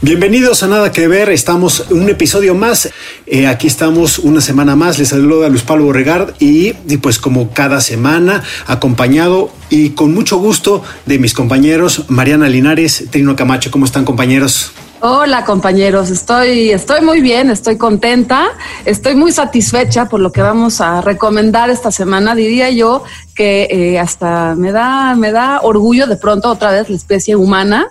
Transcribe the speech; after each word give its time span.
Bienvenidos 0.00 0.62
a 0.62 0.68
Nada 0.68 0.92
que 0.92 1.08
Ver, 1.08 1.28
estamos 1.28 1.86
en 1.90 2.00
un 2.02 2.08
episodio 2.08 2.54
más, 2.54 2.88
Eh, 3.26 3.48
aquí 3.48 3.66
estamos 3.66 4.20
una 4.20 4.40
semana 4.40 4.76
más, 4.76 4.96
les 4.98 5.08
saluda 5.08 5.48
Luis 5.48 5.64
Pablo 5.64 5.86
Borregard 5.86 6.34
y, 6.38 6.72
pues 6.98 7.18
como 7.18 7.50
cada 7.50 7.80
semana 7.80 8.44
acompañado 8.68 9.50
y 9.70 9.90
con 9.90 10.14
mucho 10.14 10.38
gusto 10.38 10.84
de 11.04 11.18
mis 11.18 11.34
compañeros 11.34 12.04
Mariana 12.08 12.48
Linares, 12.48 13.06
Trino 13.10 13.34
Camacho, 13.34 13.72
¿cómo 13.72 13.86
están 13.86 14.04
compañeros? 14.04 14.72
Hola 15.00 15.44
compañeros, 15.44 16.10
estoy, 16.10 16.70
estoy 16.70 17.02
muy 17.02 17.20
bien, 17.20 17.50
estoy 17.50 17.76
contenta, 17.76 18.48
estoy 18.84 19.16
muy 19.16 19.32
satisfecha 19.32 20.08
por 20.08 20.20
lo 20.20 20.30
que 20.30 20.42
vamos 20.42 20.80
a 20.80 21.00
recomendar 21.00 21.70
esta 21.70 21.90
semana. 21.90 22.34
Diría 22.34 22.70
yo 22.70 23.02
que 23.34 23.68
eh, 23.70 23.98
hasta 23.98 24.54
me 24.56 24.70
da, 24.72 25.14
me 25.16 25.32
da 25.32 25.60
orgullo 25.62 26.06
de 26.06 26.16
pronto 26.16 26.50
otra 26.50 26.70
vez 26.70 26.88
la 26.88 26.96
especie 26.96 27.36
humana 27.36 27.88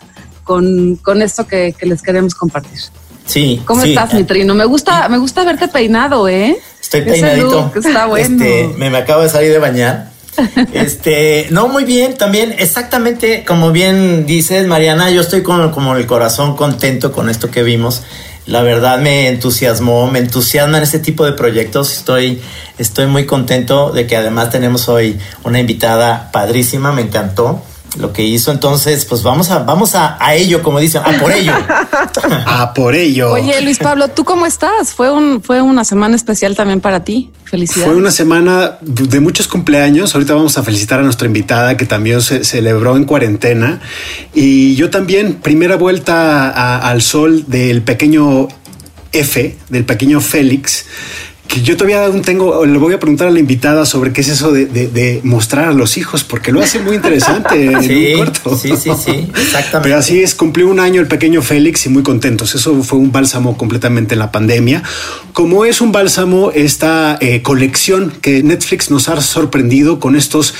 con, 0.47 0.95
con 0.95 1.21
esto 1.21 1.45
que, 1.45 1.75
que 1.77 1.85
les 1.85 2.01
queremos 2.01 2.33
compartir. 2.33 2.79
Sí. 3.25 3.61
¿Cómo 3.65 3.83
sí. 3.83 3.89
estás, 3.89 4.13
mi 4.13 4.23
trino? 4.23 4.55
Me 4.55 4.63
gusta, 4.65 5.09
me 5.09 5.17
gusta 5.17 5.43
verte 5.43 5.67
peinado, 5.67 6.29
¿eh? 6.29 6.57
Estoy 6.81 7.01
peinadito. 7.01 7.69
look 7.73 7.85
está 7.85 8.05
bueno. 8.05 8.41
Este, 8.41 8.73
me, 8.77 8.89
me 8.89 8.97
acabo 8.97 9.21
de 9.21 9.29
salir 9.29 9.51
de 9.51 9.59
bañar. 9.59 10.11
Este, 10.71 11.47
no, 11.49 11.67
muy 11.67 11.83
bien, 11.83 12.15
también, 12.15 12.53
exactamente 12.59 13.43
como 13.43 13.71
bien 13.71 14.27
dices, 14.27 14.67
Mariana, 14.67 15.09
yo 15.09 15.21
estoy 15.21 15.41
con 15.41 15.71
como 15.71 15.95
el 15.95 16.05
corazón 16.05 16.55
contento 16.55 17.11
con 17.11 17.29
esto 17.29 17.49
que 17.49 17.63
vimos. 17.63 18.03
La 18.45 18.61
verdad 18.61 18.99
me 18.99 19.27
entusiasmó, 19.27 20.09
me 20.09 20.19
entusiasman 20.19 20.83
este 20.83 20.99
tipo 20.99 21.25
de 21.25 21.33
proyectos. 21.33 21.91
Estoy, 21.91 22.39
estoy 22.77 23.07
muy 23.07 23.25
contento 23.25 23.91
de 23.91 24.05
que 24.05 24.15
además 24.15 24.51
tenemos 24.51 24.87
hoy 24.87 25.17
una 25.43 25.59
invitada 25.59 26.31
padrísima, 26.31 26.93
me 26.93 27.01
encantó 27.01 27.63
lo 27.97 28.13
que 28.13 28.23
hizo. 28.23 28.51
Entonces, 28.51 29.05
pues 29.05 29.23
vamos 29.23 29.49
a, 29.51 29.59
vamos 29.59 29.95
a, 29.95 30.17
a 30.23 30.35
ello, 30.35 30.61
como 30.63 30.79
dicen, 30.79 31.01
a 31.05 31.19
por 31.19 31.31
ello. 31.31 31.53
Ah, 32.45 32.73
por 32.73 32.95
ello. 32.95 33.31
Oye, 33.33 33.61
Luis 33.61 33.77
Pablo, 33.77 34.07
¿tú 34.09 34.23
cómo 34.23 34.45
estás? 34.45 34.93
Fue 34.93 35.11
un, 35.11 35.41
fue 35.41 35.61
una 35.61 35.83
semana 35.85 36.15
especial 36.15 36.55
también 36.55 36.81
para 36.81 37.03
ti. 37.03 37.31
Felicidades. 37.43 37.85
Fue 37.85 37.95
una 37.95 38.11
semana 38.11 38.77
de 38.81 39.19
muchos 39.19 39.47
cumpleaños. 39.47 40.13
Ahorita 40.15 40.33
vamos 40.33 40.57
a 40.57 40.63
felicitar 40.63 40.99
a 40.99 41.03
nuestra 41.03 41.27
invitada 41.27 41.77
que 41.77 41.85
también 41.85 42.21
se 42.21 42.43
celebró 42.43 42.95
en 42.97 43.05
cuarentena. 43.05 43.81
Y 44.33 44.75
yo 44.75 44.89
también, 44.89 45.35
primera 45.35 45.75
vuelta 45.75 46.49
a- 46.49 46.89
al 46.89 47.01
sol 47.01 47.45
del 47.47 47.81
pequeño 47.81 48.47
F, 49.11 49.57
del 49.69 49.85
pequeño 49.85 50.19
Félix. 50.21 50.85
Que 51.47 51.61
yo 51.61 51.77
todavía 51.77 52.05
aún 52.05 52.21
tengo, 52.21 52.65
le 52.65 52.77
voy 52.77 52.93
a 52.93 52.99
preguntar 52.99 53.27
a 53.27 53.31
la 53.31 53.39
invitada 53.39 53.85
sobre 53.85 54.11
qué 54.11 54.21
es 54.21 54.27
eso 54.27 54.51
de, 54.51 54.65
de- 54.65 54.87
de 54.87 55.21
mostrar 55.23 55.69
a 55.69 55.71
los 55.73 55.97
hijos, 55.97 56.23
porque 56.23 56.51
lo 56.51 56.61
hace 56.61 56.79
muy 56.79 56.95
interesante 56.97 57.65
en 57.71 57.83
Sí, 57.83 58.13
un 58.13 58.17
corto. 58.25 58.57
sí, 58.57 58.69
sí, 58.77 58.89
sí, 59.01 59.11
exactamente. 59.29 59.79
Pero 59.83 59.97
así 59.97 60.21
es, 60.21 60.35
cumplió 60.35 60.67
un 60.67 60.79
año 60.79 60.99
el 60.99 61.07
pequeño 61.07 61.41
Félix 61.41 61.85
y 61.85 61.89
muy 61.89 62.03
contentos. 62.03 62.53
Eso 62.53 62.83
fue 62.83 62.99
un 62.99 63.11
bálsamo 63.11 63.57
completamente 63.57 64.15
en 64.15 64.19
la 64.19 64.31
pandemia. 64.31 64.83
Como 65.33 65.63
es 65.65 65.79
un 65.81 65.91
bálsamo 65.91 66.51
esta 66.51 67.17
eh, 67.21 67.41
colección 67.41 68.11
que 68.21 68.43
Netflix 68.43 68.91
nos 68.91 69.07
ha 69.07 69.19
sorprendido 69.21 69.99
con 69.99 70.15
estos 70.15 70.53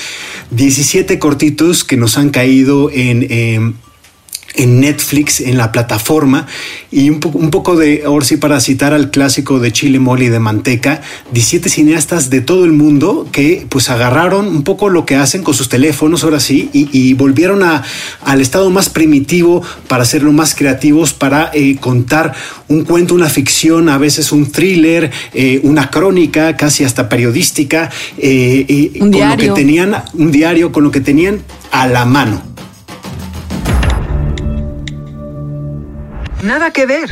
17 0.52 1.18
cortitos 1.18 1.84
que 1.84 1.96
nos 1.96 2.16
han 2.16 2.30
caído 2.30 2.90
en... 2.90 3.26
em, 3.30 3.74
en 4.58 4.80
Netflix, 4.80 5.40
en 5.40 5.56
la 5.56 5.72
plataforma, 5.72 6.46
y 6.92 7.08
un, 7.08 7.20
po- 7.20 7.30
un 7.30 7.50
poco 7.50 7.76
de, 7.76 8.02
ahora 8.04 8.24
sí, 8.26 8.36
para 8.36 8.60
citar 8.60 8.92
al 8.92 9.10
clásico 9.10 9.58
de 9.60 9.72
Chile 9.72 9.98
Mole 9.98 10.26
y 10.26 10.28
de 10.28 10.38
Manteca, 10.40 11.00
17 11.32 11.68
cineastas 11.70 12.28
de 12.28 12.42
todo 12.42 12.64
el 12.66 12.72
mundo 12.72 13.26
que 13.32 13.66
pues 13.70 13.88
agarraron 13.88 14.46
un 14.48 14.64
poco 14.64 14.90
lo 14.90 15.06
que 15.06 15.16
hacen 15.16 15.42
con 15.42 15.54
sus 15.54 15.68
teléfonos, 15.70 16.24
ahora 16.24 16.40
sí, 16.40 16.68
y, 16.72 16.88
y 16.92 17.14
volvieron 17.14 17.62
a, 17.62 17.82
al 18.24 18.40
estado 18.40 18.68
más 18.70 18.90
primitivo 18.90 19.62
para 19.88 20.02
hacerlo 20.02 20.32
más 20.32 20.54
creativos, 20.54 21.12
para 21.14 21.50
eh, 21.54 21.76
contar 21.80 22.34
un 22.68 22.84
cuento, 22.84 23.14
una 23.14 23.28
ficción, 23.30 23.88
a 23.88 23.96
veces 23.96 24.32
un 24.32 24.50
thriller, 24.50 25.10
eh, 25.32 25.60
una 25.62 25.90
crónica, 25.90 26.56
casi 26.56 26.84
hasta 26.84 27.08
periodística, 27.08 27.90
eh, 28.18 28.92
con 28.98 29.10
lo 29.10 29.16
que 29.18 29.20
tenían, 29.54 30.02
un 30.14 30.32
diario, 30.32 30.72
con 30.72 30.84
lo 30.84 30.90
que 30.90 31.00
tenían 31.00 31.40
a 31.70 31.86
la 31.86 32.04
mano. 32.04 32.42
Nada 36.42 36.70
que 36.70 36.86
ver. 36.86 37.10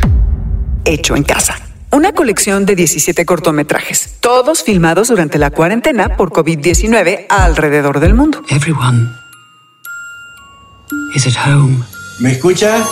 Hecho 0.85 1.17
en 1.17 1.25
casa. 1.25 1.57
Una 1.91 2.13
colección 2.13 2.65
de 2.65 2.77
17 2.77 3.25
cortometrajes, 3.25 4.17
todos 4.21 4.63
filmados 4.63 5.09
durante 5.09 5.39
la 5.39 5.51
cuarentena 5.51 6.17
por 6.17 6.31
COVID-19 6.31 7.27
alrededor 7.29 7.99
del 8.01 8.15
mundo. 8.15 8.43
Everyone 8.51 9.09
is 11.15 11.27
at 11.27 11.49
home. 11.49 11.79
¿Me 12.21 12.33
escucha? 12.33 12.85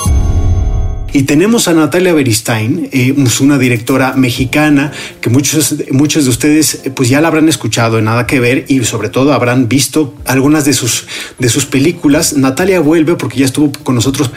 Y 1.12 1.22
tenemos 1.22 1.68
a 1.68 1.74
Natalia 1.74 2.12
Beristain, 2.12 2.88
eh, 2.92 3.14
es 3.16 3.40
una 3.40 3.56
directora 3.56 4.14
mexicana 4.14 4.90
que 5.20 5.30
muchos, 5.30 5.76
muchos 5.92 6.24
de 6.24 6.30
ustedes 6.30 6.80
eh, 6.84 6.90
pues 6.90 7.08
ya 7.08 7.20
la 7.20 7.28
habrán 7.28 7.48
escuchado 7.48 7.98
en 7.98 8.06
Nada 8.06 8.26
que 8.26 8.40
Ver 8.40 8.64
y 8.66 8.82
sobre 8.82 9.10
todo 9.10 9.32
habrán 9.32 9.68
visto 9.68 10.16
algunas 10.24 10.64
de 10.64 10.72
sus, 10.72 11.06
de 11.38 11.48
sus 11.48 11.66
películas. 11.66 12.36
Natalia 12.36 12.80
vuelve 12.80 13.14
porque 13.14 13.38
ya 13.38 13.46
estuvo 13.46 13.70
con 13.84 13.94
nosotros 13.94 14.32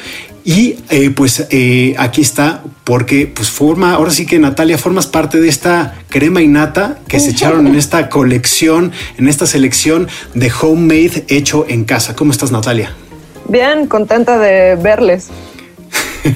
y 0.48 0.78
eh, 0.90 1.10
pues 1.10 1.46
eh, 1.50 1.94
aquí 1.98 2.22
está 2.22 2.64
porque 2.86 3.28
pues 3.28 3.50
forma, 3.50 3.92
ahora 3.92 4.12
sí 4.12 4.26
que 4.26 4.40
Natalia 4.40 4.78
formas 4.78 5.06
parte 5.06 5.42
de 5.42 5.50
esta 5.50 5.96
crema 6.08 6.42
y 6.42 6.48
nata 6.48 7.00
que 7.10 7.20
se 7.20 7.32
echaron 7.32 7.68
en 7.68 7.76
esta 7.76 8.08
colección, 8.08 8.94
en 9.18 9.28
esta 9.28 9.46
selección 9.46 10.08
de 10.36 10.50
homemade 10.62 11.26
hecho 11.28 11.66
en 11.68 11.84
casa. 11.84 12.16
¿Cómo 12.16 12.32
estás 12.32 12.54
Natalia? 12.54 12.94
Bien, 13.50 13.88
contenta 13.88 14.38
de 14.38 14.78
verles. 14.78 15.28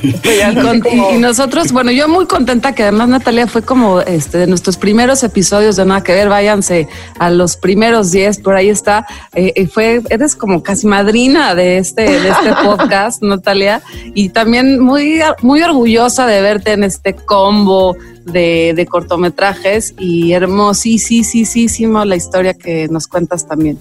Y, 0.01 0.41
así 0.41 0.55
con- 0.55 0.79
como- 0.79 1.11
y- 1.11 1.15
y 1.15 1.17
nosotros, 1.19 1.71
bueno, 1.71 1.91
yo 1.91 2.07
muy 2.07 2.25
contenta 2.25 2.73
que 2.73 2.83
además 2.83 3.09
Natalia 3.09 3.47
fue 3.47 3.61
como 3.61 4.01
este 4.01 4.37
de 4.37 4.47
nuestros 4.47 4.77
primeros 4.77 5.23
episodios 5.23 5.75
de 5.75 5.85
Nada 5.85 6.01
que 6.03 6.13
Ver, 6.13 6.29
váyanse 6.29 6.87
a 7.19 7.29
los 7.29 7.57
primeros 7.57 8.11
10, 8.11 8.39
por 8.39 8.55
ahí 8.55 8.69
está. 8.69 9.05
Eh, 9.33 9.53
eh, 9.55 9.67
fue, 9.67 10.01
eres 10.09 10.35
como 10.35 10.63
casi 10.63 10.87
madrina 10.87 11.55
de 11.55 11.77
este, 11.77 12.03
de 12.03 12.29
este 12.29 12.53
podcast, 12.63 13.21
Natalia, 13.21 13.81
y 14.13 14.29
también 14.29 14.79
muy, 14.79 15.19
muy 15.41 15.61
orgullosa 15.61 16.25
de 16.27 16.41
verte 16.41 16.73
en 16.73 16.83
este 16.83 17.13
combo 17.15 17.95
de, 18.25 18.73
de 18.75 18.85
cortometrajes 18.85 19.93
y 19.99 20.33
hermosísimo 20.33 22.05
la 22.05 22.15
historia 22.15 22.53
que 22.53 22.87
nos 22.89 23.07
cuentas 23.07 23.47
también. 23.47 23.77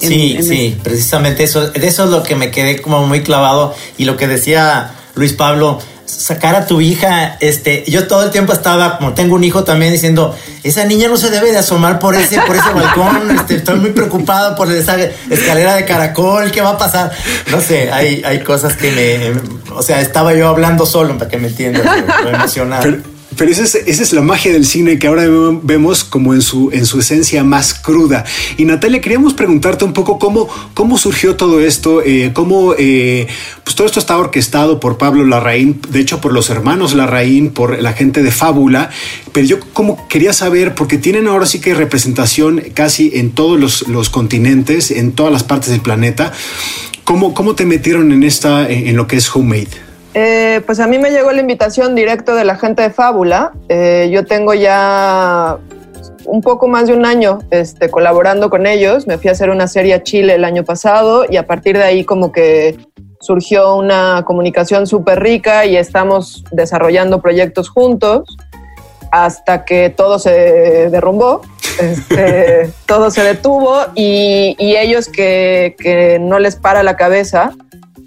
en- 0.00 0.08
Sí, 0.08 0.34
en 0.36 0.44
sí, 0.44 0.76
precisamente 0.82 1.44
eso, 1.44 1.68
de 1.70 1.86
eso 1.86 2.04
es 2.04 2.10
lo 2.10 2.22
que 2.22 2.34
me 2.34 2.50
quedé 2.50 2.80
como 2.82 3.06
muy 3.06 3.22
clavado 3.22 3.74
y 3.96 4.04
lo 4.04 4.16
que 4.16 4.26
decía 4.26 4.90
Luis 5.14 5.32
Pablo, 5.32 5.80
sacar 6.06 6.54
a 6.54 6.66
tu 6.66 6.80
hija, 6.80 7.36
este, 7.40 7.84
yo 7.86 8.06
todo 8.06 8.24
el 8.24 8.30
tiempo 8.30 8.52
estaba, 8.52 8.98
como 8.98 9.14
tengo 9.14 9.34
un 9.34 9.44
hijo 9.44 9.64
también 9.64 9.92
diciendo, 9.92 10.36
esa 10.62 10.84
niña 10.84 11.08
no 11.08 11.16
se 11.16 11.30
debe 11.30 11.50
de 11.50 11.58
asomar 11.58 11.98
por 11.98 12.14
ese, 12.14 12.40
por 12.42 12.56
ese 12.56 12.70
balcón, 12.70 13.30
este, 13.38 13.56
estoy 13.56 13.78
muy 13.78 13.90
preocupado 13.90 14.54
por 14.54 14.70
esa 14.70 14.96
escalera 15.30 15.74
de 15.74 15.84
caracol, 15.84 16.50
¿qué 16.50 16.60
va 16.60 16.70
a 16.70 16.78
pasar? 16.78 17.12
No 17.50 17.60
sé, 17.60 17.90
hay, 17.92 18.22
hay 18.24 18.40
cosas 18.40 18.76
que 18.76 18.90
me, 18.90 19.72
o 19.74 19.82
sea, 19.82 20.00
estaba 20.00 20.34
yo 20.34 20.48
hablando 20.48 20.86
solo 20.86 21.16
para 21.16 21.30
que 21.30 21.38
me 21.38 21.48
entiendas, 21.48 21.84
emocionado. 22.26 22.82
Pero, 22.82 23.13
pero 23.36 23.50
esa, 23.50 23.62
es, 23.64 23.74
esa 23.74 24.02
es 24.02 24.12
la 24.12 24.22
magia 24.22 24.52
del 24.52 24.66
cine 24.66 24.98
que 24.98 25.06
ahora 25.06 25.24
vemos 25.62 26.04
como 26.04 26.34
en 26.34 26.42
su, 26.42 26.70
en 26.72 26.86
su 26.86 27.00
esencia 27.00 27.44
más 27.44 27.74
cruda. 27.74 28.24
Y 28.56 28.64
Natalia, 28.64 29.00
queríamos 29.00 29.34
preguntarte 29.34 29.84
un 29.84 29.92
poco 29.92 30.18
cómo, 30.18 30.48
cómo 30.74 30.98
surgió 30.98 31.36
todo 31.36 31.60
esto, 31.60 32.02
eh, 32.02 32.32
cómo 32.32 32.74
eh, 32.78 33.26
pues 33.62 33.76
todo 33.76 33.86
esto 33.86 34.00
está 34.00 34.16
orquestado 34.16 34.80
por 34.80 34.98
Pablo 34.98 35.24
Larraín, 35.24 35.80
de 35.88 36.00
hecho 36.00 36.20
por 36.20 36.32
los 36.32 36.50
hermanos 36.50 36.94
Larraín, 36.94 37.50
por 37.50 37.80
la 37.80 37.92
gente 37.92 38.22
de 38.22 38.30
Fábula, 38.30 38.90
pero 39.32 39.46
yo 39.46 39.60
como 39.72 40.06
quería 40.08 40.32
saber, 40.32 40.74
porque 40.74 40.98
tienen 40.98 41.26
ahora 41.26 41.46
sí 41.46 41.60
que 41.60 41.74
representación 41.74 42.62
casi 42.74 43.12
en 43.14 43.32
todos 43.32 43.58
los, 43.58 43.88
los 43.88 44.10
continentes, 44.10 44.90
en 44.90 45.12
todas 45.12 45.32
las 45.32 45.44
partes 45.44 45.70
del 45.70 45.80
planeta, 45.80 46.32
¿cómo, 47.04 47.34
cómo 47.34 47.54
te 47.54 47.66
metieron 47.66 48.12
en, 48.12 48.22
esta, 48.22 48.68
en 48.68 48.96
lo 48.96 49.06
que 49.06 49.16
es 49.16 49.34
homemade? 49.34 49.93
Eh, 50.14 50.62
pues 50.64 50.78
a 50.78 50.86
mí 50.86 50.98
me 50.98 51.10
llegó 51.10 51.32
la 51.32 51.40
invitación 51.40 51.94
directo 51.94 52.34
de 52.34 52.44
la 52.44 52.56
gente 52.56 52.82
de 52.82 52.90
Fábula. 52.90 53.52
Eh, 53.68 54.08
yo 54.12 54.24
tengo 54.24 54.54
ya 54.54 55.58
un 56.24 56.40
poco 56.40 56.68
más 56.68 56.86
de 56.86 56.94
un 56.94 57.04
año 57.04 57.40
este, 57.50 57.90
colaborando 57.90 58.48
con 58.48 58.66
ellos. 58.66 59.06
Me 59.06 59.18
fui 59.18 59.28
a 59.28 59.32
hacer 59.32 59.50
una 59.50 59.66
serie 59.66 59.94
a 59.94 60.02
Chile 60.02 60.34
el 60.34 60.44
año 60.44 60.64
pasado 60.64 61.24
y 61.28 61.36
a 61.36 61.46
partir 61.46 61.76
de 61.76 61.84
ahí 61.84 62.04
como 62.04 62.30
que 62.32 62.76
surgió 63.20 63.74
una 63.74 64.22
comunicación 64.24 64.86
súper 64.86 65.20
rica 65.20 65.66
y 65.66 65.76
estamos 65.76 66.44
desarrollando 66.52 67.20
proyectos 67.20 67.68
juntos 67.68 68.36
hasta 69.10 69.64
que 69.64 69.90
todo 69.90 70.18
se 70.18 70.90
derrumbó, 70.90 71.40
este, 71.80 72.70
todo 72.86 73.10
se 73.10 73.22
detuvo 73.22 73.78
y, 73.94 74.56
y 74.58 74.76
ellos 74.76 75.08
que, 75.08 75.76
que, 75.78 76.18
no 76.20 76.38
les 76.38 76.56
para 76.56 76.82
la 76.82 76.96
cabeza, 76.96 77.52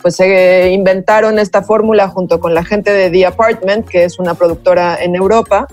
pues 0.01 0.15
se 0.15 0.71
inventaron 0.71 1.39
esta 1.39 1.63
fórmula 1.63 2.07
junto 2.07 2.39
con 2.39 2.53
la 2.53 2.63
gente 2.63 2.91
de 2.91 3.09
The 3.09 3.25
Apartment, 3.25 3.87
que 3.87 4.03
es 4.03 4.19
una 4.19 4.33
productora 4.35 4.97
en 5.01 5.15
Europa, 5.15 5.67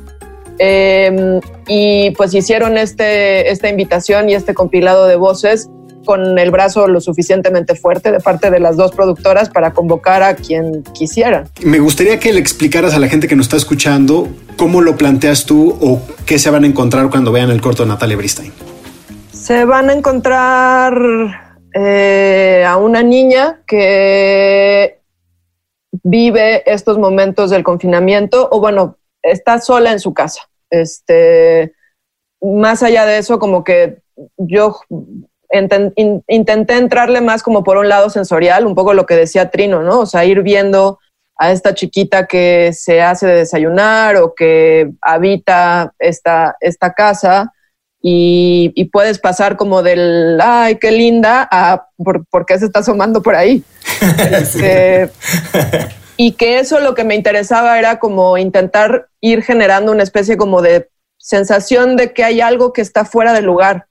eh, 0.59 1.41
y 1.67 2.11
pues 2.13 2.35
hicieron 2.35 2.79
este, 2.79 3.51
esta 3.51 3.69
invitación 3.69 4.29
y 4.29 4.35
este 4.35 4.55
compilado 4.55 5.07
de 5.07 5.17
voces 5.17 5.69
con 6.05 6.39
el 6.39 6.51
brazo 6.51 6.87
lo 6.87 7.01
suficientemente 7.01 7.75
fuerte 7.75 8.13
de 8.13 8.21
parte 8.21 8.51
de 8.51 8.61
las 8.61 8.77
dos 8.77 8.93
productoras 8.93 9.49
para 9.49 9.73
convocar 9.73 10.23
a 10.23 10.35
quien 10.37 10.83
quisiera. 10.93 11.45
Me 11.63 11.79
gustaría 11.79 12.21
que 12.21 12.33
le 12.33 12.41
explicaras 12.41 12.95
a 12.95 12.99
la 12.99 13.09
gente 13.09 13.27
que 13.27 13.37
nos 13.37 13.47
está 13.47 13.57
escuchando 13.57 14.29
cómo 14.57 14.81
lo 14.81 14.97
planteas 14.97 15.47
tú 15.47 15.77
o 15.81 16.01
qué 16.27 16.39
se 16.39 16.51
van 16.51 16.65
a 16.65 16.67
encontrar 16.67 17.09
cuando 17.11 17.33
vean 17.33 17.51
el 17.51 17.61
corto 17.61 17.85
de 17.85 17.89
Natalia 17.89 18.17
Bristein. 18.17 18.53
Se 19.33 19.65
van 19.65 19.91
a 19.91 19.95
encontrar 19.95 21.44
eh, 21.75 22.65
a 22.67 22.77
una 22.77 23.03
niña 23.03 23.63
que 23.67 25.01
vive 26.03 26.63
estos 26.71 26.99
momentos 26.99 27.51
del 27.51 27.65
confinamiento 27.65 28.49
o 28.51 28.61
bueno, 28.61 28.97
está 29.23 29.61
sola 29.61 29.93
en 29.93 30.01
su 30.01 30.15
casa. 30.15 30.43
Este, 30.71 31.75
más 32.41 32.83
allá 32.83 33.05
de 33.07 33.19
eso, 33.19 33.39
como 33.39 33.65
que 33.65 33.99
yo 34.37 34.81
intenté 36.27 36.77
entrarle 36.77 37.21
más 37.21 37.43
como 37.43 37.63
por 37.63 37.77
un 37.77 37.89
lado 37.89 38.11
sensorial, 38.11 38.67
un 38.67 38.75
poco 38.75 38.95
lo 38.95 39.07
que 39.07 39.17
decía 39.17 39.51
Trino, 39.51 39.83
¿no? 39.83 40.01
O 40.01 40.07
sea, 40.07 40.25
ir 40.25 40.43
viendo 40.43 40.99
a 41.37 41.53
esta 41.53 41.75
chiquita 41.75 42.27
que 42.27 42.73
se 42.73 43.03
hace 43.03 43.27
de 43.27 43.35
desayunar 43.37 44.17
o 44.17 44.35
que 44.35 44.93
habita 45.01 45.93
esta, 45.99 46.57
esta 46.61 46.93
casa 46.93 47.53
y, 48.07 48.71
y 48.75 48.85
puedes 48.91 49.19
pasar 49.19 49.57
como 49.57 49.83
del, 49.83 50.39
ay, 50.39 50.77
qué 50.77 50.93
linda, 50.93 51.49
a 51.51 51.89
por, 51.97 52.27
por 52.27 52.45
qué 52.45 52.59
se 52.59 52.67
está 52.67 52.81
asomando 52.81 53.23
por 53.23 53.35
ahí. 53.35 53.65
este, 54.31 55.09
y 56.19 56.33
que 56.33 56.59
eso 56.59 56.81
lo 56.81 56.95
que 56.95 57.05
me 57.05 57.15
interesaba 57.15 57.79
era 57.79 57.99
como 57.99 58.37
intentar 58.37 59.09
ir 59.23 59.43
generando 59.43 59.91
una 59.91 60.03
especie 60.03 60.37
como 60.37 60.61
de 60.61 60.91
sensación 61.17 61.97
de 61.97 62.13
que 62.13 62.25
hay 62.25 62.43
algo 62.43 62.75
que 62.75 62.83
está 62.83 63.07
fuera 63.07 63.33
del 63.33 63.47
lugar. 63.47 63.87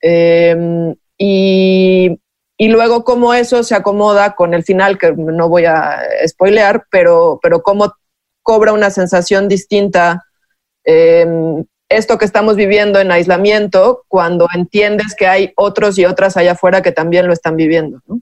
Eh, 0.00 0.94
y, 1.18 2.18
y, 2.56 2.68
luego 2.68 3.04
cómo 3.04 3.34
eso 3.34 3.62
se 3.64 3.74
acomoda 3.74 4.34
con 4.34 4.54
el 4.54 4.64
final, 4.64 4.96
que 4.96 5.12
no 5.12 5.50
voy 5.50 5.66
a 5.66 6.00
spoilear, 6.26 6.86
pero, 6.90 7.38
pero 7.42 7.62
cómo 7.62 7.92
cobra 8.42 8.72
una 8.72 8.88
sensación 8.88 9.46
distinta 9.46 10.24
eh, 10.86 11.26
esto 11.88 12.18
que 12.18 12.24
estamos 12.24 12.56
viviendo 12.56 13.00
en 13.00 13.10
aislamiento 13.12 14.04
cuando 14.08 14.46
entiendes 14.54 15.14
que 15.16 15.26
hay 15.26 15.52
otros 15.56 15.98
y 15.98 16.04
otras 16.04 16.36
allá 16.36 16.52
afuera 16.52 16.82
que 16.82 16.92
también 16.92 17.26
lo 17.26 17.32
están 17.32 17.56
viviendo. 17.56 18.00
¿no? 18.06 18.20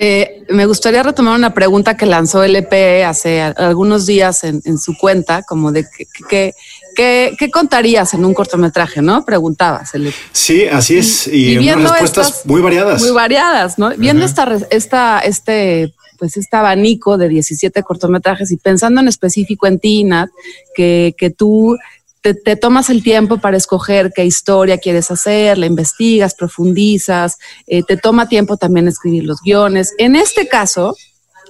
Eh, 0.00 0.44
me 0.50 0.66
gustaría 0.66 1.02
retomar 1.02 1.36
una 1.36 1.52
pregunta 1.52 1.96
que 1.96 2.06
lanzó 2.06 2.44
el 2.44 2.54
EP 2.54 3.04
hace 3.04 3.40
algunos 3.40 4.06
días 4.06 4.44
en, 4.44 4.62
en 4.64 4.78
su 4.78 4.96
cuenta, 4.96 5.42
como 5.42 5.72
de 5.72 5.84
qué 6.28 6.52
que, 6.98 7.50
contarías 7.52 8.14
en 8.14 8.24
un 8.24 8.34
cortometraje, 8.34 9.02
¿no? 9.02 9.24
Preguntabas. 9.24 9.94
El 9.94 10.08
EP. 10.08 10.14
Sí, 10.32 10.66
así 10.66 10.98
es. 10.98 11.26
Y, 11.28 11.58
y 11.58 11.70
unas 11.70 11.90
respuestas 11.90 12.28
estas, 12.28 12.46
muy 12.46 12.60
variadas. 12.60 13.02
Muy 13.02 13.10
variadas, 13.12 13.78
¿no? 13.78 13.90
Viendo 13.96 14.24
uh 14.24 14.28
-huh. 14.28 14.30
esta, 14.30 14.66
esta, 14.70 15.18
este, 15.20 15.94
pues 16.18 16.36
este 16.36 16.56
abanico 16.56 17.18
de 17.18 17.28
17 17.28 17.82
cortometrajes 17.82 18.50
y 18.50 18.56
pensando 18.56 19.00
en 19.00 19.08
específico 19.08 19.66
en 19.66 19.78
ti, 19.78 20.04
Nat, 20.04 20.28
que, 20.74 21.14
que 21.16 21.30
tú 21.30 21.76
te, 22.22 22.56
tomas 22.56 22.90
el 22.90 23.02
tiempo 23.02 23.38
para 23.38 23.56
escoger 23.56 24.12
qué 24.14 24.24
historia 24.24 24.78
quieres 24.78 25.10
hacer, 25.10 25.58
la 25.58 25.66
investigas, 25.66 26.34
profundizas, 26.34 27.38
eh, 27.66 27.82
te 27.82 27.96
toma 27.96 28.28
tiempo 28.28 28.56
también 28.56 28.88
escribir 28.88 29.24
los 29.24 29.40
guiones. 29.40 29.94
En 29.98 30.16
este 30.16 30.48
caso, 30.48 30.94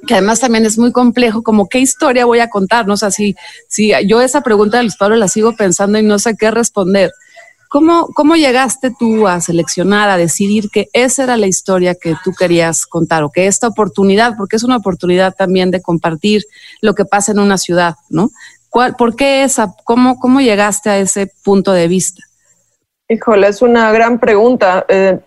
que 0.07 0.15
además 0.15 0.41
también 0.41 0.67
es 0.67 0.79
muy 0.79 0.93
complejo, 0.93 1.43
como 1.43 1.69
qué 1.69 1.79
historia 1.79 2.27
voy 2.27 2.41
a 2.41 2.51
contar, 2.51 2.87
no 2.87 2.95
o 2.95 2.97
sea, 2.97 3.11
si, 3.11 3.35
si 3.69 3.93
yo 4.07 4.21
esa 4.21 4.43
pregunta 4.43 4.77
de 4.77 4.85
Luis 4.85 4.97
Pablo 4.97 5.17
la 5.17 5.29
sigo 5.29 5.57
pensando 5.57 5.99
y 5.99 6.03
no 6.03 6.19
sé 6.19 6.37
qué 6.37 6.51
responder. 6.51 7.11
¿Cómo, 7.71 8.09
¿Cómo 8.15 8.35
llegaste 8.35 8.91
tú 8.99 9.29
a 9.29 9.43
seleccionar, 9.43 10.09
a 10.09 10.17
decidir 10.17 10.71
que 10.71 10.89
esa 10.95 11.25
era 11.25 11.37
la 11.37 11.47
historia 11.47 11.95
que 11.95 12.15
tú 12.25 12.33
querías 12.33 12.87
contar 12.87 13.25
o 13.25 13.31
que 13.31 13.47
esta 13.47 13.69
oportunidad, 13.69 14.39
porque 14.39 14.57
es 14.57 14.63
una 14.63 14.79
oportunidad 14.79 15.35
también 15.35 15.71
de 15.71 15.83
compartir 15.83 16.45
lo 16.81 16.95
que 16.95 17.05
pasa 17.05 17.33
en 17.33 17.41
una 17.41 17.59
ciudad, 17.59 17.97
¿no? 18.09 18.31
¿Cuál, 18.71 18.97
¿Por 18.97 19.17
qué 19.17 19.43
esa? 19.43 19.75
¿Cómo, 19.85 20.19
¿Cómo 20.19 20.41
llegaste 20.41 20.91
a 20.91 20.99
ese 20.99 21.33
punto 21.45 21.73
de 21.73 21.89
vista? 21.89 22.23
Híjole, 23.09 23.49
es 23.49 23.63
una 23.63 23.91
gran 23.93 24.19
pregunta. 24.19 24.85
Eh, 24.89 25.19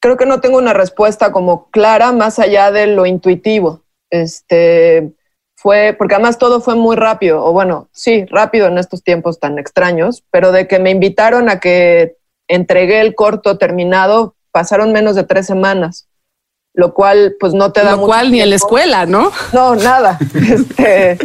creo 0.00 0.16
que 0.16 0.26
no 0.26 0.40
tengo 0.40 0.58
una 0.58 0.72
respuesta 0.72 1.32
como 1.32 1.68
clara 1.70 2.12
más 2.12 2.38
allá 2.38 2.70
de 2.70 2.86
lo 2.86 3.06
intuitivo. 3.06 3.82
Este 4.10 5.12
fue, 5.56 5.94
porque 5.98 6.14
además 6.14 6.38
todo 6.38 6.60
fue 6.60 6.76
muy 6.76 6.96
rápido, 6.96 7.44
o 7.44 7.52
bueno, 7.52 7.88
sí, 7.90 8.24
rápido 8.26 8.66
en 8.66 8.78
estos 8.78 9.02
tiempos 9.02 9.40
tan 9.40 9.58
extraños, 9.58 10.22
pero 10.30 10.52
de 10.52 10.68
que 10.68 10.78
me 10.78 10.90
invitaron 10.90 11.48
a 11.48 11.58
que 11.58 12.16
entregué 12.46 13.00
el 13.00 13.14
corto 13.14 13.58
terminado, 13.58 14.36
pasaron 14.52 14.92
menos 14.92 15.16
de 15.16 15.24
tres 15.24 15.46
semanas, 15.46 16.08
lo 16.74 16.94
cual 16.94 17.36
pues 17.40 17.54
no 17.54 17.72
te 17.72 17.82
da 17.82 17.92
lo 17.92 17.96
mucho 17.96 18.06
cual 18.06 18.20
tiempo. 18.20 18.34
ni 18.34 18.40
en 18.42 18.50
la 18.50 18.56
escuela, 18.56 19.06
¿no? 19.06 19.32
No, 19.52 19.74
nada. 19.74 20.18
este, 20.34 21.18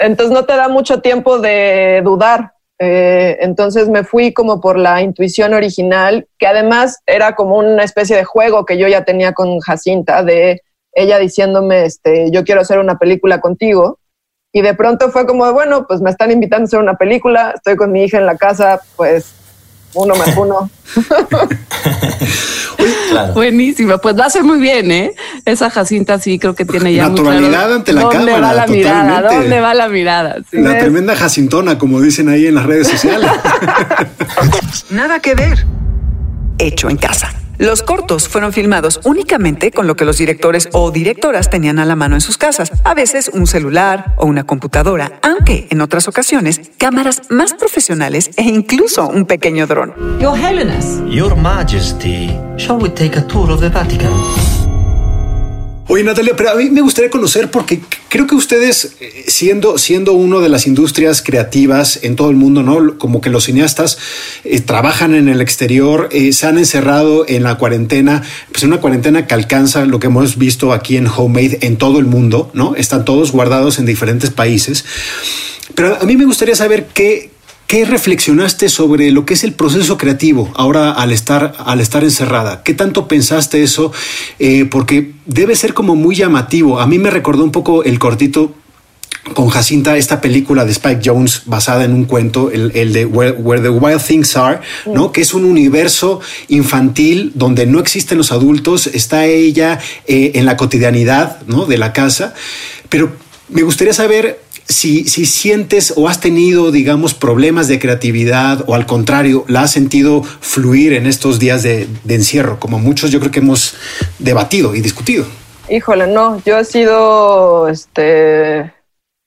entonces 0.00 0.32
no 0.32 0.44
te 0.44 0.56
da 0.56 0.68
mucho 0.68 1.00
tiempo 1.00 1.38
de 1.38 2.00
dudar. 2.04 2.52
Eh, 2.78 3.36
entonces 3.40 3.88
me 3.90 4.04
fui 4.04 4.32
como 4.32 4.60
por 4.60 4.78
la 4.78 5.02
intuición 5.02 5.52
original, 5.52 6.26
que 6.38 6.46
además 6.46 7.00
era 7.06 7.34
como 7.34 7.58
una 7.58 7.84
especie 7.84 8.16
de 8.16 8.24
juego 8.24 8.64
que 8.64 8.78
yo 8.78 8.88
ya 8.88 9.04
tenía 9.04 9.32
con 9.32 9.60
Jacinta, 9.60 10.22
de 10.22 10.62
ella 10.92 11.18
diciéndome, 11.18 11.84
este, 11.84 12.30
yo 12.30 12.42
quiero 12.42 12.62
hacer 12.62 12.78
una 12.78 12.98
película 12.98 13.40
contigo. 13.40 13.98
Y 14.52 14.62
de 14.62 14.74
pronto 14.74 15.10
fue 15.10 15.26
como, 15.26 15.52
bueno, 15.52 15.86
pues 15.86 16.00
me 16.00 16.10
están 16.10 16.32
invitando 16.32 16.64
a 16.64 16.66
hacer 16.66 16.80
una 16.80 16.96
película, 16.96 17.52
estoy 17.54 17.76
con 17.76 17.92
mi 17.92 18.02
hija 18.02 18.18
en 18.18 18.26
la 18.26 18.36
casa, 18.36 18.80
pues 18.96 19.39
uno 19.94 20.14
más 20.14 20.36
uno. 20.36 20.70
claro. 23.10 23.32
Buenísima, 23.34 23.98
pues 23.98 24.16
lo 24.16 24.22
hace 24.24 24.42
muy 24.42 24.58
bien, 24.60 24.90
¿eh? 24.90 25.14
Esa 25.44 25.70
Jacinta 25.70 26.18
sí 26.18 26.38
creo 26.38 26.54
que 26.54 26.64
tiene 26.64 26.94
ya 26.94 27.08
naturalidad 27.08 27.50
claro 27.50 27.74
ante 27.74 27.92
la 27.92 28.00
¿dónde 28.02 28.16
cámara. 28.16 28.40
Va 28.40 28.40
la 28.40 28.66
totalmente. 28.66 28.88
mirada, 28.88 29.34
¿Dónde 29.34 29.60
va 29.60 29.74
la 29.74 29.88
mirada? 29.88 30.36
Sí, 30.50 30.58
la 30.58 30.78
tremenda 30.78 31.16
Jacintona, 31.16 31.78
como 31.78 32.00
dicen 32.00 32.28
ahí 32.28 32.46
en 32.46 32.54
las 32.54 32.66
redes 32.66 32.88
sociales. 32.88 33.30
Nada 34.90 35.20
que 35.20 35.34
ver. 35.34 35.66
Hecho 36.58 36.88
en 36.88 36.96
casa. 36.96 37.32
Los 37.60 37.82
cortos 37.82 38.26
fueron 38.26 38.54
filmados 38.54 39.00
únicamente 39.04 39.70
con 39.70 39.86
lo 39.86 39.94
que 39.94 40.06
los 40.06 40.16
directores 40.16 40.70
o 40.72 40.90
directoras 40.90 41.50
tenían 41.50 41.78
a 41.78 41.84
la 41.84 41.94
mano 41.94 42.14
en 42.14 42.22
sus 42.22 42.38
casas, 42.38 42.72
a 42.84 42.94
veces 42.94 43.30
un 43.34 43.46
celular 43.46 44.14
o 44.16 44.24
una 44.24 44.44
computadora, 44.44 45.20
aunque 45.20 45.68
en 45.68 45.82
otras 45.82 46.08
ocasiones 46.08 46.70
cámaras 46.78 47.20
más 47.28 47.52
profesionales 47.52 48.30
e 48.38 48.44
incluso 48.44 49.06
un 49.08 49.26
pequeño 49.26 49.66
dron. 49.66 49.92
Your 50.18 50.38
Holiness. 50.38 51.02
Your 51.06 51.36
Majesty, 51.36 52.34
shall 52.56 52.80
we 52.80 52.88
take 52.88 53.18
a 53.18 53.26
tour 53.26 53.50
of 53.50 53.60
the 53.60 53.68
Vatican? 53.68 54.69
Oye, 55.92 56.04
Natalia, 56.04 56.36
pero 56.36 56.50
a 56.52 56.54
mí 56.54 56.70
me 56.70 56.82
gustaría 56.82 57.10
conocer 57.10 57.50
porque 57.50 57.80
creo 58.08 58.28
que 58.28 58.36
ustedes, 58.36 58.94
eh, 59.00 59.24
siendo, 59.26 59.76
siendo 59.76 60.12
uno 60.12 60.40
de 60.40 60.48
las 60.48 60.68
industrias 60.68 61.20
creativas 61.20 61.98
en 62.04 62.14
todo 62.14 62.30
el 62.30 62.36
mundo, 62.36 62.62
¿no? 62.62 62.96
Como 62.96 63.20
que 63.20 63.28
los 63.28 63.46
cineastas 63.46 63.98
eh, 64.44 64.60
trabajan 64.60 65.16
en 65.16 65.28
el 65.28 65.40
exterior, 65.40 66.08
eh, 66.12 66.32
se 66.32 66.46
han 66.46 66.58
encerrado 66.58 67.24
en 67.26 67.42
la 67.42 67.58
cuarentena, 67.58 68.22
pues 68.52 68.62
una 68.62 68.80
cuarentena 68.80 69.26
que 69.26 69.34
alcanza 69.34 69.84
lo 69.84 69.98
que 69.98 70.06
hemos 70.06 70.38
visto 70.38 70.72
aquí 70.72 70.96
en 70.96 71.08
Homemade 71.08 71.58
en 71.62 71.76
todo 71.76 71.98
el 71.98 72.04
mundo, 72.04 72.52
¿no? 72.54 72.76
Están 72.76 73.04
todos 73.04 73.32
guardados 73.32 73.80
en 73.80 73.86
diferentes 73.86 74.30
países. 74.30 74.84
Pero 75.74 75.98
a 76.00 76.04
mí 76.04 76.16
me 76.16 76.24
gustaría 76.24 76.54
saber 76.54 76.86
qué, 76.94 77.32
¿Qué 77.70 77.84
reflexionaste 77.84 78.68
sobre 78.68 79.12
lo 79.12 79.24
que 79.24 79.34
es 79.34 79.44
el 79.44 79.52
proceso 79.52 79.96
creativo 79.96 80.52
ahora 80.56 80.90
al 80.90 81.12
estar, 81.12 81.54
al 81.56 81.78
estar 81.78 82.02
encerrada? 82.02 82.64
¿Qué 82.64 82.74
tanto 82.74 83.06
pensaste 83.06 83.62
eso? 83.62 83.92
Eh, 84.40 84.64
porque 84.64 85.12
debe 85.24 85.54
ser 85.54 85.72
como 85.72 85.94
muy 85.94 86.16
llamativo. 86.16 86.80
A 86.80 86.88
mí 86.88 86.98
me 86.98 87.10
recordó 87.10 87.44
un 87.44 87.52
poco 87.52 87.84
el 87.84 88.00
cortito 88.00 88.52
con 89.34 89.50
Jacinta, 89.50 89.96
esta 89.96 90.20
película 90.20 90.64
de 90.64 90.72
Spike 90.72 91.00
Jones 91.04 91.42
basada 91.46 91.84
en 91.84 91.94
un 91.94 92.06
cuento, 92.06 92.50
el, 92.50 92.72
el 92.74 92.92
de 92.92 93.06
Where, 93.06 93.36
Where, 93.38 93.62
the 93.62 93.68
Wild 93.68 94.02
Things 94.04 94.36
Are, 94.36 94.58
¿no? 94.86 95.12
Que 95.12 95.20
es 95.20 95.32
un 95.32 95.44
universo 95.44 96.20
infantil 96.48 97.30
donde 97.36 97.66
no 97.66 97.78
existen 97.78 98.18
los 98.18 98.32
adultos, 98.32 98.88
está 98.88 99.26
ella 99.26 99.78
eh, 100.08 100.32
en 100.34 100.44
la 100.44 100.56
cotidianidad, 100.56 101.40
¿no? 101.46 101.66
De 101.66 101.78
la 101.78 101.92
casa. 101.92 102.34
Pero 102.88 103.12
me 103.48 103.62
gustaría 103.62 103.94
saber 103.94 104.40
si, 104.70 105.04
si 105.04 105.26
sientes 105.26 105.92
o 105.96 106.08
has 106.08 106.20
tenido, 106.20 106.70
digamos, 106.70 107.14
problemas 107.14 107.68
de 107.68 107.78
creatividad 107.78 108.64
o 108.66 108.74
al 108.74 108.86
contrario, 108.86 109.44
la 109.48 109.62
has 109.62 109.72
sentido 109.72 110.22
fluir 110.22 110.92
en 110.92 111.06
estos 111.06 111.38
días 111.38 111.62
de, 111.62 111.88
de 112.04 112.14
encierro, 112.14 112.58
como 112.58 112.78
muchos 112.78 113.10
yo 113.10 113.20
creo 113.20 113.32
que 113.32 113.40
hemos 113.40 113.74
debatido 114.18 114.74
y 114.74 114.80
discutido. 114.80 115.26
Híjole, 115.68 116.06
no, 116.08 116.42
yo 116.44 116.58
he 116.58 116.64
sido 116.64 117.68
este, 117.68 118.74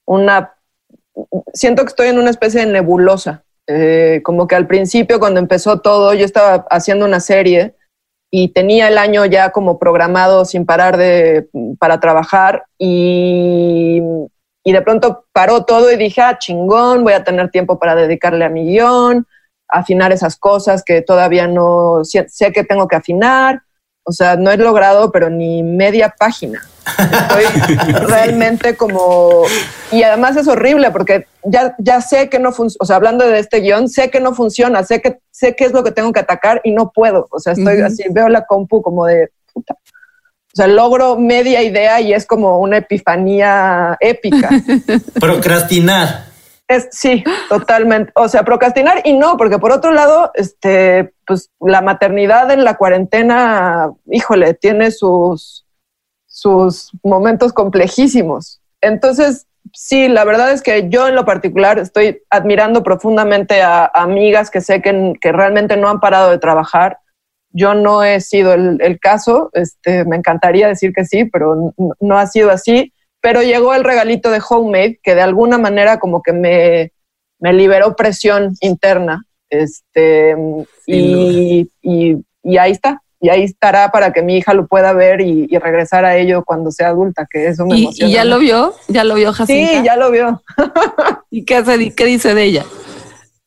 una. 0.06 0.52
Siento 1.54 1.82
que 1.82 1.88
estoy 1.88 2.08
en 2.08 2.18
una 2.18 2.30
especie 2.30 2.60
de 2.60 2.66
nebulosa. 2.66 3.44
Eh, 3.66 4.20
como 4.22 4.46
que 4.46 4.54
al 4.54 4.66
principio, 4.66 5.18
cuando 5.18 5.40
empezó 5.40 5.80
todo, 5.80 6.12
yo 6.12 6.26
estaba 6.26 6.66
haciendo 6.70 7.06
una 7.06 7.20
serie 7.20 7.74
y 8.30 8.48
tenía 8.48 8.88
el 8.88 8.98
año 8.98 9.24
ya 9.24 9.52
como 9.52 9.78
programado 9.78 10.44
sin 10.44 10.66
parar 10.66 10.98
de, 10.98 11.48
para 11.78 11.98
trabajar 11.98 12.64
y, 12.78 14.02
y 14.64 14.72
de 14.72 14.80
pronto 14.80 15.26
paró 15.32 15.64
todo 15.64 15.92
y 15.92 15.96
dije, 15.96 16.22
ah, 16.22 16.38
chingón, 16.38 17.04
voy 17.04 17.12
a 17.12 17.22
tener 17.22 17.50
tiempo 17.50 17.78
para 17.78 17.94
dedicarle 17.94 18.46
a 18.46 18.48
mi 18.48 18.64
guion, 18.64 19.26
afinar 19.68 20.10
esas 20.10 20.36
cosas 20.36 20.82
que 20.82 21.02
todavía 21.02 21.46
no 21.46 22.02
sé, 22.02 22.26
sé 22.28 22.50
que 22.50 22.64
tengo 22.64 22.88
que 22.88 22.96
afinar. 22.96 23.62
O 24.06 24.12
sea, 24.12 24.36
no 24.36 24.50
he 24.50 24.56
logrado, 24.56 25.10
pero 25.12 25.30
ni 25.30 25.62
media 25.62 26.14
página. 26.18 26.60
Estoy 26.86 27.44
realmente 28.06 28.76
como... 28.76 29.44
Y 29.90 30.02
además 30.02 30.36
es 30.36 30.48
horrible 30.48 30.90
porque 30.90 31.26
ya, 31.42 31.74
ya 31.78 32.00
sé 32.00 32.28
que 32.28 32.38
no 32.38 32.52
funciona, 32.52 32.82
o 32.82 32.86
sea, 32.86 32.96
hablando 32.96 33.26
de 33.26 33.38
este 33.38 33.60
guion, 33.60 33.88
sé 33.88 34.10
que 34.10 34.20
no 34.20 34.34
funciona, 34.34 34.82
sé 34.82 35.00
que 35.00 35.18
sé 35.30 35.54
qué 35.56 35.64
es 35.64 35.72
lo 35.72 35.84
que 35.84 35.92
tengo 35.92 36.12
que 36.12 36.20
atacar 36.20 36.60
y 36.64 36.72
no 36.72 36.90
puedo. 36.90 37.28
O 37.30 37.38
sea, 37.38 37.52
estoy 37.52 37.80
así, 37.80 38.04
veo 38.10 38.28
la 38.28 38.44
compu 38.46 38.82
como 38.82 39.06
de 39.06 39.30
puta. 39.52 39.74
O 40.54 40.56
sea, 40.56 40.68
logro 40.68 41.18
media 41.18 41.64
idea 41.64 42.00
y 42.00 42.12
es 42.12 42.26
como 42.26 42.60
una 42.60 42.76
epifanía 42.76 43.96
épica. 43.98 44.50
Procrastinar. 45.20 46.26
Es, 46.68 46.88
sí, 46.92 47.24
totalmente. 47.48 48.12
O 48.14 48.28
sea, 48.28 48.44
procrastinar 48.44 49.02
y 49.04 49.14
no, 49.14 49.36
porque 49.36 49.58
por 49.58 49.72
otro 49.72 49.90
lado, 49.90 50.30
este, 50.34 51.12
pues 51.26 51.50
la 51.58 51.82
maternidad 51.82 52.52
en 52.52 52.62
la 52.62 52.76
cuarentena, 52.76 53.90
híjole, 54.08 54.54
tiene 54.54 54.92
sus, 54.92 55.66
sus 56.26 56.92
momentos 57.02 57.52
complejísimos. 57.52 58.60
Entonces, 58.80 59.48
sí, 59.72 60.06
la 60.06 60.24
verdad 60.24 60.52
es 60.52 60.62
que 60.62 60.88
yo 60.88 61.08
en 61.08 61.16
lo 61.16 61.24
particular 61.24 61.80
estoy 61.80 62.22
admirando 62.30 62.84
profundamente 62.84 63.60
a, 63.60 63.86
a 63.86 64.02
amigas 64.02 64.50
que 64.50 64.60
sé 64.60 64.80
que, 64.80 65.14
que 65.20 65.32
realmente 65.32 65.76
no 65.76 65.88
han 65.88 65.98
parado 65.98 66.30
de 66.30 66.38
trabajar. 66.38 67.00
Yo 67.56 67.72
no 67.74 68.02
he 68.04 68.20
sido 68.20 68.52
el, 68.52 68.78
el 68.80 68.98
caso, 69.00 69.48
este, 69.54 70.04
me 70.04 70.16
encantaría 70.16 70.68
decir 70.68 70.92
que 70.92 71.04
sí, 71.06 71.24
pero 71.24 71.72
no 72.00 72.18
ha 72.18 72.26
sido 72.26 72.50
así 72.50 72.92
pero 73.20 73.40
llegó 73.42 73.72
el 73.72 73.84
regalito 73.84 74.30
de 74.30 74.38
Homemade 74.46 75.00
que 75.02 75.14
de 75.14 75.22
alguna 75.22 75.56
manera 75.56 75.98
como 75.98 76.20
que 76.22 76.34
me, 76.34 76.92
me 77.38 77.54
liberó 77.54 77.96
presión 77.96 78.54
interna. 78.60 79.24
Este, 79.48 80.36
y, 80.86 81.70
y, 81.80 82.16
y 82.42 82.56
ahí 82.58 82.72
está. 82.72 83.00
Y 83.20 83.30
ahí 83.30 83.44
estará 83.44 83.90
para 83.90 84.12
que 84.12 84.20
mi 84.20 84.36
hija 84.36 84.52
lo 84.52 84.66
pueda 84.66 84.92
ver 84.92 85.22
y, 85.22 85.46
y 85.48 85.56
regresar 85.56 86.04
a 86.04 86.18
ello 86.18 86.44
cuando 86.44 86.70
sea 86.70 86.88
adulta, 86.88 87.26
que 87.30 87.46
eso 87.46 87.64
me 87.64 87.76
¿Y, 87.78 87.82
emociona. 87.84 88.10
y 88.10 88.14
ya 88.14 88.24
lo 88.26 88.38
vio? 88.38 88.74
¿Ya 88.88 89.04
lo 89.04 89.14
vio 89.14 89.32
Jacinta? 89.32 89.72
Sí, 89.78 89.82
ya 89.82 89.96
lo 89.96 90.10
vio. 90.10 90.42
¿Y 91.30 91.46
qué, 91.46 91.94
qué 91.96 92.04
dice 92.04 92.34
de 92.34 92.42
ella? 92.42 92.64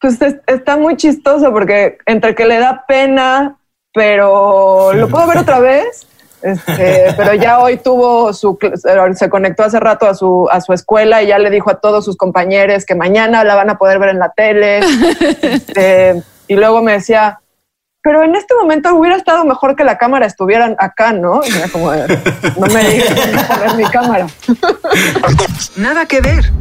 Pues 0.01 0.19
es- 0.23 0.37
está 0.47 0.75
muy 0.77 0.97
chistoso 0.97 1.51
porque 1.51 1.99
entre 2.07 2.33
que 2.33 2.45
le 2.47 2.57
da 2.57 2.83
pena, 2.87 3.59
pero 3.97 4.93
lo 4.93 5.09
puedo 5.09 5.25
ver 5.25 5.39
otra 5.39 5.59
vez. 5.59 6.05
Este, 6.43 7.13
pero 7.17 7.33
ya 7.33 7.59
hoy 7.59 7.77
tuvo 7.77 8.31
su 8.31 8.59
se 9.15 9.27
conectó 9.27 9.63
hace 9.63 9.79
rato 9.79 10.05
a 10.05 10.13
su 10.13 10.47
a 10.51 10.61
su 10.61 10.71
escuela 10.71 11.23
y 11.23 11.27
ya 11.27 11.39
le 11.39 11.49
dijo 11.49 11.71
a 11.71 11.79
todos 11.79 12.05
sus 12.05 12.15
compañeros 12.15 12.85
que 12.85 12.93
mañana 12.93 13.43
la 13.43 13.55
van 13.55 13.71
a 13.71 13.79
poder 13.79 13.97
ver 13.97 14.09
en 14.09 14.19
la 14.19 14.29
tele. 14.29 14.81
Este, 15.41 16.21
y 16.47 16.55
luego 16.55 16.81
me 16.81 16.93
decía, 16.93 17.39
pero 18.03 18.23
en 18.23 18.35
este 18.35 18.53
momento 18.53 18.93
hubiera 18.95 19.17
estado 19.17 19.43
mejor 19.45 19.75
que 19.75 19.83
la 19.83 19.97
cámara 19.97 20.25
estuviera 20.25 20.75
acá, 20.77 21.11
¿no? 21.11 21.41
Y 21.43 21.57
era 21.57 21.67
como, 21.69 21.91
de, 21.91 22.07
no 22.57 22.67
me 22.67 22.83
digas 22.87 23.75
mi 23.75 23.83
cámara. 23.85 24.27
Nada 25.75 26.05
que 26.05 26.21
ver. 26.21 26.51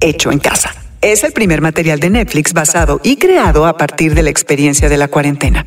Hecho 0.00 0.30
en 0.30 0.38
casa. 0.38 0.72
Es 1.00 1.24
el 1.24 1.32
primer 1.32 1.60
material 1.60 2.00
de 2.00 2.10
Netflix 2.10 2.52
basado 2.52 3.00
y 3.02 3.16
creado 3.16 3.66
a 3.66 3.76
partir 3.76 4.14
de 4.14 4.22
la 4.22 4.30
experiencia 4.30 4.88
de 4.88 4.96
la 4.96 5.08
cuarentena. 5.08 5.66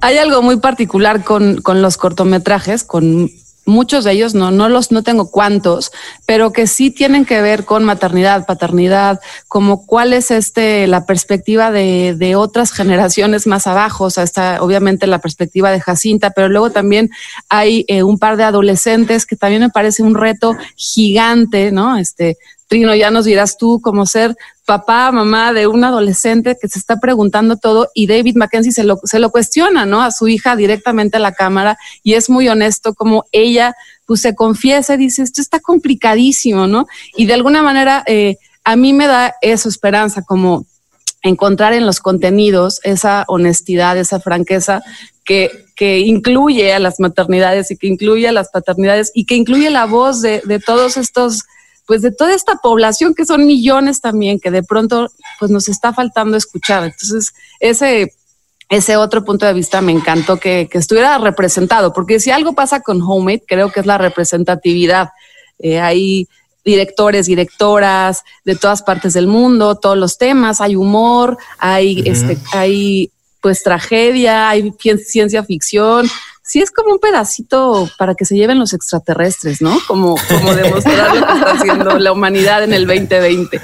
Hay 0.00 0.18
algo 0.18 0.42
muy 0.42 0.56
particular 0.58 1.24
con, 1.24 1.62
con 1.62 1.80
los 1.80 1.96
cortometrajes, 1.96 2.84
con 2.84 3.30
muchos 3.66 4.04
de 4.04 4.12
ellos, 4.12 4.34
no, 4.34 4.50
no 4.50 4.68
los, 4.68 4.92
no 4.92 5.02
tengo 5.02 5.30
cuántos, 5.30 5.92
pero 6.26 6.52
que 6.52 6.66
sí 6.66 6.90
tienen 6.90 7.24
que 7.24 7.40
ver 7.40 7.64
con 7.64 7.84
maternidad, 7.84 8.46
paternidad, 8.46 9.20
como 9.48 9.86
cuál 9.86 10.12
es 10.12 10.30
este, 10.30 10.86
la 10.86 11.06
perspectiva 11.06 11.70
de, 11.70 12.14
de 12.16 12.36
otras 12.36 12.72
generaciones 12.72 13.46
más 13.46 13.66
abajo, 13.66 14.04
o 14.04 14.10
sea, 14.10 14.24
está 14.24 14.62
obviamente 14.62 15.06
la 15.06 15.18
perspectiva 15.18 15.70
de 15.70 15.80
Jacinta, 15.80 16.30
pero 16.30 16.48
luego 16.48 16.70
también 16.70 17.10
hay 17.48 17.84
eh, 17.88 18.02
un 18.02 18.18
par 18.18 18.36
de 18.36 18.44
adolescentes 18.44 19.26
que 19.26 19.36
también 19.36 19.62
me 19.62 19.70
parece 19.70 20.02
un 20.02 20.14
reto 20.14 20.56
gigante, 20.76 21.72
¿no? 21.72 21.96
Este, 21.96 22.36
Trino, 22.74 22.92
ya 22.92 23.12
nos 23.12 23.24
dirás 23.24 23.56
tú 23.56 23.80
como 23.80 24.04
ser 24.04 24.34
papá, 24.66 25.12
mamá 25.12 25.52
de 25.52 25.68
un 25.68 25.84
adolescente 25.84 26.56
que 26.60 26.66
se 26.66 26.80
está 26.80 26.98
preguntando 26.98 27.56
todo 27.56 27.88
y 27.94 28.08
David 28.08 28.34
Mackenzie 28.34 28.72
se 28.72 28.82
lo, 28.82 28.98
se 29.04 29.20
lo 29.20 29.30
cuestiona, 29.30 29.86
¿no? 29.86 30.02
A 30.02 30.10
su 30.10 30.26
hija 30.26 30.56
directamente 30.56 31.18
a 31.18 31.20
la 31.20 31.30
cámara 31.30 31.78
y 32.02 32.14
es 32.14 32.28
muy 32.28 32.48
honesto 32.48 32.92
como 32.92 33.26
ella 33.30 33.76
pues 34.06 34.22
se 34.22 34.34
confiesa 34.34 34.94
y 34.94 34.96
dice, 34.96 35.22
esto 35.22 35.40
está 35.40 35.60
complicadísimo, 35.60 36.66
¿no? 36.66 36.88
Y 37.16 37.26
de 37.26 37.34
alguna 37.34 37.62
manera 37.62 38.02
eh, 38.08 38.38
a 38.64 38.74
mí 38.74 38.92
me 38.92 39.06
da 39.06 39.34
eso 39.40 39.68
esperanza 39.68 40.22
como 40.22 40.66
encontrar 41.22 41.74
en 41.74 41.86
los 41.86 42.00
contenidos 42.00 42.80
esa 42.82 43.24
honestidad, 43.28 43.96
esa 43.98 44.18
franqueza 44.18 44.82
que, 45.24 45.48
que 45.76 46.00
incluye 46.00 46.74
a 46.74 46.80
las 46.80 46.98
maternidades 46.98 47.70
y 47.70 47.76
que 47.76 47.86
incluye 47.86 48.26
a 48.26 48.32
las 48.32 48.48
paternidades 48.48 49.12
y 49.14 49.26
que 49.26 49.36
incluye 49.36 49.70
la 49.70 49.86
voz 49.86 50.22
de 50.22 50.60
todos 50.66 50.96
estos 50.96 51.44
pues 51.86 52.02
de 52.02 52.10
toda 52.12 52.34
esta 52.34 52.56
población 52.56 53.14
que 53.14 53.26
son 53.26 53.46
millones 53.46 54.00
también 54.00 54.40
que 54.40 54.50
de 54.50 54.62
pronto 54.62 55.08
pues 55.38 55.50
nos 55.50 55.68
está 55.68 55.92
faltando 55.92 56.36
escuchar. 56.36 56.84
Entonces, 56.84 57.32
ese 57.60 58.12
ese 58.70 58.96
otro 58.96 59.24
punto 59.24 59.44
de 59.44 59.52
vista 59.52 59.82
me 59.82 59.92
encantó 59.92 60.38
que, 60.38 60.68
que 60.70 60.78
estuviera 60.78 61.18
representado, 61.18 61.92
porque 61.92 62.18
si 62.18 62.30
algo 62.30 62.54
pasa 62.54 62.80
con 62.80 63.02
Homemade, 63.02 63.44
creo 63.46 63.70
que 63.70 63.80
es 63.80 63.86
la 63.86 63.98
representatividad. 63.98 65.10
Eh, 65.58 65.78
hay 65.80 66.26
directores, 66.64 67.26
directoras 67.26 68.24
de 68.44 68.56
todas 68.56 68.82
partes 68.82 69.12
del 69.12 69.26
mundo, 69.26 69.76
todos 69.76 69.98
los 69.98 70.16
temas, 70.16 70.62
hay 70.62 70.76
humor, 70.76 71.36
hay, 71.58 72.02
este, 72.06 72.38
hay 72.52 73.12
pues 73.42 73.62
tragedia, 73.62 74.48
hay 74.48 74.70
cien- 74.72 74.98
ciencia 74.98 75.44
ficción. 75.44 76.08
Sí, 76.46 76.60
es 76.60 76.70
como 76.70 76.92
un 76.92 76.98
pedacito 76.98 77.88
para 77.98 78.14
que 78.14 78.26
se 78.26 78.36
lleven 78.36 78.58
los 78.58 78.74
extraterrestres, 78.74 79.62
¿no? 79.62 79.78
Como, 79.88 80.16
demostrar 80.54 81.16
lo 81.16 81.26
que 81.26 81.32
está 81.32 81.52
haciendo 81.52 81.98
la 81.98 82.12
humanidad 82.12 82.62
en 82.62 82.74
el 82.74 82.86
2020. 82.86 83.60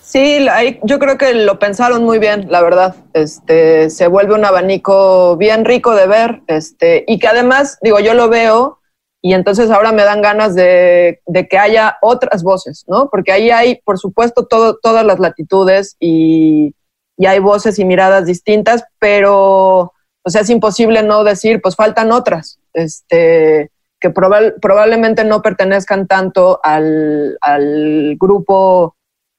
Sí, 0.00 0.46
yo 0.84 0.98
creo 0.98 1.18
que 1.18 1.34
lo 1.34 1.58
pensaron 1.58 2.02
muy 2.02 2.18
bien, 2.18 2.46
la 2.50 2.62
verdad. 2.62 2.96
Este 3.12 3.90
se 3.90 4.06
vuelve 4.06 4.34
un 4.34 4.46
abanico 4.46 5.36
bien 5.36 5.66
rico 5.66 5.94
de 5.94 6.06
ver, 6.06 6.40
este, 6.46 7.04
y 7.06 7.18
que 7.18 7.28
además, 7.28 7.78
digo, 7.82 8.00
yo 8.00 8.14
lo 8.14 8.30
veo 8.30 8.78
y 9.20 9.34
entonces 9.34 9.70
ahora 9.70 9.92
me 9.92 10.04
dan 10.04 10.22
ganas 10.22 10.54
de, 10.54 11.20
que 11.50 11.58
haya 11.58 11.98
otras 12.00 12.42
voces, 12.42 12.84
¿no? 12.88 13.10
Porque 13.10 13.32
ahí 13.32 13.50
hay, 13.50 13.82
por 13.84 13.98
supuesto, 13.98 14.46
todas 14.46 15.04
las 15.04 15.18
latitudes 15.18 15.96
y, 16.00 16.74
y 17.18 17.26
hay 17.26 17.38
voces 17.38 17.78
y 17.78 17.84
miradas 17.84 18.24
distintas, 18.24 18.84
pero, 18.98 19.92
o 20.26 20.30
sea, 20.30 20.40
es 20.40 20.50
imposible 20.50 21.04
no 21.04 21.22
decir, 21.22 21.62
pues 21.62 21.76
faltan 21.76 22.10
otras, 22.10 22.58
este, 22.72 23.70
que 24.00 24.10
probablemente 24.10 25.22
no 25.22 25.40
pertenezcan 25.40 26.08
tanto 26.08 26.58
al, 26.64 27.38
al 27.40 28.16
grupo 28.18 28.96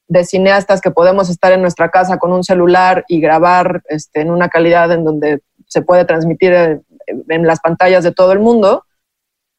de 0.07 0.23
cineastas 0.23 0.79
que 0.79 0.91
podemos 0.91 1.29
estar 1.29 1.51
en 1.51 1.61
nuestra 1.61 1.89
casa 1.89 2.17
con 2.17 2.31
un 2.31 2.45
celular 2.45 3.03
y 3.09 3.19
grabar 3.19 3.81
este, 3.89 4.21
en 4.21 4.31
una 4.31 4.47
calidad 4.47 4.89
en 4.93 5.03
donde 5.03 5.41
se 5.65 5.81
puede 5.81 6.05
transmitir 6.05 6.53
en, 6.53 6.85
en 7.27 7.45
las 7.45 7.59
pantallas 7.59 8.05
de 8.05 8.13
todo 8.13 8.31
el 8.31 8.39
mundo. 8.39 8.85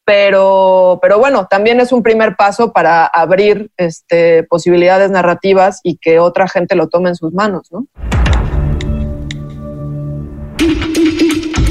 Pero, 0.05 0.97
pero 0.99 1.19
bueno, 1.19 1.45
también 1.45 1.79
es 1.79 1.91
un 1.91 2.01
primer 2.01 2.35
paso 2.35 2.73
para 2.73 3.05
abrir 3.05 3.69
este, 3.77 4.41
posibilidades 4.45 5.11
narrativas 5.11 5.79
y 5.83 5.97
que 5.97 6.17
otra 6.17 6.47
gente 6.47 6.73
lo 6.73 6.89
tome 6.89 7.09
en 7.09 7.15
sus 7.15 7.31
manos, 7.33 7.71
¿no? 7.71 7.85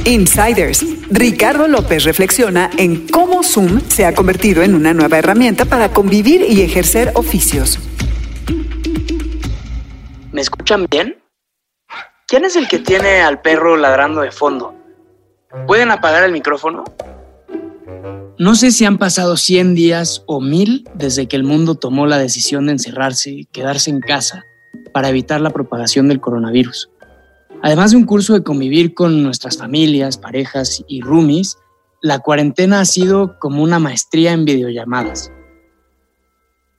Insiders. 0.08 0.86
Ricardo 1.10 1.68
López 1.68 2.04
reflexiona 2.04 2.70
en 2.78 3.06
cómo 3.08 3.42
Zoom 3.42 3.82
se 3.88 4.06
ha 4.06 4.14
convertido 4.14 4.62
en 4.62 4.74
una 4.74 4.94
nueva 4.94 5.18
herramienta 5.18 5.66
para 5.66 5.90
convivir 5.90 6.46
y 6.48 6.62
ejercer 6.62 7.12
oficios. 7.14 7.78
¿Me 10.32 10.40
escuchan 10.40 10.86
bien? 10.90 11.18
¿Quién 12.26 12.46
es 12.46 12.56
el 12.56 12.68
que 12.68 12.78
tiene 12.78 13.20
al 13.20 13.42
perro 13.42 13.76
ladrando 13.76 14.22
de 14.22 14.30
fondo? 14.30 14.74
¿Pueden 15.66 15.90
apagar 15.90 16.24
el 16.24 16.32
micrófono? 16.32 16.84
No 18.38 18.54
sé 18.54 18.70
si 18.70 18.86
han 18.86 18.96
pasado 18.96 19.36
100 19.36 19.74
días 19.74 20.22
o 20.26 20.40
1000 20.40 20.88
desde 20.94 21.28
que 21.28 21.36
el 21.36 21.44
mundo 21.44 21.74
tomó 21.74 22.06
la 22.06 22.18
decisión 22.18 22.66
de 22.66 22.72
encerrarse 22.72 23.30
y 23.30 23.44
quedarse 23.44 23.90
en 23.90 24.00
casa 24.00 24.44
para 24.94 25.10
evitar 25.10 25.42
la 25.42 25.50
propagación 25.50 26.08
del 26.08 26.20
coronavirus. 26.20 26.88
Además 27.62 27.90
de 27.90 27.96
un 27.96 28.04
curso 28.04 28.34
de 28.34 28.42
convivir 28.42 28.94
con 28.94 29.22
nuestras 29.22 29.58
familias, 29.58 30.16
parejas 30.16 30.84
y 30.86 31.00
roomies, 31.00 31.58
la 32.00 32.20
cuarentena 32.20 32.80
ha 32.80 32.84
sido 32.84 33.38
como 33.40 33.62
una 33.62 33.80
maestría 33.80 34.32
en 34.32 34.44
videollamadas. 34.44 35.32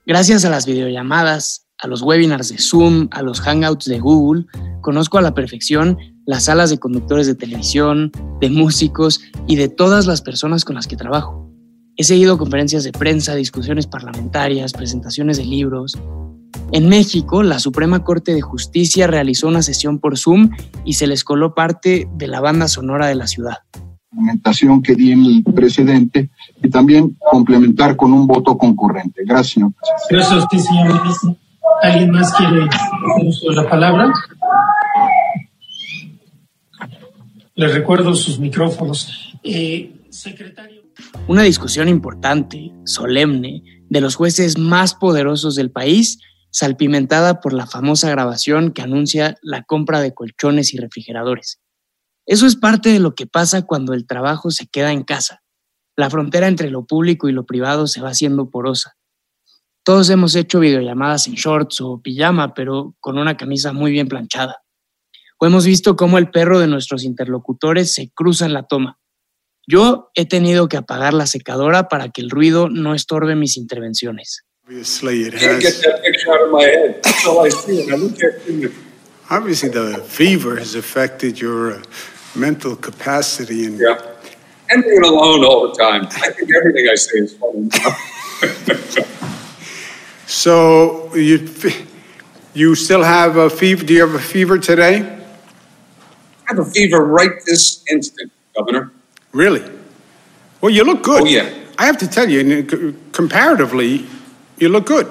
Gracias 0.06 0.46
a 0.46 0.50
las 0.50 0.66
videollamadas, 0.66 1.68
a 1.80 1.88
los 1.88 2.02
webinars 2.02 2.50
de 2.50 2.58
Zoom, 2.58 3.10
a 3.12 3.22
los 3.22 3.42
hangouts 3.42 3.86
de 3.86 4.00
Google, 4.00 4.46
conozco 4.82 5.18
a 5.18 5.22
la 5.22 5.34
perfección 5.34 5.98
las 6.26 6.46
salas 6.46 6.70
de 6.70 6.80
conductores 6.80 7.28
de 7.28 7.36
televisión, 7.36 8.12
de 8.40 8.50
músicos 8.50 9.22
y 9.48 9.58
de 9.58 9.68
todas 9.68 10.06
las 10.06 10.22
personas 10.22 10.64
con 10.64 10.76
las 10.76 10.88
que 10.88 10.96
trabajo. 10.96 11.49
He 12.00 12.06
seguido 12.06 12.38
conferencias 12.38 12.86
de 12.86 12.94
prensa, 12.94 13.36
discusiones 13.36 13.86
parlamentarias, 13.86 14.72
presentaciones 14.72 15.36
de 15.36 15.44
libros. 15.44 16.00
En 16.72 16.88
México, 16.88 17.44
la 17.44 17.60
Suprema 17.60 18.06
Corte 18.06 18.34
de 18.34 18.40
Justicia 18.40 19.06
realizó 19.06 19.50
una 19.50 19.62
sesión 19.62 20.00
por 20.00 20.18
Zoom 20.18 20.52
y 20.86 20.94
se 20.94 21.08
les 21.08 21.26
coló 21.26 21.54
parte 21.54 22.08
de 22.16 22.28
la 22.28 22.40
banda 22.40 22.70
sonora 22.70 23.08
de 23.08 23.16
la 23.16 23.28
ciudad. 23.28 23.58
Argumentación 24.14 24.82
que 24.82 24.96
di 24.96 25.12
en 25.12 25.26
el 25.26 25.44
precedente 25.44 26.30
y 26.64 26.70
también 26.70 27.18
complementar 27.20 27.98
con 27.98 28.14
un 28.14 28.26
voto 28.26 28.58
concurrente. 28.58 29.24
Gracias, 29.26 29.56
señor 29.56 29.74
presidente. 29.74 30.16
Gracias 30.16 30.32
a 30.32 30.44
usted, 30.46 30.58
señor 30.58 31.04
ministro. 31.04 31.36
¿Alguien 31.84 32.12
más 32.12 32.34
quiere 32.34 32.64
hacer 32.64 33.28
uso 33.28 33.50
de 33.50 33.56
la 33.58 33.70
palabra? 33.70 34.14
Les 37.56 37.74
recuerdo 37.74 38.16
sus 38.16 38.40
micrófonos. 38.40 39.36
Eh, 39.44 39.92
secretario. 40.10 40.79
Una 41.28 41.44
discusión 41.44 41.88
importante, 41.88 42.72
solemne, 42.86 43.64
de 43.90 44.02
los 44.02 44.16
jueces 44.16 44.58
más 44.58 44.96
poderosos 44.96 45.56
del 45.56 45.72
país, 45.72 46.20
salpimentada 46.52 47.42
por 47.42 47.54
la 47.54 47.68
famosa 47.68 48.10
grabación 48.10 48.72
que 48.72 48.82
anuncia 48.82 49.38
la 49.42 49.64
compra 49.64 50.02
de 50.02 50.14
colchones 50.14 50.74
y 50.74 50.78
refrigeradores. 50.78 51.60
Eso 52.26 52.46
es 52.46 52.56
parte 52.56 52.90
de 52.90 53.00
lo 53.00 53.16
que 53.16 53.28
pasa 53.28 53.64
cuando 53.64 53.94
el 53.94 54.06
trabajo 54.06 54.52
se 54.52 54.68
queda 54.68 54.92
en 54.92 55.04
casa. 55.04 55.42
La 55.96 56.10
frontera 56.10 56.48
entre 56.48 56.70
lo 56.70 56.86
público 56.86 57.28
y 57.28 57.32
lo 57.32 57.46
privado 57.46 57.88
se 57.88 58.02
va 58.02 58.10
haciendo 58.10 58.50
porosa. 58.50 58.96
Todos 59.84 60.10
hemos 60.10 60.36
hecho 60.36 60.60
videollamadas 60.60 61.28
en 61.28 61.34
shorts 61.34 61.82
o 61.82 62.02
pijama, 62.02 62.54
pero 62.54 62.96
con 63.00 63.18
una 63.18 63.38
camisa 63.38 63.74
muy 63.74 63.92
bien 63.92 64.08
planchada. 64.08 64.62
O 65.40 65.46
hemos 65.46 65.66
visto 65.66 65.96
cómo 65.96 66.18
el 66.18 66.30
perro 66.30 66.60
de 66.60 66.68
nuestros 66.68 67.04
interlocutores 67.04 67.94
se 67.94 68.12
cruza 68.12 68.46
en 68.46 68.54
la 68.54 68.64
toma. 68.64 69.00
Yo 69.72 70.10
he 70.16 70.26
tenido 70.26 70.68
que 70.68 70.78
apagar 70.78 71.14
la 71.14 71.28
secadora 71.28 71.88
para 71.90 72.10
que 72.10 72.22
el 72.22 72.32
ruido 72.32 72.70
no 72.70 72.96
estorbe 72.96 73.36
mis 73.36 73.56
intervenciones. 73.56 74.44
Obviously, 74.68 75.28
it 75.28 75.36
has. 75.36 75.86
Obviously, 79.30 79.70
the 79.70 80.04
fever 80.08 80.58
has 80.58 80.74
affected 80.74 81.40
your 81.40 81.74
uh, 81.74 81.82
mental 82.34 82.76
capacity 82.76 83.66
and. 83.66 83.80
Yeah. 83.80 83.98
And 84.72 84.84
being 84.84 85.04
alone 85.04 85.46
all 85.46 85.68
the 85.68 85.76
time. 85.78 86.08
I 86.24 86.32
think 86.32 86.50
everything 86.56 86.88
I 86.92 86.96
say 86.96 87.20
is 87.20 87.36
funny. 87.36 87.70
So 90.30 91.16
you 91.16 91.50
you 92.54 92.76
still 92.76 93.02
have 93.02 93.36
a 93.38 93.50
fever? 93.50 93.84
Do 93.84 93.94
you 93.96 94.02
have 94.02 94.14
a 94.14 94.20
fever 94.20 94.60
today? 94.60 95.02
I 95.02 96.54
have 96.54 96.60
a 96.60 96.66
fever 96.66 97.04
right 97.04 97.32
this 97.48 97.84
instant, 97.90 98.32
Governor. 98.56 98.92
Really? 99.34 99.62
Well, 100.62 100.74
you 100.74 100.84
look 100.84 101.04
good. 101.04 101.22
Oh, 101.22 101.26
yeah. 101.26 101.50
I 101.78 101.86
have 101.86 101.98
to 102.00 102.08
tell 102.08 102.30
you, 102.30 102.68
c- 102.70 102.96
comparatively, 103.12 104.06
you 104.58 104.70
look 104.70 104.88
good. 104.88 105.08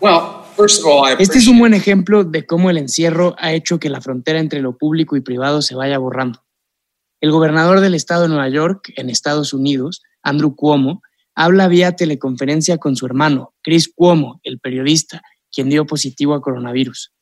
Well, 0.00 0.44
first 0.56 0.80
of 0.80 0.86
all, 0.86 1.04
I 1.06 1.16
Este 1.18 1.38
es 1.38 1.46
un 1.46 1.58
buen 1.58 1.74
ejemplo 1.74 2.24
de 2.24 2.44
cómo 2.46 2.70
el 2.70 2.78
encierro 2.78 3.36
ha 3.38 3.52
hecho 3.52 3.78
que 3.78 3.88
la 3.90 4.00
frontera 4.00 4.40
entre 4.40 4.60
lo 4.60 4.76
público 4.76 5.16
y 5.16 5.20
privado 5.20 5.62
se 5.62 5.74
vaya 5.74 5.98
borrando. 5.98 6.42
El 7.20 7.30
gobernador 7.30 7.80
del 7.80 7.94
estado 7.94 8.22
de 8.22 8.28
Nueva 8.28 8.48
York, 8.48 8.92
en 8.96 9.08
Estados 9.08 9.54
Unidos, 9.54 10.02
Andrew 10.22 10.56
Cuomo, 10.56 11.00
habla 11.34 11.68
vía 11.68 11.92
teleconferencia 11.96 12.78
con 12.78 12.96
su 12.96 13.06
hermano, 13.06 13.54
Chris 13.62 13.90
Cuomo, 13.94 14.40
el 14.42 14.58
periodista, 14.58 15.22
quien 15.50 15.70
dio 15.70 15.86
positivo 15.86 16.34
a 16.34 16.42
coronavirus. 16.42 17.13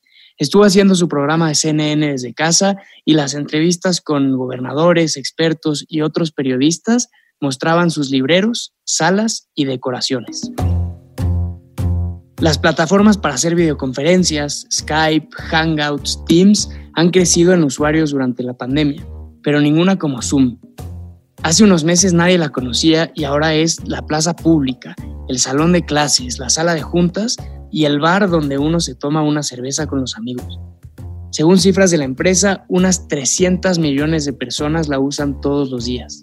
Estuvo 0.42 0.64
haciendo 0.64 0.96
su 0.96 1.06
programa 1.06 1.46
de 1.46 1.54
CNN 1.54 2.10
desde 2.10 2.34
casa 2.34 2.74
y 3.04 3.14
las 3.14 3.34
entrevistas 3.34 4.00
con 4.00 4.36
gobernadores, 4.36 5.16
expertos 5.16 5.84
y 5.86 6.00
otros 6.00 6.32
periodistas 6.32 7.10
mostraban 7.40 7.92
sus 7.92 8.10
libreros, 8.10 8.74
salas 8.82 9.48
y 9.54 9.66
decoraciones. 9.66 10.50
Las 12.40 12.58
plataformas 12.58 13.18
para 13.18 13.36
hacer 13.36 13.54
videoconferencias, 13.54 14.66
Skype, 14.68 15.28
Hangouts, 15.30 16.18
Teams, 16.26 16.68
han 16.94 17.10
crecido 17.10 17.52
en 17.52 17.62
usuarios 17.62 18.10
durante 18.10 18.42
la 18.42 18.54
pandemia, 18.54 19.06
pero 19.44 19.60
ninguna 19.60 19.96
como 19.96 20.22
Zoom. 20.22 20.58
Hace 21.42 21.64
unos 21.64 21.82
meses 21.84 22.12
nadie 22.12 22.38
la 22.38 22.50
conocía 22.50 23.10
y 23.14 23.24
ahora 23.24 23.54
es 23.54 23.86
la 23.86 24.02
plaza 24.02 24.34
pública, 24.34 24.94
el 25.28 25.38
salón 25.38 25.72
de 25.72 25.84
clases, 25.84 26.38
la 26.38 26.50
sala 26.50 26.74
de 26.74 26.82
juntas 26.82 27.36
y 27.70 27.84
el 27.84 27.98
bar 27.98 28.28
donde 28.28 28.58
uno 28.58 28.78
se 28.80 28.94
toma 28.94 29.22
una 29.22 29.42
cerveza 29.42 29.86
con 29.86 30.00
los 30.00 30.16
amigos. 30.16 30.60
Según 31.30 31.58
cifras 31.58 31.90
de 31.90 31.98
la 31.98 32.04
empresa, 32.04 32.64
unas 32.68 33.08
300 33.08 33.78
millones 33.78 34.24
de 34.26 34.34
personas 34.34 34.88
la 34.88 35.00
usan 35.00 35.40
todos 35.40 35.70
los 35.70 35.86
días. 35.86 36.20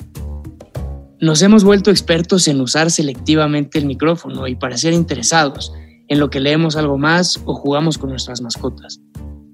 Nos 1.19 1.41
hemos 1.41 1.63
vuelto 1.63 1.89
expertos 1.89 2.47
en 2.47 2.61
usar 2.61 2.91
selectivamente 2.91 3.77
el 3.79 3.85
micrófono 3.85 4.47
y 4.47 4.55
parecer 4.55 4.93
interesados 4.93 5.73
en 6.07 6.19
lo 6.19 6.29
que 6.29 6.39
leemos 6.39 6.75
algo 6.75 6.97
más 6.97 7.41
o 7.45 7.55
jugamos 7.55 7.97
con 7.97 8.11
nuestras 8.11 8.41
mascotas. 8.41 9.01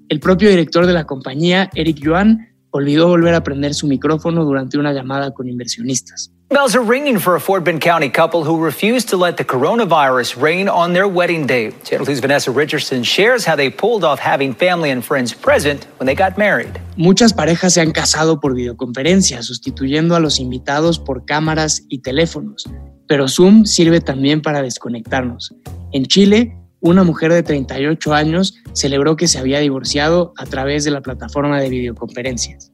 El 0.08 0.20
propio 0.20 0.48
director 0.48 0.86
de 0.86 0.92
la 0.92 1.04
compañía, 1.04 1.70
Eric 1.74 1.98
Yuan, 1.98 2.48
olvidó 2.70 3.08
volver 3.08 3.34
a 3.34 3.42
prender 3.42 3.74
su 3.74 3.86
micrófono 3.86 4.44
durante 4.44 4.78
una 4.78 4.92
llamada 4.92 5.32
con 5.32 5.48
inversionistas. 5.48 6.30
Bells 6.48 6.76
are 6.76 6.84
ringing 6.84 7.18
for 7.18 7.34
a 7.34 7.40
Fort 7.40 7.64
Bend 7.64 7.80
County 7.80 8.08
couple 8.08 8.44
who 8.44 8.56
refused 8.56 9.08
to 9.08 9.16
let 9.16 9.36
the 9.36 9.44
coronavirus 9.44 10.40
reign 10.40 10.68
on 10.68 10.92
their 10.92 11.08
wedding 11.08 11.44
day. 11.44 11.72
Channel 11.82 12.06
2's 12.06 12.20
Vanessa 12.20 12.52
Richardson 12.52 13.02
shares 13.02 13.44
how 13.44 13.56
they 13.56 13.68
pulled 13.68 14.04
off 14.04 14.20
having 14.20 14.54
family 14.54 14.90
and 14.90 15.04
friends 15.04 15.34
present 15.34 15.88
when 15.98 16.06
they 16.06 16.14
got 16.14 16.38
married. 16.38 16.78
Muchas 16.96 17.32
parejas 17.32 17.74
se 17.74 17.80
han 17.80 17.90
casado 17.90 18.38
por 18.38 18.54
videoconferencia, 18.54 19.42
sustituyendo 19.42 20.14
a 20.14 20.20
los 20.20 20.38
invitados 20.38 21.00
por 21.00 21.24
cámaras 21.24 21.82
y 21.88 21.98
teléfonos, 21.98 22.64
pero 23.08 23.26
Zoom 23.26 23.64
sirve 23.64 24.00
también 24.00 24.40
para 24.40 24.62
desconectarnos. 24.62 25.52
En 25.90 26.06
Chile, 26.06 26.56
una 26.80 27.04
mujer 27.04 27.32
de 27.32 27.42
38 27.42 28.14
años 28.14 28.54
celebró 28.72 29.16
que 29.16 29.28
se 29.28 29.38
había 29.38 29.60
divorciado 29.60 30.32
a 30.36 30.46
través 30.46 30.84
de 30.84 30.90
la 30.90 31.00
plataforma 31.00 31.60
de 31.60 31.68
videoconferencias. 31.68 32.72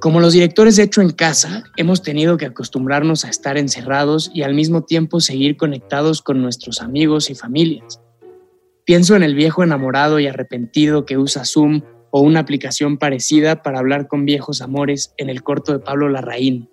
Como 0.00 0.18
los 0.18 0.32
directores 0.32 0.74
de 0.74 0.82
Hecho 0.82 1.00
en 1.00 1.10
Casa, 1.10 1.62
hemos 1.76 2.02
tenido 2.02 2.36
que 2.36 2.46
acostumbrarnos 2.46 3.24
a 3.24 3.28
estar 3.28 3.56
encerrados 3.56 4.32
y 4.34 4.42
al 4.42 4.52
mismo 4.52 4.82
tiempo 4.82 5.20
seguir 5.20 5.56
conectados 5.56 6.22
con 6.22 6.42
nuestros 6.42 6.82
amigos 6.82 7.30
y 7.30 7.36
familias. 7.36 8.00
Pienso 8.84 9.14
en 9.14 9.22
el 9.22 9.36
viejo 9.36 9.62
enamorado 9.62 10.18
y 10.18 10.26
arrepentido 10.26 11.06
que 11.06 11.18
usa 11.18 11.44
Zoom 11.44 11.82
o 12.10 12.20
una 12.20 12.40
aplicación 12.40 12.98
parecida 12.98 13.62
para 13.62 13.78
hablar 13.78 14.08
con 14.08 14.24
viejos 14.24 14.60
amores 14.60 15.14
en 15.18 15.30
el 15.30 15.44
corto 15.44 15.72
de 15.72 15.78
Pablo 15.78 16.08
Larraín. 16.08 16.68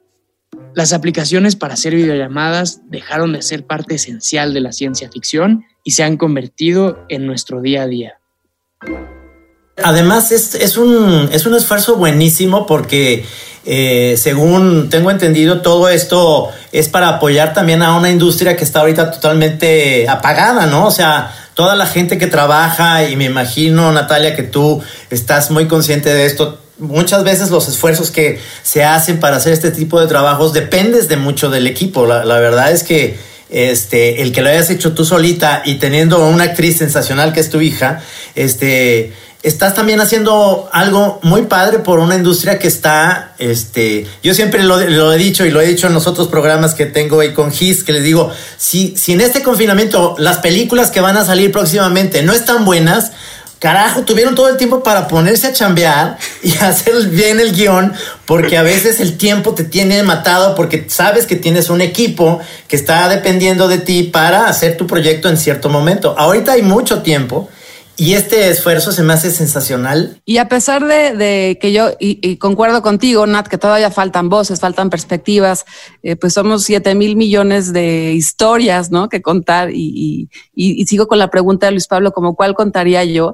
Las 0.75 0.93
aplicaciones 0.93 1.55
para 1.55 1.73
hacer 1.73 1.95
videollamadas 1.95 2.82
dejaron 2.89 3.34
de 3.34 3.41
ser 3.41 3.65
parte 3.65 3.95
esencial 3.95 4.53
de 4.53 4.62
la 4.62 4.71
ciencia 4.71 5.10
ficción 5.12 5.65
y 5.84 5.91
se 5.91 6.03
han 6.03 6.17
convertido 6.17 7.05
en 7.10 7.25
nuestro 7.25 7.62
día 7.62 7.84
a 7.84 7.88
día. 7.88 8.19
Además, 9.84 10.32
es, 10.32 10.55
es, 10.55 10.77
un, 10.77 11.29
es 11.32 11.45
un 11.45 11.55
esfuerzo 11.55 11.95
buenísimo 11.95 12.67
porque, 12.67 13.25
eh, 13.65 14.15
según 14.17 14.89
tengo 14.89 15.10
entendido, 15.10 15.62
todo 15.62 15.89
esto 15.89 16.49
es 16.71 16.89
para 16.89 17.10
apoyar 17.10 17.53
también 17.53 17.82
a 17.82 17.97
una 17.97 18.10
industria 18.10 18.55
que 18.55 18.63
está 18.63 18.82
ahorita 18.82 19.12
totalmente 19.12 20.08
apagada, 20.08 20.65
¿no? 20.65 20.86
O 20.86 20.91
sea, 20.91 21.34
toda 21.53 21.75
la 21.75 21.86
gente 21.86 22.17
que 22.17 22.27
trabaja, 22.27 23.10
y 23.10 23.15
me 23.15 23.25
imagino, 23.25 23.91
Natalia, 23.91 24.36
que 24.36 24.43
tú 24.43 24.82
estás 25.10 25.49
muy 25.49 25.67
consciente 25.67 26.13
de 26.13 26.25
esto, 26.25 26.60
muchas 26.80 27.24
veces 27.24 27.50
los 27.52 27.68
esfuerzos 27.68 28.12
que 28.12 28.39
se 28.63 28.84
hacen 28.84 29.20
para 29.20 29.38
hacer 29.38 29.54
este 29.54 29.72
tipo 29.72 30.00
de 30.00 30.08
trabajos 30.08 30.54
dependes 30.54 31.08
de 31.08 31.18
mucho 31.18 31.50
del 31.50 31.68
equipo. 31.68 32.06
La, 32.06 32.26
la 32.26 32.39
verdad 32.39 32.72
es 32.72 32.84
que 32.84 33.18
este, 33.50 34.22
el 34.22 34.32
que 34.32 34.42
lo 34.42 34.50
hayas 34.50 34.70
hecho 34.70 34.94
tú 34.94 35.06
solita 35.06 35.63
y 35.65 35.76
teniendo 35.76 36.26
una 36.28 36.46
actriz 36.46 36.78
sensacional 36.78 37.34
que 37.34 37.39
es 37.39 37.50
tu 37.50 37.62
hija, 37.62 38.02
este, 38.36 39.13
estás 39.42 39.74
también 39.74 40.02
haciendo 40.02 40.70
algo 40.72 41.20
muy 41.24 41.44
padre 41.44 41.80
por 41.80 42.00
una 42.00 42.15
industria 42.15 42.60
que 42.60 42.68
está, 42.68 43.34
este, 43.39 44.06
yo 44.22 44.34
siempre 44.34 44.63
lo, 44.63 44.78
lo, 44.78 45.13
he 45.13 45.18
dicho 45.18 45.46
y 45.46 45.52
lo 45.52 45.62
he 45.62 45.65
dicho 45.65 45.88
en 45.88 45.94
los 45.94 46.08
otros 46.08 46.28
programas 46.28 46.76
que 46.76 46.86
tengo 46.86 47.22
ahí 47.22 47.34
con 47.34 47.52
Gis, 47.52 47.84
que 47.84 47.94
les 47.94 48.04
digo, 48.04 48.32
si, 48.58 48.96
si 48.98 49.13
en 49.13 49.22
este 49.22 49.42
confinamiento 49.42 50.15
las 50.18 50.38
películas 50.38 50.92
que 50.92 51.02
van 51.02 51.18
a 51.18 51.26
salir 51.26 51.52
próximamente 51.52 52.22
no 52.22 52.34
están 52.34 52.65
buenas, 52.65 53.13
carajo, 53.60 54.02
tuvieron 54.04 54.36
todo 54.36 54.50
el 54.50 54.58
tiempo 54.58 54.82
para 54.82 55.08
ponerse 55.08 55.48
a 55.48 55.54
chambear 55.54 56.17
y 56.41 56.58
hacer 56.62 56.95
bien 57.10 57.39
el 57.39 57.54
guion, 57.54 57.93
porque 58.26 58.58
a 58.58 58.63
veces 58.63 59.00
el 59.00 59.17
tiempo 59.17 59.54
te 59.54 59.63
tiene 59.63 60.02
matado 60.04 60.56
porque 60.56 60.86
sabes 60.89 61.26
que 61.26 61.36
tienes 61.36 61.69
un 61.69 61.82
equipo 61.82 62.39
que 62.67 62.76
está 62.76 63.08
dependiendo 63.10 63.67
de 63.67 63.78
ti 63.78 64.04
para 64.04 64.48
hacer 64.48 64.78
tu 64.78 64.88
proyecto 64.88 65.30
en 65.30 65.38
cierto 65.38 65.69
momento. 65.69 66.15
Ahorita 66.17 66.54
hay 66.54 66.62
mucho 66.62 67.02
tiempo 67.02 67.50
y 68.00 68.14
este 68.14 68.50
esfuerzo 68.50 68.94
se 68.94 69.04
me 69.04 69.12
hace 69.12 69.30
sensacional. 69.30 70.22
Y 70.24 70.38
a 70.38 70.48
pesar 70.48 70.86
de, 70.86 71.58
que 71.60 71.74
yo, 71.74 71.90
y, 72.00 72.38
concuerdo 72.38 72.82
contigo, 72.82 73.28
Nat, 73.28 73.48
que 73.48 73.58
todavía 73.58 73.92
faltan 73.92 74.30
voces, 74.30 74.62
faltan 74.62 74.90
perspectivas, 74.90 75.66
eh, 76.02 76.16
pues 76.16 76.34
somos 76.34 76.64
7 76.64 76.96
mil 76.96 77.18
millones 77.18 77.74
de 77.74 78.14
historias, 78.14 78.90
¿no? 78.90 79.10
Que 79.10 79.22
contar. 79.22 79.72
Y, 79.74 80.30
sigo 80.88 81.08
con 81.08 81.20
la 81.20 81.30
pregunta 81.30 81.66
de 81.66 81.74
Luis 81.74 81.88
Pablo, 81.88 82.14
como 82.14 82.36
cuál 82.36 82.56
contaría 82.56 83.04
yo. 83.04 83.34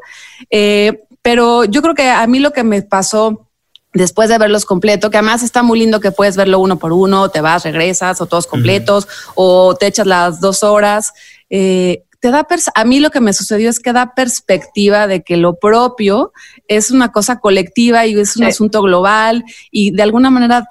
Eh, 0.50 1.04
pero 1.22 1.64
yo 1.66 1.84
creo 1.84 1.94
que 1.94 2.10
a 2.10 2.26
mí 2.26 2.40
lo 2.40 2.52
que 2.52 2.64
me 2.64 2.82
pasó 2.82 3.48
después 3.94 4.30
de 4.30 4.38
verlos 4.38 4.66
completo, 4.66 5.12
que 5.12 5.18
además 5.18 5.44
está 5.44 5.64
muy 5.64 5.80
lindo 5.80 6.00
que 6.00 6.12
puedes 6.12 6.36
verlo 6.36 6.60
uno 6.60 6.78
por 6.80 6.92
uno, 6.92 7.30
te 7.30 7.42
vas, 7.42 7.64
regresas, 7.64 8.20
o 8.20 8.26
todos 8.26 8.48
completos, 8.48 9.08
o 9.36 9.76
te 9.76 9.88
echas 9.88 10.08
las 10.08 10.42
dos 10.42 10.64
horas. 10.64 11.14
Eh, 11.50 12.05
te 12.26 12.32
da 12.32 12.48
a 12.74 12.86
mí 12.86 13.00
lo 13.00 13.12
que 13.12 13.22
me 13.22 13.34
sucedió 13.34 13.70
es 13.70 13.80
que 13.80 13.94
da 13.94 14.16
perspectiva 14.16 15.06
de 15.06 15.22
que 15.22 15.38
lo 15.38 15.60
propio 15.60 16.34
es 16.68 16.90
una 16.90 17.12
cosa 17.12 17.40
colectiva 17.40 18.08
y 18.08 18.20
es 18.20 18.36
un 18.36 18.46
asunto 18.46 18.82
global 18.82 19.46
y 19.70 19.92
de 19.92 20.02
alguna 20.02 20.32
manera 20.32 20.68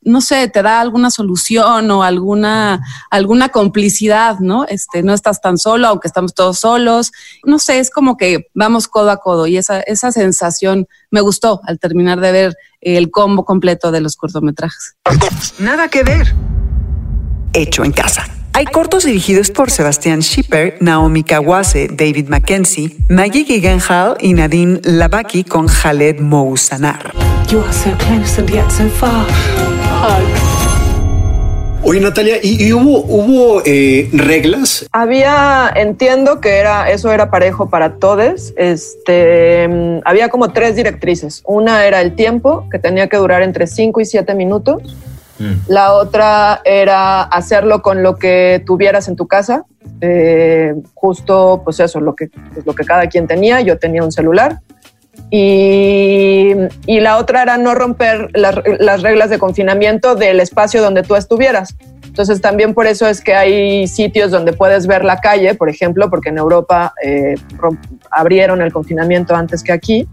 no 0.00 0.22
sé, 0.22 0.48
te 0.48 0.62
da 0.62 0.80
alguna 0.80 1.10
solución 1.10 1.90
o 1.90 2.02
alguna, 2.02 2.80
alguna 3.10 3.50
complicidad, 3.50 4.38
¿no? 4.38 4.64
Este, 4.64 5.02
no 5.02 5.12
estás 5.12 5.42
tan 5.42 5.58
solo, 5.58 5.88
aunque 5.88 6.06
estamos 6.08 6.32
todos 6.32 6.60
solos. 6.60 7.12
No 7.44 7.58
sé, 7.58 7.80
es 7.80 7.90
como 7.90 8.16
que 8.16 8.46
vamos 8.54 8.88
codo 8.88 9.10
a 9.10 9.18
codo 9.18 9.46
y 9.48 9.58
esa, 9.58 9.80
esa 9.80 10.12
sensación 10.12 10.86
me 11.10 11.20
gustó 11.20 11.60
al 11.64 11.78
terminar 11.78 12.20
de 12.20 12.32
ver 12.32 12.56
el 12.80 13.10
combo 13.10 13.44
completo 13.44 13.90
de 13.90 14.00
los 14.00 14.16
cortometrajes. 14.16 14.96
Nada 15.58 15.88
que 15.88 16.04
ver. 16.04 16.34
Hecho 17.52 17.84
en 17.84 17.92
casa. 17.92 18.26
Hay 18.56 18.64
cortos 18.64 19.04
dirigidos 19.04 19.50
por 19.50 19.70
Sebastián 19.70 20.22
Schipper, 20.22 20.78
Naomi 20.80 21.24
Kawase, 21.24 21.88
David 21.88 22.28
Mackenzie, 22.28 22.96
Maggie 23.06 23.44
Gyllenhaal 23.44 24.16
y 24.18 24.32
Nadine 24.32 24.80
Labaki 24.82 25.44
con 25.44 25.66
Khaled 25.66 26.20
Mousanar. 26.20 27.12
You 27.50 27.60
are 27.60 27.70
so 27.70 27.90
close 27.98 28.40
and 28.40 28.48
yet 28.48 28.70
so 28.70 28.88
far. 28.88 29.26
Oye 31.82 32.00
Natalia, 32.00 32.38
¿y, 32.42 32.72
hubo, 32.72 33.00
hubo 33.00 33.62
eh, 33.66 34.08
reglas? 34.14 34.88
Había, 34.90 35.70
entiendo 35.76 36.40
que 36.40 36.56
era 36.56 36.90
eso 36.90 37.12
era 37.12 37.30
parejo 37.30 37.68
para 37.68 37.98
todos. 37.98 38.54
Este, 38.56 39.68
mm, 39.68 39.98
había 40.06 40.30
como 40.30 40.54
tres 40.54 40.74
directrices. 40.76 41.42
Una 41.44 41.84
era 41.84 42.00
el 42.00 42.14
tiempo, 42.16 42.66
que 42.70 42.78
tenía 42.78 43.08
que 43.08 43.18
durar 43.18 43.42
entre 43.42 43.66
5 43.66 44.00
y 44.00 44.06
7 44.06 44.34
minutos. 44.34 44.82
Mm. 45.38 45.52
La 45.68 45.92
otra 45.92 46.60
era 46.64 47.22
hacerlo 47.22 47.82
con 47.82 48.02
lo 48.02 48.16
que 48.16 48.62
tuvieras 48.66 49.08
en 49.08 49.16
tu 49.16 49.26
casa, 49.26 49.64
eh, 50.00 50.74
justo 50.94 51.62
pues 51.64 51.80
eso, 51.80 52.00
lo 52.00 52.14
que, 52.14 52.28
pues, 52.52 52.66
lo 52.66 52.74
que 52.74 52.84
cada 52.84 53.06
quien 53.08 53.26
tenía, 53.26 53.60
yo 53.60 53.78
tenía 53.78 54.02
un 54.02 54.12
celular. 54.12 54.60
Y, 55.30 56.52
y 56.86 57.00
la 57.00 57.16
otra 57.16 57.42
era 57.42 57.56
no 57.56 57.74
romper 57.74 58.30
las, 58.34 58.56
las, 58.78 59.02
reglas 59.02 59.30
de 59.30 59.38
confinamiento 59.38 60.14
del 60.14 60.40
espacio 60.40 60.82
donde 60.82 61.02
tú 61.02 61.16
estuvieras. 61.16 61.74
Entonces 62.04 62.40
también 62.40 62.74
por 62.74 62.86
eso 62.86 63.06
es 63.06 63.20
que 63.20 63.34
hay 63.34 63.86
sitios 63.88 64.30
donde 64.30 64.52
puedes 64.52 64.86
ver 64.86 65.04
la 65.04 65.18
calle, 65.18 65.54
por 65.54 65.68
ejemplo, 65.68 66.08
porque 66.08 66.30
en 66.30 66.38
Europa 66.38 66.94
eh, 67.02 67.34
abrieron 68.10 68.62
el 68.62 68.72
confinamiento 68.72 69.34
antes 69.34 69.62
que 69.62 69.72
aquí. 69.72 70.08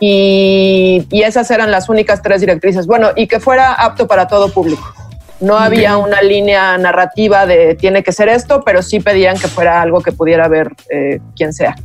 Y, 0.00 1.06
esas 1.10 1.50
eran 1.50 1.70
las 1.70 1.88
únicas 1.88 2.22
tres 2.22 2.40
directrices. 2.40 2.86
Bueno, 2.86 3.10
y 3.16 3.26
que 3.26 3.40
fuera 3.40 3.72
apto 3.72 4.06
para 4.06 4.28
todo 4.28 4.50
público. 4.50 4.92
No 5.40 5.58
había 5.58 5.96
una 5.96 6.22
línea 6.22 6.78
narrativa 6.78 7.44
de 7.44 7.74
tiene 7.74 8.02
que 8.02 8.12
ser 8.12 8.28
esto, 8.28 8.62
pero 8.64 8.82
sí 8.82 9.00
pedían 9.00 9.38
que 9.38 9.48
fuera 9.48 9.82
algo 9.82 10.00
que 10.00 10.12
pudiera 10.12 10.48
ver 10.48 10.70
eh, 10.90 11.20
quien 11.36 11.52
sea. 11.52 11.76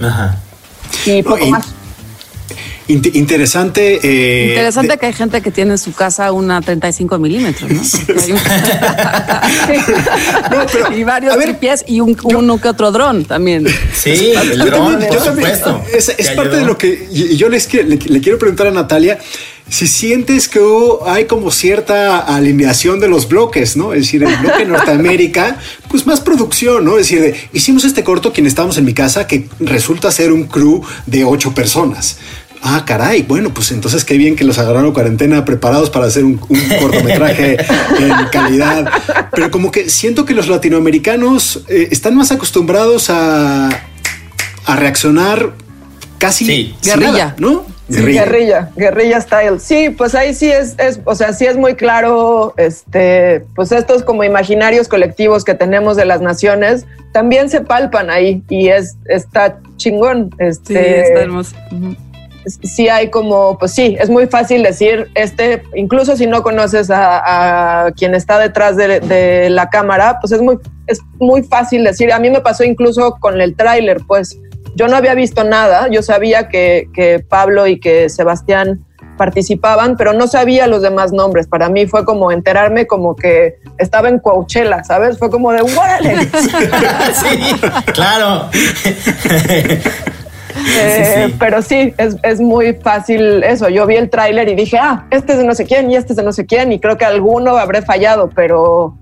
Ajá. 0.00 0.36
Y 1.04 1.22
poco 1.22 1.46
más 1.46 1.74
interesante. 2.88 4.00
Eh, 4.02 4.48
interesante 4.50 4.98
que 4.98 5.06
hay 5.06 5.12
gente 5.12 5.40
que 5.40 5.50
tiene 5.50 5.72
en 5.72 5.78
su 5.78 5.92
casa 5.92 6.32
una 6.32 6.60
35 6.60 7.18
milímetros, 7.18 7.70
¿no? 7.70 7.82
y 10.96 11.04
varios 11.04 11.36
pies 11.60 11.84
y 11.86 12.00
un, 12.00 12.16
uno 12.24 12.60
que 12.60 12.68
otro 12.68 12.92
dron 12.92 13.24
también. 13.24 13.66
Sí, 13.94 14.32
el 14.34 14.58
dron, 14.58 14.98
por 15.08 15.20
supuesto. 15.20 15.82
Es, 15.92 16.10
parte 16.30 16.56
de 16.56 16.64
lo 16.64 16.76
que 16.76 17.08
yo 17.36 17.48
les 17.48 17.72
le, 17.72 18.20
quiero 18.20 18.38
preguntar 18.38 18.66
a 18.66 18.70
Natalia 18.70 19.18
si 19.68 19.86
sientes 19.86 20.48
que 20.48 20.60
hay 21.06 21.24
como 21.24 21.50
cierta 21.50 22.18
alineación 22.18 23.00
de 23.00 23.08
los 23.08 23.28
bloques, 23.28 23.76
¿no? 23.76 23.92
Es 23.92 24.02
decir, 24.02 24.22
el 24.22 24.36
bloque 24.36 24.64
Norteamérica, 24.66 25.58
pues 25.88 26.06
más 26.06 26.20
producción, 26.20 26.84
¿no? 26.84 26.98
Es 26.98 27.08
decir, 27.08 27.34
hicimos 27.52 27.84
este 27.84 28.04
corto 28.04 28.32
quien 28.32 28.46
estábamos 28.46 28.76
en 28.76 28.84
mi 28.84 28.94
casa 28.94 29.26
que 29.26 29.48
resulta 29.60 30.10
ser 30.10 30.32
un 30.32 30.44
crew 30.44 30.82
de 31.06 31.24
ocho 31.24 31.54
personas. 31.54 32.18
Ah, 32.66 32.84
caray, 32.86 33.22
bueno, 33.22 33.52
pues 33.52 33.72
entonces 33.72 34.04
qué 34.04 34.16
bien 34.16 34.36
que 34.36 34.44
los 34.44 34.58
agarraron 34.58 34.92
cuarentena 34.92 35.44
preparados 35.44 35.90
para 35.90 36.06
hacer 36.06 36.24
un, 36.24 36.36
cortometraje 36.38 37.58
en 37.98 38.28
calidad. 38.32 38.90
Pero 39.32 39.50
como 39.50 39.70
que 39.70 39.90
siento 39.90 40.24
que 40.24 40.32
los 40.32 40.48
latinoamericanos 40.48 41.64
eh, 41.68 41.88
están 41.90 42.16
más 42.16 42.32
acostumbrados 42.32 43.10
a, 43.10 43.68
a 44.64 44.76
reaccionar 44.76 45.52
casi 46.18 46.74
guerrilla, 46.82 47.34
¿no? 47.38 47.73
Guerrilla. 47.88 48.70
guerrilla. 48.76 49.20
style. 49.20 49.60
Sí, 49.60 49.90
pues 49.90 50.14
ahí 50.14 50.34
sí 50.34 50.50
es, 50.50 50.74
es, 50.78 51.00
o 51.04 51.14
sea, 51.14 51.32
sí 51.32 51.46
es 51.46 51.56
muy 51.56 51.74
claro, 51.74 52.54
este, 52.56 53.44
pues 53.54 53.72
estos 53.72 54.02
como 54.02 54.24
imaginarios 54.24 54.88
colectivos 54.88 55.44
que 55.44 55.54
tenemos 55.54 55.96
de 55.96 56.04
las 56.04 56.20
naciones 56.20 56.86
también 57.12 57.48
se 57.48 57.60
palpan 57.60 58.10
ahí 58.10 58.42
y 58.48 58.68
es, 58.68 58.96
está 59.06 59.58
chingón. 59.76 60.30
Este, 60.38 60.74
sí, 60.74 60.80
está 60.80 61.20
hermoso 61.20 61.56
sí 62.46 62.88
hay 62.88 63.10
como, 63.10 63.58
pues 63.58 63.72
sí, 63.72 63.96
es 63.98 64.10
muy 64.10 64.26
fácil 64.26 64.62
decir, 64.62 65.08
este, 65.14 65.62
incluso 65.74 66.16
si 66.16 66.26
no 66.26 66.42
conoces 66.42 66.90
a, 66.92 67.92
quien 67.96 68.14
está 68.14 68.38
detrás 68.38 68.76
de, 68.76 69.48
la 69.50 69.70
cámara, 69.70 70.18
pues 70.20 70.32
es 70.32 70.40
muy, 70.40 70.58
es 70.86 71.00
muy 71.18 71.42
fácil 71.42 71.84
decir, 71.84 72.12
a 72.12 72.18
mí 72.18 72.30
me 72.30 72.40
pasó 72.40 72.64
incluso 72.64 73.16
con 73.20 73.40
el 73.40 73.54
tráiler, 73.54 74.00
pues 74.06 74.38
yo 74.74 74.88
no 74.88 74.96
había 74.96 75.14
visto 75.14 75.44
nada, 75.44 75.88
yo 75.88 76.02
sabía 76.02 76.48
que, 76.48 76.88
que 76.94 77.20
Pablo 77.20 77.66
y 77.66 77.78
que 77.80 78.08
Sebastián 78.08 78.84
participaban, 79.16 79.96
pero 79.96 80.12
no 80.12 80.26
sabía 80.26 80.66
los 80.66 80.82
demás 80.82 81.12
nombres. 81.12 81.46
Para 81.46 81.68
mí 81.68 81.86
fue 81.86 82.04
como 82.04 82.32
enterarme 82.32 82.86
como 82.86 83.14
que 83.14 83.56
estaba 83.78 84.08
en 84.08 84.18
Coachella, 84.18 84.82
¿sabes? 84.84 85.18
Fue 85.18 85.30
como 85.30 85.52
de 85.52 85.62
¡Órale! 85.62 86.24
sí, 87.14 87.54
claro. 87.92 88.48
Eh, 90.56 91.34
pero 91.38 91.62
sí, 91.62 91.94
es, 91.98 92.40
muy 92.40 92.74
fácil 92.74 93.42
eso. 93.42 93.68
Yo 93.68 93.86
vi 93.86 93.96
el 93.96 94.08
tráiler 94.08 94.48
y 94.48 94.54
dije, 94.54 94.78
ah, 94.80 95.06
este 95.10 95.32
es 95.32 95.38
de 95.38 95.44
no 95.44 95.54
sé 95.54 95.64
quién 95.64 95.90
y 95.90 95.96
este 95.96 96.12
es 96.12 96.16
de 96.16 96.22
no 96.22 96.32
sé 96.32 96.46
quién 96.46 96.72
y 96.72 96.78
creo 96.78 96.96
que 96.96 97.04
alguno 97.04 97.56
habré 97.56 97.82
fallado, 97.82 98.30
pero, 98.34 98.96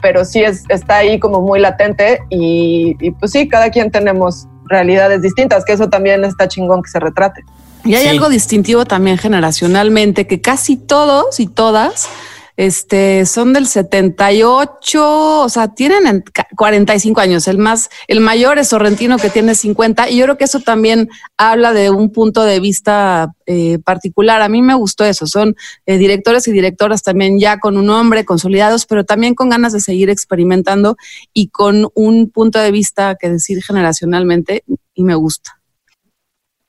pero 0.00 0.24
sí 0.24 0.42
es, 0.42 0.64
está 0.68 0.96
ahí 0.96 1.18
como 1.18 1.40
muy 1.40 1.60
latente 1.60 2.20
y, 2.30 2.94
pues 3.12 3.32
sí, 3.32 3.48
cada 3.48 3.70
quien 3.70 3.90
tenemos 3.90 4.48
realidades 4.68 5.22
distintas, 5.22 5.64
que 5.64 5.72
eso 5.72 5.88
también 5.88 6.24
está 6.24 6.48
chingón 6.48 6.82
que 6.82 6.90
se 6.90 7.00
retrate. 7.00 7.44
Y 7.84 7.94
hay 7.94 8.08
algo 8.08 8.28
distintivo 8.28 8.84
también 8.84 9.18
generacionalmente, 9.18 10.26
que 10.26 10.40
casi 10.40 10.76
todos 10.76 11.40
y 11.40 11.46
todas 11.46 12.08
este, 12.58 13.24
son 13.24 13.52
del 13.52 13.68
78, 13.68 15.42
o 15.42 15.48
sea, 15.48 15.68
tienen 15.68 16.24
45 16.56 17.20
años. 17.20 17.46
El 17.46 17.56
más, 17.56 17.88
el 18.08 18.18
mayor 18.18 18.58
es 18.58 18.70
Sorrentino 18.70 19.16
que 19.16 19.30
tiene 19.30 19.54
50 19.54 20.10
y 20.10 20.16
yo 20.16 20.24
creo 20.24 20.36
que 20.36 20.42
eso 20.42 20.58
también 20.58 21.08
habla 21.36 21.72
de 21.72 21.90
un 21.90 22.10
punto 22.10 22.42
de 22.42 22.58
vista 22.58 23.32
eh, 23.46 23.78
particular. 23.78 24.42
A 24.42 24.48
mí 24.48 24.60
me 24.60 24.74
gustó 24.74 25.04
eso. 25.04 25.28
Son 25.28 25.54
eh, 25.86 25.98
directores 25.98 26.48
y 26.48 26.52
directoras 26.52 27.04
también 27.04 27.38
ya 27.38 27.60
con 27.60 27.76
un 27.76 27.86
nombre 27.86 28.24
consolidados, 28.24 28.86
pero 28.86 29.04
también 29.04 29.36
con 29.36 29.50
ganas 29.50 29.72
de 29.72 29.78
seguir 29.78 30.10
experimentando 30.10 30.96
y 31.32 31.50
con 31.50 31.86
un 31.94 32.28
punto 32.28 32.58
de 32.58 32.72
vista 32.72 33.14
que 33.14 33.30
decir 33.30 33.62
generacionalmente 33.62 34.64
y 34.94 35.04
me 35.04 35.14
gusta. 35.14 35.60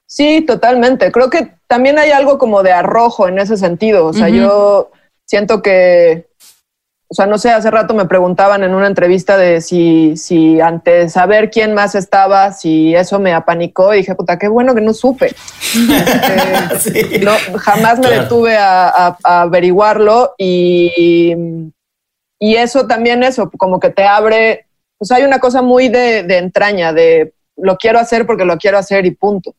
Sí, 0.06 0.42
totalmente. 0.42 1.12
Creo 1.12 1.32
que 1.32 1.56
también 1.66 1.98
hay 1.98 2.12
algo 2.12 2.38
como 2.38 2.62
de 2.62 2.74
arrojo 2.74 3.28
en 3.28 3.40
ese 3.40 3.58
sentido. 3.58 4.06
O 4.06 4.14
sea, 4.14 4.30
yo 4.30 4.92
siento 5.30 5.62
que, 5.62 6.28
o 7.08 7.14
sea, 7.14 7.28
no 7.28 7.38
sé, 7.38 7.52
hace 7.52 7.70
rato 7.70 7.94
me 7.94 8.06
preguntaban 8.06 8.64
en 8.64 8.74
una 8.74 8.88
entrevista 8.88 9.38
de 9.38 9.62
si, 9.62 10.18
si 10.18 10.60
ante 10.60 11.08
saber 11.08 11.52
quién 11.52 11.76
más 11.76 11.94
estaba, 11.94 12.52
si 12.52 12.96
eso 12.96 13.20
me 13.20 13.32
apanicó, 13.32 13.94
y 13.94 13.98
dije, 13.98 14.16
puta, 14.16 14.40
qué 14.40 14.48
bueno 14.48 14.74
que 14.74 14.82
no 14.82 14.94
supe. 14.94 15.36
Este, 16.72 17.20
no, 17.20 17.34
jamás 17.60 18.00
me 18.00 18.10
detuve 18.10 18.58
a, 18.58 19.18
averiguarlo 19.24 20.34
y, 20.36 21.36
y 22.40 22.56
eso 22.56 22.88
también, 22.88 23.22
eso, 23.22 23.52
como 23.56 23.80
que 23.80 23.92
te 23.92 24.06
abre, 24.06 24.66
pues 24.98 25.12
hay 25.12 25.24
una 25.24 25.38
cosa 25.38 25.62
muy 25.62 25.90
de, 25.90 26.24
de 26.24 26.38
entraña, 26.38 26.92
de 26.92 27.34
lo 27.56 27.78
quiero 27.78 28.00
hacer 28.00 28.26
porque 28.26 28.46
lo 28.46 28.58
quiero 28.58 28.80
hacer 28.80 29.06
y 29.06 29.12
punto. 29.12 29.54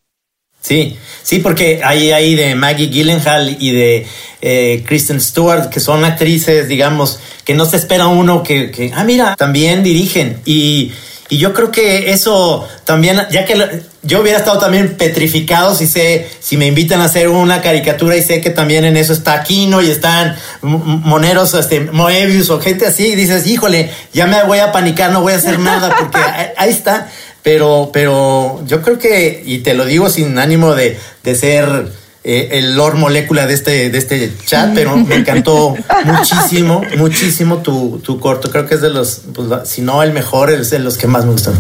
Sí, 0.63 0.99
sí, 1.23 1.39
porque 1.39 1.81
hay 1.83 2.13
ahí 2.13 2.35
de 2.35 2.55
Maggie 2.55 2.89
Gyllenhaal 2.89 3.57
y 3.59 3.71
de 3.73 4.07
eh, 4.43 4.85
Kristen 4.87 5.21
Stewart, 5.21 5.71
que 5.71 5.81
son 5.81 6.05
actrices, 6.05 6.69
digamos, 6.69 7.19
que 7.45 7.55
no 7.55 7.65
se 7.65 7.77
espera 7.79 8.09
uno 8.09 8.43
que, 8.43 8.71
que 8.71 8.93
ah, 8.95 9.05
mira, 9.05 9.37
también 9.37 9.83
dirigen. 9.83 10.39
Y, 10.45 10.93
y 11.31 11.39
yo 11.39 11.55
creo 11.55 11.71
que 11.71 12.11
eso 12.13 12.69
también, 12.85 13.23
ya 13.31 13.47
que 13.47 13.57
lo- 13.57 13.69
yo 14.03 14.21
hubiera 14.21 14.39
estado 14.39 14.59
también 14.59 14.97
petrificado 14.97 15.75
si 15.75 15.87
sé, 15.87 16.29
si 16.41 16.57
me 16.57 16.67
invitan 16.67 17.01
a 17.01 17.05
hacer 17.05 17.29
una 17.29 17.61
caricatura 17.63 18.17
y 18.17 18.23
sé 18.23 18.41
que 18.41 18.49
también 18.51 18.85
en 18.85 18.97
eso 18.97 19.13
está 19.13 19.35
Aquino 19.35 19.81
y 19.83 19.91
están 19.91 20.37
moneros, 20.63 21.55
este, 21.55 21.81
Moebius 21.81 22.51
o 22.51 22.61
gente 22.61 22.87
así, 22.87 23.09
y 23.09 23.15
dices, 23.17 23.47
híjole, 23.47 23.91
ya 24.13 24.27
me 24.27 24.43
voy 24.45 24.59
a 24.59 24.73
panicar, 24.73 25.11
no 25.13 25.21
voy 25.23 25.33
a 25.33 25.37
hacer 25.37 25.59
nada, 25.59 25.95
porque 25.99 26.19
ahí 26.57 26.71
está. 26.71 27.11
Pero, 27.43 27.91
pero 27.93 28.63
yo 28.67 28.83
creo 28.83 28.99
que, 28.99 29.43
y 29.45 29.59
te 29.59 29.75
lo 29.75 29.85
digo 29.85 30.11
sin 30.11 30.39
ánimo 30.39 30.75
de, 30.75 30.99
de 31.23 31.35
ser 31.35 31.89
eh, 32.23 32.49
el 32.53 32.77
Lord 32.77 32.97
Molécula 32.97 33.47
de 33.47 33.55
este, 33.55 33.89
de 33.89 33.97
este 33.97 34.33
chat, 34.45 34.75
pero 34.75 34.95
me 34.97 35.17
encantó 35.17 35.75
muchísimo, 36.05 36.83
muchísimo 36.99 37.59
tu, 37.59 37.99
tu 38.05 38.21
corto. 38.21 38.51
Creo 38.51 38.67
que 38.67 38.75
es 38.75 38.83
de 38.83 38.91
los, 38.91 39.23
pues, 39.35 39.69
si 39.69 39.81
no 39.81 40.03
el 40.03 40.13
mejor, 40.13 40.51
es 40.51 40.71
de 40.71 40.81
los 40.81 40.99
que 40.99 41.07
más 41.07 41.25
me 41.25 41.33
gustan. 41.33 41.55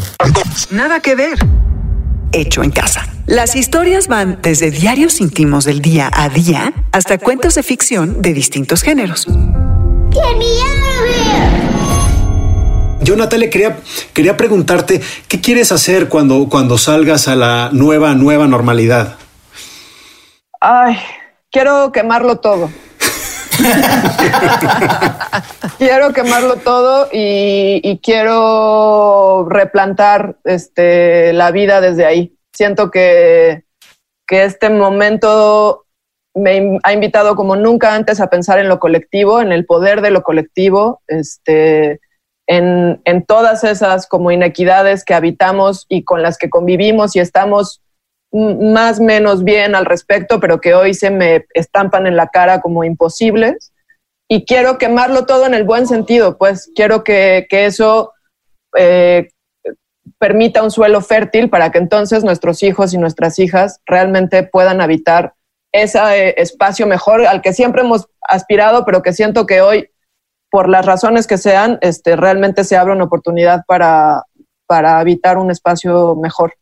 Nada 0.71 1.01
que 1.01 1.14
ver. 1.14 1.38
Hecho 2.33 2.62
en 2.62 2.71
casa. 2.71 3.09
Las 3.27 3.57
historias 3.57 4.07
van 4.07 4.38
desde 4.43 4.71
diarios 4.71 5.21
íntimos 5.21 5.64
del 5.64 5.81
día 5.81 6.11
a 6.12 6.29
día 6.29 6.73
hasta 6.93 7.16
cuentos 7.19 7.55
de 7.55 7.62
ficción 7.62 8.23
de 8.23 8.35
distintos 8.35 8.83
géneros. 8.83 9.27
Yo, 13.11 13.16
Natalia, 13.16 13.51
quería, 13.51 13.77
quería 14.14 14.37
preguntarte, 14.37 15.01
¿qué 15.27 15.40
quieres 15.40 15.73
hacer 15.73 16.09
cuando, 16.09 16.49
cuando 16.49 16.79
salgas 16.79 17.27
a 17.27 17.35
la 17.35 17.70
nueva, 17.73 18.14
nueva 18.14 18.46
normalidad? 18.46 19.16
Ay, 20.61 20.96
quiero 21.51 21.90
quemarlo 21.90 22.37
todo. 22.38 22.70
quiero 25.79 26.12
quemarlo 26.12 26.55
todo 26.59 27.09
y, 27.12 27.81
y 27.83 27.99
quiero 27.99 29.44
replantar 29.51 30.37
este, 30.44 31.33
la 31.33 31.51
vida 31.51 31.81
desde 31.81 32.07
ahí. 32.07 32.37
Siento 32.53 32.92
que, 32.92 33.64
que 34.25 34.44
este 34.44 34.70
momento 34.70 35.85
me 36.33 36.79
ha 36.85 36.92
invitado 36.92 37.35
como 37.35 37.57
nunca 37.57 37.92
antes 37.92 38.20
a 38.20 38.31
pensar 38.31 38.61
en 38.61 38.68
lo 38.68 38.79
colectivo, 38.79 39.40
en 39.40 39.51
el 39.51 39.66
poder 39.66 40.01
de 40.01 40.12
lo 40.12 40.23
colectivo, 40.23 41.03
este, 41.09 41.99
en, 42.50 43.24
todas 43.26 43.62
esas 43.62 44.08
como 44.08 44.32
inequidades 44.32 45.04
que 45.04 45.14
habitamos 45.14 45.86
y 45.88 46.02
con 46.02 46.20
las 46.20 46.36
que 46.36 46.50
convivimos 46.50 47.14
y 47.14 47.20
estamos 47.20 47.80
más 48.32 48.98
menos 49.00 49.44
bien 49.44 49.76
al 49.76 49.86
respecto, 49.86 50.40
pero 50.40 50.60
que 50.60 50.74
hoy 50.74 50.94
se 50.94 51.10
me 51.10 51.46
estampan 51.54 52.08
en 52.08 52.16
la 52.16 52.26
cara 52.28 52.60
como 52.60 52.82
imposibles. 52.82 53.72
Y 54.28 54.44
quiero 54.44 54.78
quemarlo 54.78 55.26
todo 55.26 55.46
en 55.46 55.54
el 55.54 55.64
buen 55.64 55.86
sentido, 55.86 56.38
pues 56.38 56.70
quiero 56.74 57.04
que, 57.04 57.46
que 57.48 57.66
eso 57.66 58.12
eh, 58.76 59.28
permita 60.18 60.62
un 60.62 60.70
suelo 60.70 61.00
fértil 61.00 61.50
para 61.50 61.70
que 61.70 61.78
entonces 61.78 62.24
nuestros 62.24 62.62
hijos 62.62 62.94
y 62.94 62.98
nuestras 62.98 63.38
hijas 63.38 63.80
realmente 63.86 64.42
puedan 64.42 64.80
habitar 64.80 65.34
ese 65.72 65.98
eh, 65.98 66.34
espacio 66.36 66.86
mejor 66.86 67.26
al 67.26 67.42
que 67.42 67.52
siempre 67.52 67.82
hemos 67.82 68.08
aspirado, 68.22 68.84
pero 68.84 69.02
que 69.02 69.12
siento 69.12 69.46
que 69.46 69.60
hoy, 69.60 69.89
por 70.50 70.68
las 70.68 70.84
razones 70.84 71.26
que 71.26 71.38
sean, 71.38 71.78
este, 71.80 72.16
realmente 72.16 72.64
se 72.64 72.76
abre 72.76 72.92
una 72.92 73.04
oportunidad 73.04 73.62
para, 73.66 74.24
para 74.66 74.98
habitar 74.98 75.38
un 75.38 75.50
espacio 75.50 76.16
mejor. 76.16 76.54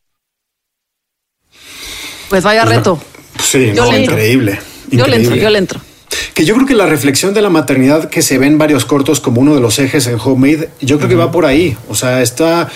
Pues 2.29 2.43
vaya 2.43 2.65
reto. 2.65 2.99
Sí, 3.39 3.73
Yo 3.73 3.85
entro. 3.85 4.13
increíble. 4.13 4.59
Yo 4.91 5.07
le 5.07 5.15
entro, 5.17 5.35
yo 5.35 5.49
le 5.49 5.57
entro. 5.57 5.79
Que 6.33 6.45
yo 6.45 6.55
creo 6.55 6.65
que 6.65 6.73
la 6.73 6.85
reflexión 6.85 7.33
de 7.33 7.41
la 7.41 7.49
maternidad 7.49 8.09
que 8.09 8.21
se 8.21 8.37
ve 8.37 8.47
en 8.47 8.57
varios 8.57 8.85
cortos 8.85 9.19
como 9.19 9.41
uno 9.41 9.55
de 9.55 9.61
los 9.61 9.79
ejes 9.79 10.07
en 10.07 10.17
Homemade, 10.19 10.69
yo 10.81 10.97
creo 10.97 11.09
que 11.09 11.15
va 11.15 11.31
por 11.31 11.45
ahí. 11.45 11.77
O 11.89 11.95
sea, 11.95 12.21
está. 12.21 12.69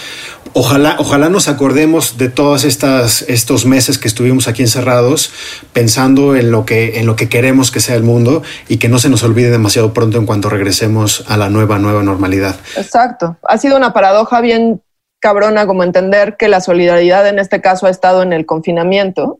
Ojalá, 0.55 0.97
ojalá 0.99 1.29
nos 1.29 1.47
acordemos 1.47 2.17
de 2.17 2.29
todos 2.29 2.63
estas, 2.63 3.23
estos 3.23 3.65
meses 3.65 3.97
que 3.97 4.07
estuvimos 4.07 4.47
aquí 4.47 4.61
encerrados, 4.61 5.31
pensando 5.71 6.35
en 6.35 6.51
lo 6.51 6.65
que, 6.65 6.99
en 6.99 7.07
lo 7.07 7.15
que 7.15 7.27
queremos 7.27 7.71
que 7.71 7.79
sea 7.79 7.95
el 7.95 8.03
mundo 8.03 8.43
y 8.67 8.77
que 8.77 8.89
no 8.89 8.99
se 8.99 9.09
nos 9.09 9.23
olvide 9.23 9.49
demasiado 9.49 9.93
pronto 9.93 10.17
en 10.19 10.25
cuanto 10.25 10.49
regresemos 10.49 11.23
a 11.27 11.37
la 11.37 11.49
nueva, 11.49 11.79
nueva 11.79 12.03
normalidad. 12.03 12.55
Exacto. 12.75 13.37
Ha 13.47 13.57
sido 13.57 13.77
una 13.77 13.93
paradoja 13.93 14.41
bien 14.41 14.81
cabrona 15.23 15.65
como 15.65 15.83
entender 15.83 16.35
que 16.37 16.49
la 16.49 16.59
solidaridad 16.59 17.25
en 17.29 17.39
este 17.39 17.61
caso 17.61 17.87
ha 17.87 17.89
estado 17.89 18.21
en 18.23 18.33
el 18.33 18.45
confinamiento, 18.45 19.39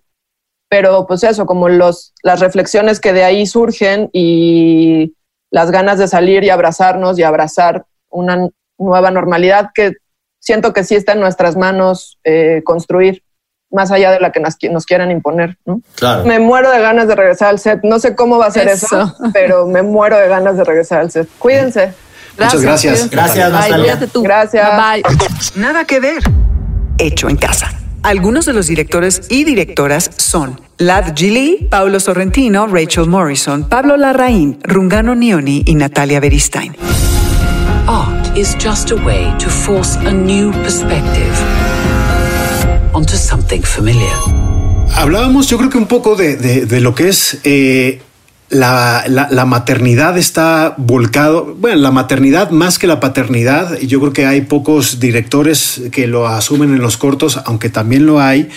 pero 0.73 1.05
pues 1.05 1.23
eso, 1.23 1.45
como 1.45 1.69
los, 1.69 2.15
las 2.23 2.39
reflexiones 2.39 2.99
que 2.99 3.13
de 3.13 3.23
ahí 3.23 3.45
surgen 3.45 4.09
y 4.11 5.13
las 5.51 5.69
ganas 5.69 5.99
de 5.99 6.07
salir 6.07 6.43
y 6.43 6.49
abrazarnos 6.49 7.19
y 7.19 7.21
abrazar 7.21 7.85
una 8.09 8.49
nueva 8.79 9.11
normalidad 9.11 9.69
que 9.75 9.91
siento 10.39 10.73
que 10.73 10.83
sí 10.83 10.95
está 10.95 11.11
en 11.11 11.19
nuestras 11.19 11.55
manos 11.55 12.17
eh, 12.23 12.63
construir, 12.65 13.21
más 13.69 13.91
allá 13.91 14.09
de 14.09 14.19
la 14.19 14.31
que 14.31 14.39
nos, 14.39 14.55
nos 14.71 14.87
quieran 14.87 15.11
imponer. 15.11 15.59
¿no? 15.63 15.79
Claro. 15.93 16.25
Me 16.25 16.39
muero 16.39 16.71
de 16.71 16.81
ganas 16.81 17.07
de 17.07 17.13
regresar 17.17 17.49
al 17.49 17.59
set. 17.59 17.81
No 17.83 17.99
sé 17.99 18.15
cómo 18.15 18.39
va 18.39 18.47
a 18.47 18.51
ser 18.51 18.67
eso, 18.67 18.87
Eso. 18.87 19.15
pero 19.31 19.67
me 19.67 19.83
muero 19.83 20.17
de 20.17 20.27
ganas 20.27 20.57
de 20.57 20.63
regresar 20.63 21.01
al 21.01 21.11
set. 21.11 21.29
Cuídense. 21.37 21.93
Muchas 22.35 22.61
gracias. 22.63 22.93
cuídense. 22.93 23.15
Gracias, 23.15 23.51
Bye, 23.51 23.59
Natalia. 23.59 23.77
cuídate 23.77 24.07
tú. 24.07 24.23
Gracias. 24.23 24.69
Bye. 24.75 25.03
Nada 25.55 25.85
que 25.85 25.99
ver. 25.99 26.23
Hecho 26.97 27.29
en 27.29 27.37
casa. 27.37 27.69
Algunos 28.03 28.45
de 28.45 28.53
los 28.53 28.67
directores 28.67 29.21
y 29.29 29.45
directoras 29.45 30.11
son 30.17 30.59
Lad 30.77 31.13
Gili, 31.15 31.67
Paulo 31.71 31.99
Sorrentino, 32.01 32.67
Rachel 32.67 33.07
Morrison, 33.07 33.63
Pablo 33.69 33.95
Larraín, 33.95 34.59
Rungano 34.63 35.15
Nioni 35.15 35.63
y 35.65 35.75
Natalia 35.75 36.19
Beristain. 36.19 36.75
Art 37.87 38.37
is 38.37 38.55
just 38.61 38.91
a 38.91 38.95
way 38.95 39.25
to 39.39 39.49
force 39.49 39.97
a 40.05 40.11
new 40.11 40.51
perspective 40.63 41.31
onto 42.93 43.15
something 43.15 43.61
familiar. 43.61 44.11
Hablábamos, 44.95 45.47
yo 45.47 45.57
creo 45.57 45.69
que 45.69 45.77
un 45.77 45.87
poco 45.87 46.15
de, 46.15 46.35
de- 46.35 46.65
de 46.65 46.81
lo 46.81 46.93
que 46.93 47.07
es 47.09 47.39
eh, 47.45 48.01
la, 48.49 49.03
la- 49.07 49.27
la 49.31 49.45
maternidad 49.45 50.17
está 50.17 50.75
volcado. 50.77 51.55
Bueno, 51.57 51.77
la 51.77 51.91
maternidad 51.91 52.51
más 52.51 52.77
que 52.77 52.87
la 52.87 52.99
paternidad. 52.99 53.79
Yo 53.79 53.99
creo 53.99 54.13
que 54.13 54.25
hay 54.25 54.41
pocos 54.41 54.99
directores 54.99 55.81
que 55.91 56.07
lo 56.07 56.27
asumen 56.27 56.73
en 56.73 56.79
los 56.81 56.97
cortos, 56.97 57.39
aunque 57.45 57.69
también 57.69 58.05
lo 58.05 58.19
hay. 58.21 58.49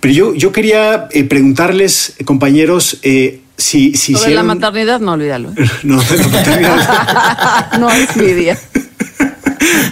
Pero 0.00 0.12
yo, 0.14 0.34
yo 0.34 0.52
quería 0.52 1.08
eh, 1.12 1.24
preguntarles, 1.24 2.14
compañeros, 2.24 2.98
eh, 3.02 3.40
si, 3.56 3.94
si 3.94 4.14
Sobre 4.14 4.34
la 4.34 4.42
maternidad, 4.42 5.00
no 5.00 5.12
olvídalo. 5.12 5.50
¿eh? 5.50 5.70
No, 5.84 6.00
de 6.02 6.16
la 6.18 6.28
maternidad. 6.28 7.72
no 7.80 7.90
es 7.90 8.16
mi 8.16 8.32
día. 8.32 8.58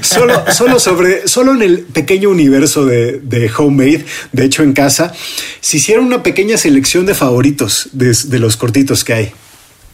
Solo, 0.03 0.45
solo 0.53 0.79
sobre, 0.81 1.27
solo 1.29 1.53
en 1.53 1.63
el 1.63 1.81
pequeño 1.81 2.31
universo 2.31 2.85
de, 2.85 3.21
de 3.21 3.51
Homemade, 3.57 4.05
de 4.33 4.45
hecho 4.45 4.63
en 4.63 4.73
casa, 4.73 5.13
si 5.61 5.79
hicieron 5.79 6.07
una 6.07 6.23
pequeña 6.23 6.57
selección 6.57 7.07
de 7.07 7.15
favoritos 7.15 7.89
de, 7.93 8.17
de 8.27 8.39
los 8.39 8.57
cortitos 8.57 9.05
que 9.05 9.13
hay. 9.15 9.33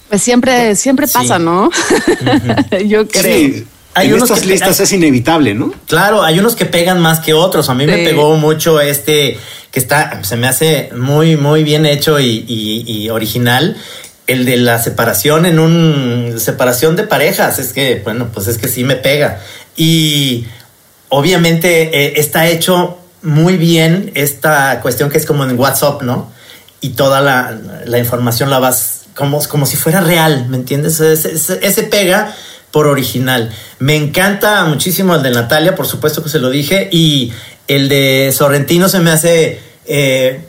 Pues 0.09 0.23
siempre, 0.23 0.77
siempre 0.77 1.07
pasa, 1.09 1.39
¿no? 1.39 1.71
Yo 2.87 3.09
creo. 3.09 3.23
Sí, 3.23 3.65
Hay 3.95 4.09
en 4.09 4.15
unos 4.15 4.31
estas 4.31 4.43
que- 4.45 4.49
listas 4.51 4.79
es 4.81 4.93
inevitable, 4.93 5.55
¿no? 5.55 5.73
Claro, 5.89 6.23
hay 6.23 6.39
unos 6.39 6.55
que 6.55 6.65
pegan 6.67 7.01
más 7.01 7.21
que 7.21 7.33
otros. 7.35 7.69
A 7.71 7.75
mí 7.75 7.87
me 7.87 7.99
pegó 8.05 8.37
mucho 8.37 8.81
este 8.81 9.37
que 9.73 9.81
está, 9.81 10.23
se 10.25 10.37
me 10.37 10.47
hace 10.47 10.91
muy, 10.97 11.37
muy 11.37 11.65
bien 11.65 11.87
hecho 11.87 12.21
y, 12.21 12.45
y- 12.47 12.85
y 12.87 13.11
original. 13.11 13.77
El 14.29 14.45
de 14.45 14.57
la 14.57 14.83
separación 14.83 15.47
en 15.47 15.59
un 15.61 16.35
separación 16.39 16.97
de 16.97 17.05
parejas. 17.05 17.59
Es 17.59 17.73
que, 17.73 18.01
bueno, 18.05 18.29
pues 18.33 18.47
es 18.49 18.59
que 18.59 18.69
sí 18.69 18.83
me 18.85 18.97
pega. 18.97 19.41
Y 19.77 20.47
obviamente 21.09 21.91
eh, 21.93 22.15
está 22.17 22.47
hecho 22.49 22.99
muy 23.23 23.57
bien 23.57 24.13
esta 24.15 24.81
cuestión 24.81 25.11
que 25.11 25.19
es 25.19 25.27
como 25.27 25.45
en 25.45 25.59
WhatsApp, 25.59 26.03
¿no? 26.03 26.33
Y 26.81 26.91
toda 26.91 27.21
la, 27.21 27.59
la 27.85 27.99
información 27.99 28.51
la 28.51 28.59
vas 28.59 29.07
como, 29.15 29.43
como 29.49 29.67
si 29.67 29.77
fuera 29.77 30.01
real, 30.01 30.47
¿me 30.49 30.57
entiendes? 30.57 31.01
Ese, 31.01 31.83
pega 31.85 32.35
por 32.71 32.87
original. 32.87 33.51
Me 33.79 33.97
encanta 33.97 34.65
muchísimo 34.67 35.15
el 35.15 35.23
de 35.23 35.31
Natalia, 35.31 35.75
por 35.75 35.87
supuesto 35.87 36.23
que 36.23 36.29
se 36.29 36.39
lo 36.39 36.51
dije, 36.51 36.89
y 36.93 37.33
el 37.67 37.89
de 37.89 38.33
Sorrentino 38.33 38.89
se 38.89 39.01
me 39.01 39.11
hace... 39.11 39.61
eh, 39.87 40.41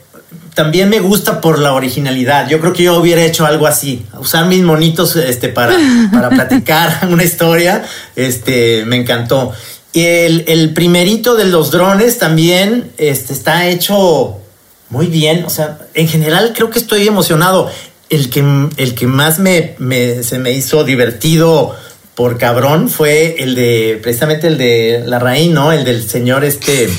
también 0.57 0.89
me 0.89 0.99
gusta 0.99 1.39
por 1.39 1.59
la 1.59 1.73
originalidad. 1.73 2.49
Yo 2.49 2.59
creo 2.59 2.73
que 2.73 2.81
yo 2.83 2.97
hubiera 2.97 3.23
hecho 3.23 3.45
algo 3.45 3.67
así, 3.67 4.03
usar 4.19 4.47
mis 4.47 4.63
monitos 4.63 5.15
este, 5.15 5.49
para, 5.49 5.75
para 6.11 6.29
platicar 6.29 7.07
una 7.11 7.23
historia. 7.23 7.83
Este, 8.15 8.83
me 8.85 8.95
encantó. 8.97 9.53
Y 9.93 10.01
el, 10.03 10.43
el 10.47 10.73
primerito 10.73 11.35
de 11.35 11.45
los 11.45 11.69
drones 11.69 12.17
también 12.17 12.91
este, 12.97 13.33
está 13.33 13.67
hecho 13.67 14.37
muy 14.89 15.05
bien. 15.05 15.45
O 15.45 15.49
sea, 15.51 15.77
en 15.93 16.07
general 16.07 16.53
creo 16.55 16.69
que 16.71 16.79
estoy 16.79 17.07
emocionado. 17.07 17.71
El 18.09 18.29
que, 18.29 18.43
el 18.77 18.95
que 18.95 19.05
más 19.05 19.37
me, 19.37 19.75
me- 19.79 20.23
se 20.23 20.39
me 20.39 20.51
hizo 20.53 20.83
divertido 20.83 21.75
por 22.15 22.37
cabrón 22.39 22.89
fue 22.89 23.35
el 23.43 23.53
de, 23.53 23.99
precisamente 24.01 24.47
el 24.47 24.57
de 24.57 25.03
la 25.05 25.19
raíz, 25.19 25.51
¿no? 25.51 25.71
El 25.71 25.83
del 25.83 26.01
señor 26.07 26.43
este. 26.43 26.89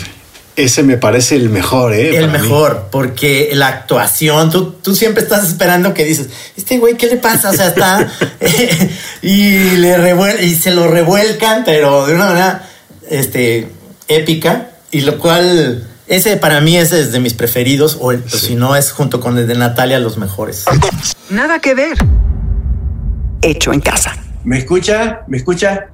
Ese 0.58 0.82
me 0.82 0.96
parece 0.96 1.36
el 1.36 1.50
mejor, 1.50 1.92
¿eh? 1.94 2.16
El 2.18 2.26
Para 2.26 2.38
mí. 2.38 2.48
mejor, 2.48 2.88
porque 2.90 3.50
la 3.54 3.68
actuación, 3.68 4.50
tú, 4.50 4.72
tú 4.72 4.92
siempre 4.96 5.22
estás 5.22 5.46
esperando 5.46 5.94
que 5.94 6.04
dices, 6.04 6.30
este 6.56 6.78
güey, 6.78 6.96
¿qué 6.96 7.06
le 7.06 7.16
pasa? 7.16 7.50
O 7.50 7.52
sea, 7.52 7.68
está 7.68 8.08
y 9.22 9.52
le 9.76 9.96
revuel 9.98 10.42
y 10.42 10.56
se 10.56 10.72
lo 10.72 10.88
revuelcan, 10.88 11.62
pero 11.64 12.06
de 12.08 12.14
una 12.16 12.26
manera 12.26 12.68
este, 13.08 13.68
épica, 14.08 14.70
y 14.90 15.02
lo 15.02 15.18
cual, 15.20 15.86
ese 16.08 16.36
para 16.36 16.60
mí 16.60 16.76
ese 16.76 17.00
es 17.02 17.12
de 17.12 17.20
mis 17.20 17.34
preferidos, 17.34 17.96
o 18.00 18.10
el- 18.10 18.28
si 18.28 18.56
no 18.56 18.74
es 18.74 18.90
junto 18.90 19.20
con 19.20 19.38
el 19.38 19.46
de 19.46 19.54
Natalia 19.54 20.00
los 20.00 20.18
mejores. 20.18 20.64
Nada 21.30 21.60
que 21.60 21.74
ver. 21.74 21.96
Hecho 23.42 23.72
en 23.72 23.80
casa. 23.80 24.16
¿Me 24.42 24.58
escucha? 24.58 25.20
¿Me 25.28 25.36
escucha? 25.36 25.86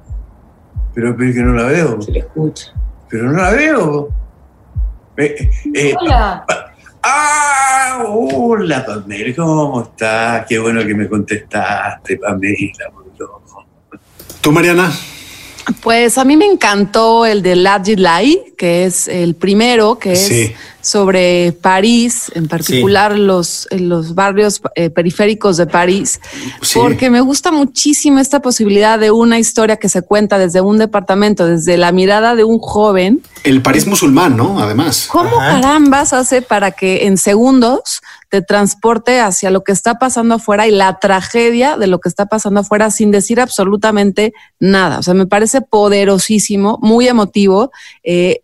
Pero, 0.95 1.15
pero 1.15 1.33
que 1.33 1.39
no 1.41 1.53
la 1.53 1.63
veo. 1.67 2.01
Se 2.01 2.11
le 2.11 2.19
escucha. 2.21 2.73
Pero 3.11 3.31
no 3.31 3.39
la 3.39 3.51
veo. 3.51 4.09
Eh, 5.17 5.49
eh, 5.73 5.95
Hola. 5.99 6.45
¡Ah! 7.01 8.03
Hola, 8.07 8.85
Pamela, 8.85 9.35
¿cómo 9.35 9.83
estás? 9.83 10.45
Qué 10.47 10.59
bueno 10.59 10.85
que 10.85 10.93
me 10.93 11.07
contestaste, 11.07 12.17
Pamela. 12.17 12.91
¿Tú, 14.41 14.51
Mariana? 14.51 14.91
Pues 15.81 16.17
a 16.17 16.25
mí 16.25 16.37
me 16.37 16.45
encantó 16.45 17.25
el 17.25 17.41
de 17.41 17.55
Ladji 17.55 17.95
Lai, 17.95 18.53
que 18.57 18.85
es 18.85 19.07
el 19.07 19.35
primero, 19.35 19.97
que 19.97 20.13
es 20.13 20.27
Sí. 20.27 20.53
sobre 20.81 21.53
París, 21.59 22.31
en 22.35 22.47
particular 22.47 23.17
los, 23.17 23.67
en 23.71 23.89
los 23.89 24.13
barrios 24.13 24.61
eh, 24.75 24.91
periféricos 24.91 25.57
de 25.57 25.65
París, 25.65 26.19
Sí. 26.61 26.77
porque 26.79 27.09
me 27.09 27.19
gusta 27.21 27.51
muchísimo 27.51 28.19
esta 28.19 28.41
posibilidad 28.41 28.99
de 28.99 29.09
una 29.09 29.39
historia 29.39 29.77
que 29.77 29.89
se 29.89 30.03
cuenta 30.03 30.37
desde 30.37 30.61
un 30.61 30.77
departamento, 30.77 31.47
desde 31.47 31.77
la 31.77 31.91
mirada 31.91 32.35
de 32.35 32.43
un 32.43 32.59
joven. 32.59 33.23
El 33.43 33.61
París 33.63 33.87
musulmán, 33.87 34.37
¿no? 34.37 34.59
Además. 34.59 35.07
¿Cómo 35.11 35.37
carambas 35.37 36.13
hace 36.13 36.43
para 36.43 36.71
que 36.71 37.07
en 37.07 37.17
segundos 37.17 38.01
te 38.35 38.41
transporte 38.41 39.19
hacia 39.19 39.49
lo 39.49 39.63
que 39.63 39.71
está 39.71 39.95
pasando 39.95 40.35
afuera 40.35 40.67
y 40.67 40.71
la 40.71 40.99
tragedia 40.99 41.77
de 41.77 41.87
lo 41.87 41.99
que 41.99 42.09
está 42.09 42.25
pasando 42.25 42.59
afuera 42.59 42.91
sin 42.91 43.11
decir 43.11 43.39
absolutamente 43.39 44.33
nada? 44.59 44.99
O 44.99 45.03
sea, 45.03 45.13
me 45.13 45.27
parece 45.27 45.61
poderosísimo, 45.61 46.79
muy 46.81 47.07
emotivo. 47.07 47.71
eh, 48.03 48.41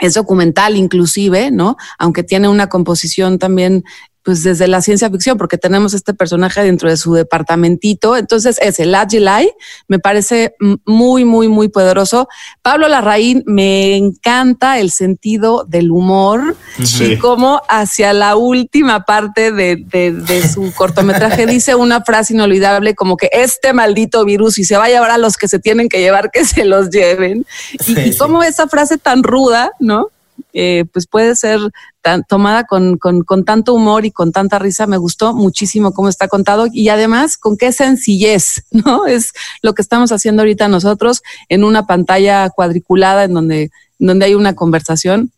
es 0.00 0.14
documental 0.14 0.76
inclusive, 0.76 1.50
¿no? 1.50 1.76
Aunque 1.98 2.24
tiene 2.24 2.48
una 2.48 2.68
composición 2.68 3.38
también 3.38 3.84
pues 4.24 4.42
desde 4.42 4.66
la 4.68 4.80
ciencia 4.80 5.10
ficción, 5.10 5.36
porque 5.36 5.58
tenemos 5.58 5.92
este 5.94 6.14
personaje 6.14 6.62
dentro 6.62 6.88
de 6.88 6.96
su 6.96 7.12
departamentito. 7.14 8.16
Entonces, 8.16 8.58
ese 8.62 8.86
Lai 8.86 9.52
me 9.86 9.98
parece 9.98 10.54
muy, 10.86 11.24
muy, 11.24 11.48
muy 11.48 11.68
poderoso. 11.68 12.28
Pablo 12.62 12.88
Larraín, 12.88 13.42
me 13.46 13.96
encanta 13.96 14.78
el 14.78 14.90
sentido 14.90 15.64
del 15.68 15.90
humor 15.90 16.56
Sí. 16.82 17.04
y 17.12 17.18
cómo 17.18 17.60
hacia 17.68 18.12
la 18.12 18.36
última 18.36 19.04
parte 19.04 19.52
de, 19.52 19.76
de- 19.76 20.12
de 20.12 20.48
su 20.48 20.72
cortometraje 20.74 21.46
dice 21.46 21.74
una 21.74 22.02
frase 22.02 22.32
inolvidable 22.34 22.94
como 22.94 23.16
que 23.16 23.28
este 23.32 23.72
maldito 23.72 24.24
virus 24.24 24.58
y 24.58 24.64
se 24.64 24.76
va 24.76 24.84
a 24.86 24.88
llevar 24.88 25.10
a 25.10 25.18
los 25.18 25.36
que 25.36 25.48
se 25.48 25.58
tienen 25.58 25.88
que 25.88 26.00
llevar, 26.00 26.30
que 26.30 26.44
se 26.44 26.64
los 26.64 26.88
lleven. 26.90 27.44
Y, 27.74 27.84
Sí, 27.84 27.94
y 27.98 28.16
cómo 28.16 28.42
esa 28.42 28.68
frase 28.68 28.96
tan 28.98 29.22
ruda, 29.22 29.70
¿no? 29.80 30.08
Eh, 30.52 30.84
pues 30.92 31.06
puede 31.06 31.34
ser 31.34 31.58
tan, 32.00 32.22
tomada 32.24 32.64
con, 32.64 32.96
con, 32.96 33.22
con 33.22 33.44
tanto 33.44 33.74
humor 33.74 34.04
y 34.04 34.12
con 34.12 34.30
tanta 34.30 34.58
risa. 34.58 34.86
Me 34.86 34.96
gustó 34.96 35.34
muchísimo 35.34 35.92
cómo 35.92 36.08
está 36.08 36.28
contado 36.28 36.66
y 36.72 36.88
además 36.88 37.36
con 37.36 37.56
qué 37.56 37.72
sencillez, 37.72 38.64
¿no? 38.70 39.06
Es 39.06 39.32
lo 39.62 39.74
que 39.74 39.82
estamos 39.82 40.12
haciendo 40.12 40.42
ahorita 40.42 40.68
nosotros 40.68 41.22
en 41.48 41.64
una 41.64 41.86
pantalla 41.86 42.50
cuadriculada 42.50 43.24
en 43.24 43.34
donde, 43.34 43.70
donde 43.98 44.26
hay 44.26 44.34
una 44.34 44.54
conversación. 44.54 45.32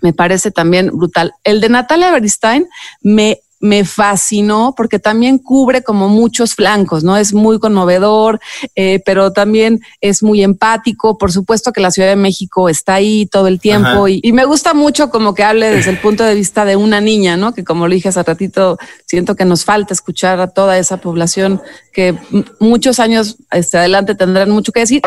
Me 0.00 0.12
parece 0.12 0.50
también 0.50 0.90
brutal. 0.92 1.32
El 1.44 1.60
de 1.60 1.68
Natalia 1.68 2.10
Bernstein 2.10 2.66
me, 3.00 3.40
me 3.64 3.86
fascinó 3.86 4.74
porque 4.76 4.98
también 4.98 5.38
cubre 5.38 5.82
como 5.82 6.10
muchos 6.10 6.54
flancos, 6.54 7.02
¿no? 7.02 7.16
Es 7.16 7.32
muy 7.32 7.58
conmovedor, 7.58 8.38
eh, 8.74 9.00
pero 9.06 9.32
también 9.32 9.80
es 10.02 10.22
muy 10.22 10.42
empático. 10.42 11.16
Por 11.16 11.32
supuesto 11.32 11.72
que 11.72 11.80
la 11.80 11.90
Ciudad 11.90 12.10
de 12.10 12.16
México 12.16 12.68
está 12.68 12.94
ahí 12.94 13.24
todo 13.24 13.48
el 13.48 13.58
tiempo 13.58 14.06
y, 14.06 14.20
y 14.22 14.34
me 14.34 14.44
gusta 14.44 14.74
mucho 14.74 15.08
como 15.08 15.34
que 15.34 15.44
hable 15.44 15.70
desde 15.70 15.92
el 15.92 15.98
punto 15.98 16.24
de 16.24 16.34
vista 16.34 16.66
de 16.66 16.76
una 16.76 17.00
niña, 17.00 17.38
¿no? 17.38 17.54
Que 17.54 17.64
como 17.64 17.88
lo 17.88 17.94
dije 17.94 18.10
hace 18.10 18.22
ratito, 18.22 18.76
siento 19.06 19.34
que 19.34 19.46
nos 19.46 19.64
falta 19.64 19.94
escuchar 19.94 20.40
a 20.40 20.48
toda 20.48 20.76
esa 20.76 20.98
población 20.98 21.62
que 21.90 22.14
muchos 22.60 23.00
años 23.00 23.38
este, 23.50 23.78
adelante 23.78 24.14
tendrán 24.14 24.50
mucho 24.50 24.72
que 24.72 24.80
decir. 24.80 25.00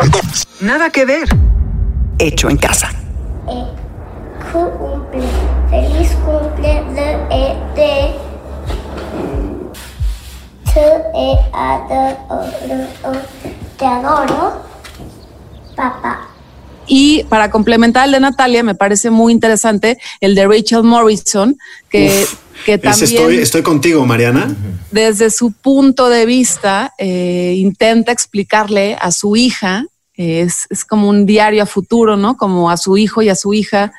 Nada 0.60 0.90
que 0.90 1.04
ver. 1.04 1.28
Hecho 2.18 2.50
en 2.50 2.56
casa. 2.56 2.90
cumple, 4.50 5.22
feliz 5.70 6.10
cumple 6.24 6.82
de 6.94 8.27
ET. 10.78 11.48
Te 11.48 11.56
adoro, 13.06 13.20
te 13.76 13.86
adoro, 13.86 14.62
papá. 15.76 16.28
Y 16.86 17.24
para 17.24 17.50
complementar 17.50 18.06
el 18.06 18.12
de 18.12 18.20
Natalia, 18.20 18.62
me 18.62 18.74
parece 18.74 19.10
muy 19.10 19.32
interesante 19.32 19.98
el 20.20 20.34
de 20.34 20.46
Rachel 20.46 20.82
Morrison, 20.82 21.56
que, 21.90 22.22
Uf, 22.22 22.34
que 22.64 22.78
también 22.78 23.04
estoy, 23.04 23.36
estoy 23.36 23.62
contigo, 23.62 24.06
Mariana. 24.06 24.56
desde 24.90 25.30
su 25.30 25.52
punto 25.52 26.08
de 26.08 26.24
vista 26.24 26.94
eh, 26.98 27.54
intenta 27.58 28.10
explicarle 28.10 28.96
a 29.00 29.12
su 29.12 29.36
hija, 29.36 29.84
eh, 30.16 30.40
es, 30.40 30.66
es 30.70 30.84
como 30.84 31.10
un 31.10 31.26
diario 31.26 31.62
a 31.62 31.66
futuro, 31.66 32.16
¿no? 32.16 32.36
Como 32.36 32.70
a 32.70 32.78
su 32.78 32.96
hijo 32.96 33.20
y 33.20 33.28
a 33.28 33.34
su 33.34 33.52
hija, 33.52 33.92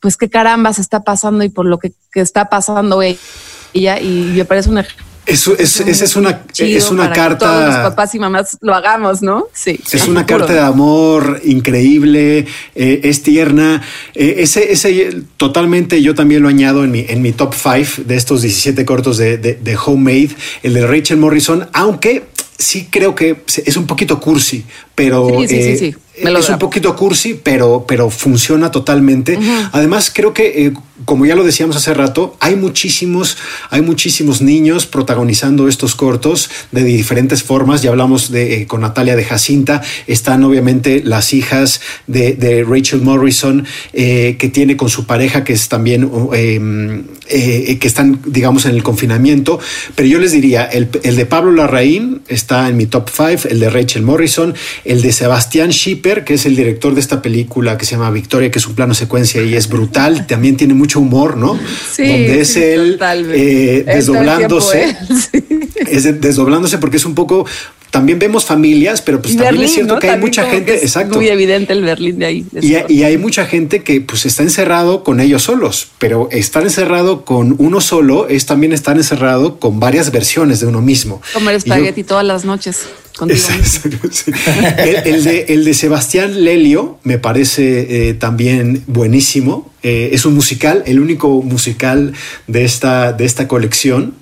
pues 0.00 0.16
qué 0.16 0.28
carambas 0.28 0.80
está 0.80 1.04
pasando 1.04 1.44
y 1.44 1.48
por 1.48 1.64
lo 1.64 1.78
que, 1.78 1.92
que 2.12 2.20
está 2.20 2.48
pasando 2.48 3.02
ella. 3.02 4.00
Y 4.00 4.32
me 4.34 4.44
parece 4.44 4.68
una 4.68 4.84
Eso 5.26 5.56
es, 5.58 5.80
esa 5.80 6.04
es 6.04 6.14
una, 6.14 6.44
es 6.56 6.90
una 6.90 7.10
carta. 7.12 7.46
todos 7.50 7.66
los 7.66 7.76
papás 7.76 8.14
y 8.14 8.18
mamás 8.20 8.56
lo 8.60 8.74
hagamos, 8.74 9.22
¿no? 9.22 9.48
Sí. 9.52 9.80
Es 9.92 10.06
una 10.06 10.24
carta 10.24 10.52
de 10.52 10.60
amor 10.60 11.40
increíble, 11.44 12.46
eh, 12.76 13.00
es 13.02 13.22
tierna. 13.22 13.82
eh, 14.14 14.36
ese, 14.38 14.70
ese 14.72 15.22
totalmente 15.36 16.00
yo 16.00 16.14
también 16.14 16.42
lo 16.42 16.48
añado 16.48 16.84
en 16.84 16.92
mi, 16.92 17.04
en 17.08 17.22
mi 17.22 17.32
top 17.32 17.54
5 17.54 18.02
de 18.06 18.14
estos 18.14 18.42
17 18.42 18.84
cortos 18.84 19.18
de, 19.18 19.36
de, 19.36 19.54
de 19.54 19.76
Homemade, 19.76 20.30
el 20.62 20.74
de 20.74 20.86
Rachel 20.86 21.16
Morrison, 21.18 21.68
aunque 21.72 22.24
sí 22.58 22.88
creo 22.90 23.14
que 23.14 23.42
es 23.64 23.76
un 23.76 23.86
poquito 23.86 24.20
cursi, 24.20 24.64
pero 24.94 25.28
Sí, 25.40 25.48
sí, 25.48 25.54
sí, 25.54 25.68
eh, 25.68 25.76
sí, 25.78 25.94
es 26.24 26.48
un 26.48 26.58
poquito 26.58 26.94
cursi, 26.96 27.34
pero, 27.34 27.84
pero 27.86 28.10
funciona 28.10 28.70
totalmente. 28.70 29.38
Además, 29.72 30.10
creo 30.14 30.32
que, 30.32 30.66
eh, 30.66 30.72
como 31.04 31.26
ya 31.26 31.34
lo 31.34 31.44
decíamos 31.44 31.76
hace 31.76 31.92
rato, 31.94 32.36
hay 32.40 32.56
muchísimos, 32.56 33.36
hay 33.70 33.82
muchísimos 33.82 34.40
niños 34.40 34.86
protagonizando 34.86 35.68
estos 35.68 35.94
cortos 35.94 36.50
de 36.72 36.84
diferentes 36.84 37.42
formas. 37.42 37.82
Ya 37.82 37.90
hablamos 37.90 38.30
de, 38.30 38.62
eh, 38.62 38.66
con 38.66 38.80
Natalia 38.80 39.16
de 39.16 39.24
Jacinta. 39.24 39.82
Están 40.06 40.42
obviamente 40.44 41.02
las 41.04 41.34
hijas 41.34 41.80
de, 42.06 42.34
de 42.34 42.64
Rachel 42.64 43.02
Morrison, 43.02 43.66
eh, 43.92 44.36
que 44.38 44.48
tiene 44.48 44.76
con 44.76 44.88
su 44.88 45.06
pareja, 45.06 45.44
que 45.44 45.52
es 45.52 45.68
también, 45.68 46.10
eh, 46.32 47.78
que 47.78 47.86
están, 47.86 48.20
digamos, 48.26 48.64
en 48.64 48.72
el 48.72 48.82
confinamiento. 48.82 49.58
Pero 49.94 50.08
yo 50.08 50.18
les 50.18 50.32
diría, 50.32 50.64
el, 50.64 50.88
el 51.02 51.16
de 51.16 51.26
Pablo 51.26 51.52
Larraín 51.52 52.22
está 52.28 52.68
en 52.68 52.76
mi 52.76 52.86
top 52.86 53.10
5, 53.10 53.48
el 53.50 53.60
de 53.60 53.70
Rachel 53.70 54.02
Morrison, 54.02 54.54
el 54.84 55.02
de 55.02 55.12
Sebastián 55.12 55.72
Schipper, 55.72 56.24
que 56.24 56.34
es 56.34 56.46
el 56.46 56.56
director 56.56 56.94
de 56.94 57.00
esta 57.00 57.20
película 57.20 57.76
que 57.76 57.84
se 57.84 57.96
llama 57.96 58.10
Victoria, 58.10 58.50
que 58.50 58.58
es 58.58 58.66
un 58.66 58.74
plano 58.74 58.94
secuencia 58.94 59.42
y 59.42 59.54
es 59.54 59.68
brutal, 59.68 60.26
también 60.26 60.56
tiene 60.56 60.74
mucho 60.86 61.00
humor, 61.00 61.36
¿no? 61.36 61.58
Sí, 61.92 62.06
Donde 62.06 62.40
es 62.42 62.52
sí, 62.52 62.62
él 62.62 62.96
eh, 63.34 63.82
desdoblándose, 63.84 64.96
es 65.90 66.04
de- 66.04 66.12
desdoblándose 66.12 66.78
porque 66.78 66.96
es 66.98 67.04
un 67.04 67.16
poco, 67.16 67.44
también 67.90 68.18
vemos 68.18 68.44
familias, 68.44 69.00
pero 69.00 69.22
pues 69.22 69.34
también 69.36 69.52
Berlín, 69.54 69.64
es 69.68 69.74
cierto 69.74 69.94
¿no? 69.94 70.00
que 70.00 70.06
hay 70.08 70.12
También 70.14 70.28
mucha 70.30 70.50
gente, 70.50 70.74
es 70.74 70.82
exacto. 70.82 71.16
Muy 71.16 71.28
evidente 71.28 71.72
el 71.72 71.82
Berlín 71.82 72.18
de 72.18 72.26
ahí. 72.26 72.46
de 72.52 72.66
Y, 72.88 72.92
y 72.98 73.02
hay 73.04 73.16
mucha 73.16 73.46
gente 73.46 73.82
que 73.82 74.00
pues 74.00 74.26
está 74.26 74.42
encerrado 74.42 75.02
con 75.04 75.20
ellos 75.20 75.42
solos, 75.44 75.88
pero 75.98 76.28
estar 76.30 76.62
encerrado 76.62 77.24
con 77.24 77.54
uno 77.58 77.80
solo 77.80 78.28
es 78.28 78.44
también 78.46 78.72
estar 78.72 78.96
encerrado 78.96 79.58
con 79.58 79.80
varias 79.80 80.10
versiones 80.12 80.60
de 80.60 80.66
uno 80.66 80.82
mismo. 80.82 81.22
Comer 81.32 81.54
Y 81.54 81.58
yo- 81.58 81.58
espagueti 81.58 82.04
todas 82.04 82.24
las 82.26 82.44
noches 82.44 82.82
contigo. 83.16 83.40
Exacto, 83.48 84.08
sí. 84.10 84.30
el, 84.78 84.96
el 85.14 85.24
de, 85.24 85.46
el 85.48 85.64
de 85.64 85.72
Sebastián 85.74 86.44
Lelio 86.44 86.98
me 87.02 87.18
parece 87.18 88.08
eh, 88.10 88.14
también 88.14 88.82
buenísimo. 88.86 89.72
Eh, 89.82 90.10
es 90.12 90.26
un 90.26 90.34
musical, 90.34 90.82
el 90.86 91.00
único 91.00 91.40
musical 91.42 92.12
de 92.46 92.64
esta, 92.64 93.12
de 93.14 93.24
esta 93.24 93.48
colección. 93.48 94.14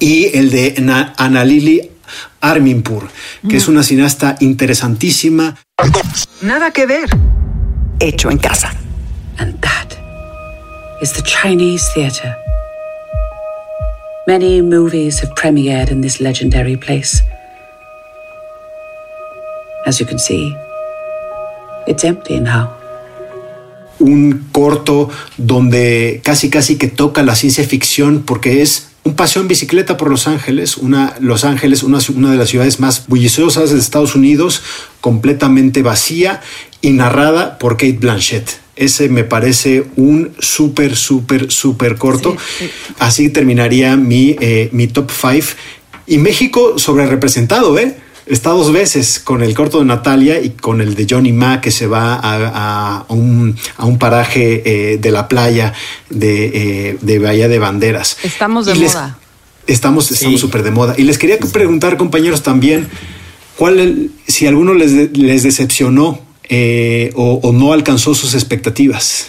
Y 0.00 0.36
el 0.36 0.50
de 0.50 0.74
Na- 0.80 1.12
Annalili 1.16 1.90
Arminpur, 2.40 3.08
que 3.48 3.56
es 3.56 3.68
una 3.68 3.82
cineasta 3.82 4.36
interesantísima. 4.40 5.56
Nada 6.42 6.70
que 6.70 6.86
ver. 6.86 7.08
Hecho 8.00 8.30
en 8.30 8.38
casa. 8.38 8.74
And 9.38 9.60
that 9.60 9.92
is 11.00 11.12
the 11.12 11.22
Chinese 11.22 11.84
theatre. 11.94 12.36
Many 14.26 14.62
movies 14.62 15.20
have 15.20 15.34
premiered 15.34 15.90
in 15.90 16.00
this 16.00 16.20
legendary 16.20 16.76
place. 16.76 17.22
As 19.84 19.98
you 19.98 20.06
can 20.06 20.18
see, 20.18 20.54
it's 21.86 22.04
empty 22.04 22.38
now. 22.40 22.82
un 24.02 24.48
corto 24.52 25.08
donde 25.36 26.20
casi 26.24 26.50
casi 26.50 26.76
que 26.76 26.88
toca 26.88 27.22
la 27.22 27.34
ciencia 27.34 27.64
ficción 27.64 28.22
porque 28.26 28.62
es 28.62 28.91
un 29.04 29.14
paseo 29.16 29.42
en 29.42 29.48
bicicleta 29.48 29.96
por 29.96 30.10
Los 30.10 30.28
Ángeles, 30.28 30.76
una, 30.76 31.16
Los 31.20 31.44
Ángeles, 31.44 31.82
una, 31.82 31.98
una 32.14 32.30
de 32.30 32.36
las 32.36 32.48
ciudades 32.48 32.78
más 32.78 33.06
bulliciosas 33.08 33.70
de 33.70 33.78
Estados 33.78 34.14
Unidos, 34.14 34.62
completamente 35.00 35.82
vacía 35.82 36.40
y 36.80 36.90
narrada 36.90 37.58
por 37.58 37.76
Kate 37.76 37.98
Blanchett. 37.98 38.48
Ese 38.76 39.08
me 39.08 39.24
parece 39.24 39.84
un 39.96 40.32
súper, 40.38 40.96
súper, 40.96 41.50
súper 41.50 41.96
corto. 41.96 42.36
Sí, 42.58 42.66
sí. 42.66 42.94
Así 42.98 43.28
terminaría 43.28 43.96
mi, 43.96 44.36
eh, 44.40 44.70
mi 44.72 44.86
top 44.86 45.10
5. 45.10 45.56
Y 46.06 46.18
México 46.18 46.78
sobre 46.78 47.06
representado, 47.06 47.78
¿eh? 47.78 47.96
Está 48.32 48.50
dos 48.50 48.72
veces 48.72 49.18
con 49.20 49.42
el 49.42 49.54
corto 49.54 49.78
de 49.78 49.84
Natalia 49.84 50.40
y 50.40 50.50
con 50.50 50.80
el 50.80 50.94
de 50.94 51.06
Johnny 51.08 51.32
Ma 51.32 51.60
que 51.60 51.70
se 51.70 51.86
va 51.86 52.14
a, 52.14 53.04
a 53.08 53.12
un, 53.12 53.56
a 53.76 53.84
un 53.84 53.98
paraje 53.98 54.62
eh, 54.64 54.96
de 54.98 55.10
la 55.10 55.28
playa 55.28 55.74
de, 56.08 56.46
eh, 56.90 56.98
de 57.00 57.18
Bahía 57.18 57.48
de 57.48 57.58
Banderas. 57.58 58.16
Estamos 58.22 58.66
de 58.66 58.74
les- 58.74 58.94
moda. 58.94 59.18
Estamos 59.66 60.10
estamos 60.10 60.40
súper 60.40 60.62
de 60.62 60.70
moda. 60.72 60.94
Y 60.98 61.02
les 61.04 61.18
quería 61.18 61.38
preguntar, 61.52 61.96
compañeros, 61.96 62.42
también, 62.42 62.88
¿cuál 63.56 63.78
el- 63.78 64.10
si 64.26 64.46
alguno 64.46 64.74
les, 64.74 64.92
les 65.16 65.42
decepcionó 65.42 66.18
eh, 66.48 67.12
o, 67.14 67.38
o 67.42 67.52
no 67.52 67.72
alcanzó 67.72 68.14
sus 68.14 68.34
expectativas? 68.34 69.26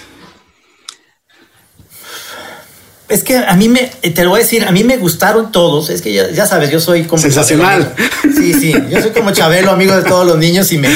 Es 3.14 3.24
que 3.24 3.38
a 3.38 3.56
mí 3.56 3.70
me, 3.70 3.82
te 4.14 4.24
lo 4.24 4.32
voy 4.32 4.40
a 4.40 4.44
decir, 4.44 4.66
a 4.66 4.72
mí 4.72 4.84
me 4.84 4.98
gustaron 4.98 5.52
todos. 5.52 5.90
Es 5.90 6.02
que 6.02 6.12
ya, 6.14 6.30
ya 6.32 6.46
sabes, 6.46 6.72
yo 6.72 6.80
soy 6.80 7.04
como. 7.04 7.22
Sensacional. 7.22 7.94
Chabelo. 7.96 8.36
Sí, 8.42 8.54
sí, 8.54 8.74
yo 8.90 9.02
soy 9.02 9.12
como 9.12 9.32
Chabelo, 9.32 9.72
amigo 9.72 9.96
de 9.96 10.04
todos 10.04 10.26
los 10.26 10.38
niños 10.38 10.72
y 10.72 10.78
me, 10.80 10.90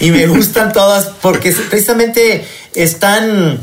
y 0.00 0.10
me 0.10 0.26
gustan 0.26 0.72
todas 0.72 1.06
porque 1.22 1.52
precisamente 1.70 2.44
están 2.74 3.58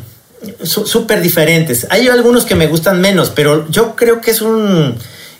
su- 0.63 0.87
súper 0.87 1.21
diferentes. 1.21 1.87
Hay 1.89 2.07
algunos 2.07 2.45
que 2.45 2.55
me 2.55 2.67
gustan 2.67 2.99
menos, 2.99 3.29
pero 3.29 3.67
yo 3.69 3.95
creo 3.95 4.21
que 4.21 4.31
es 4.31 4.41
un. 4.41 4.95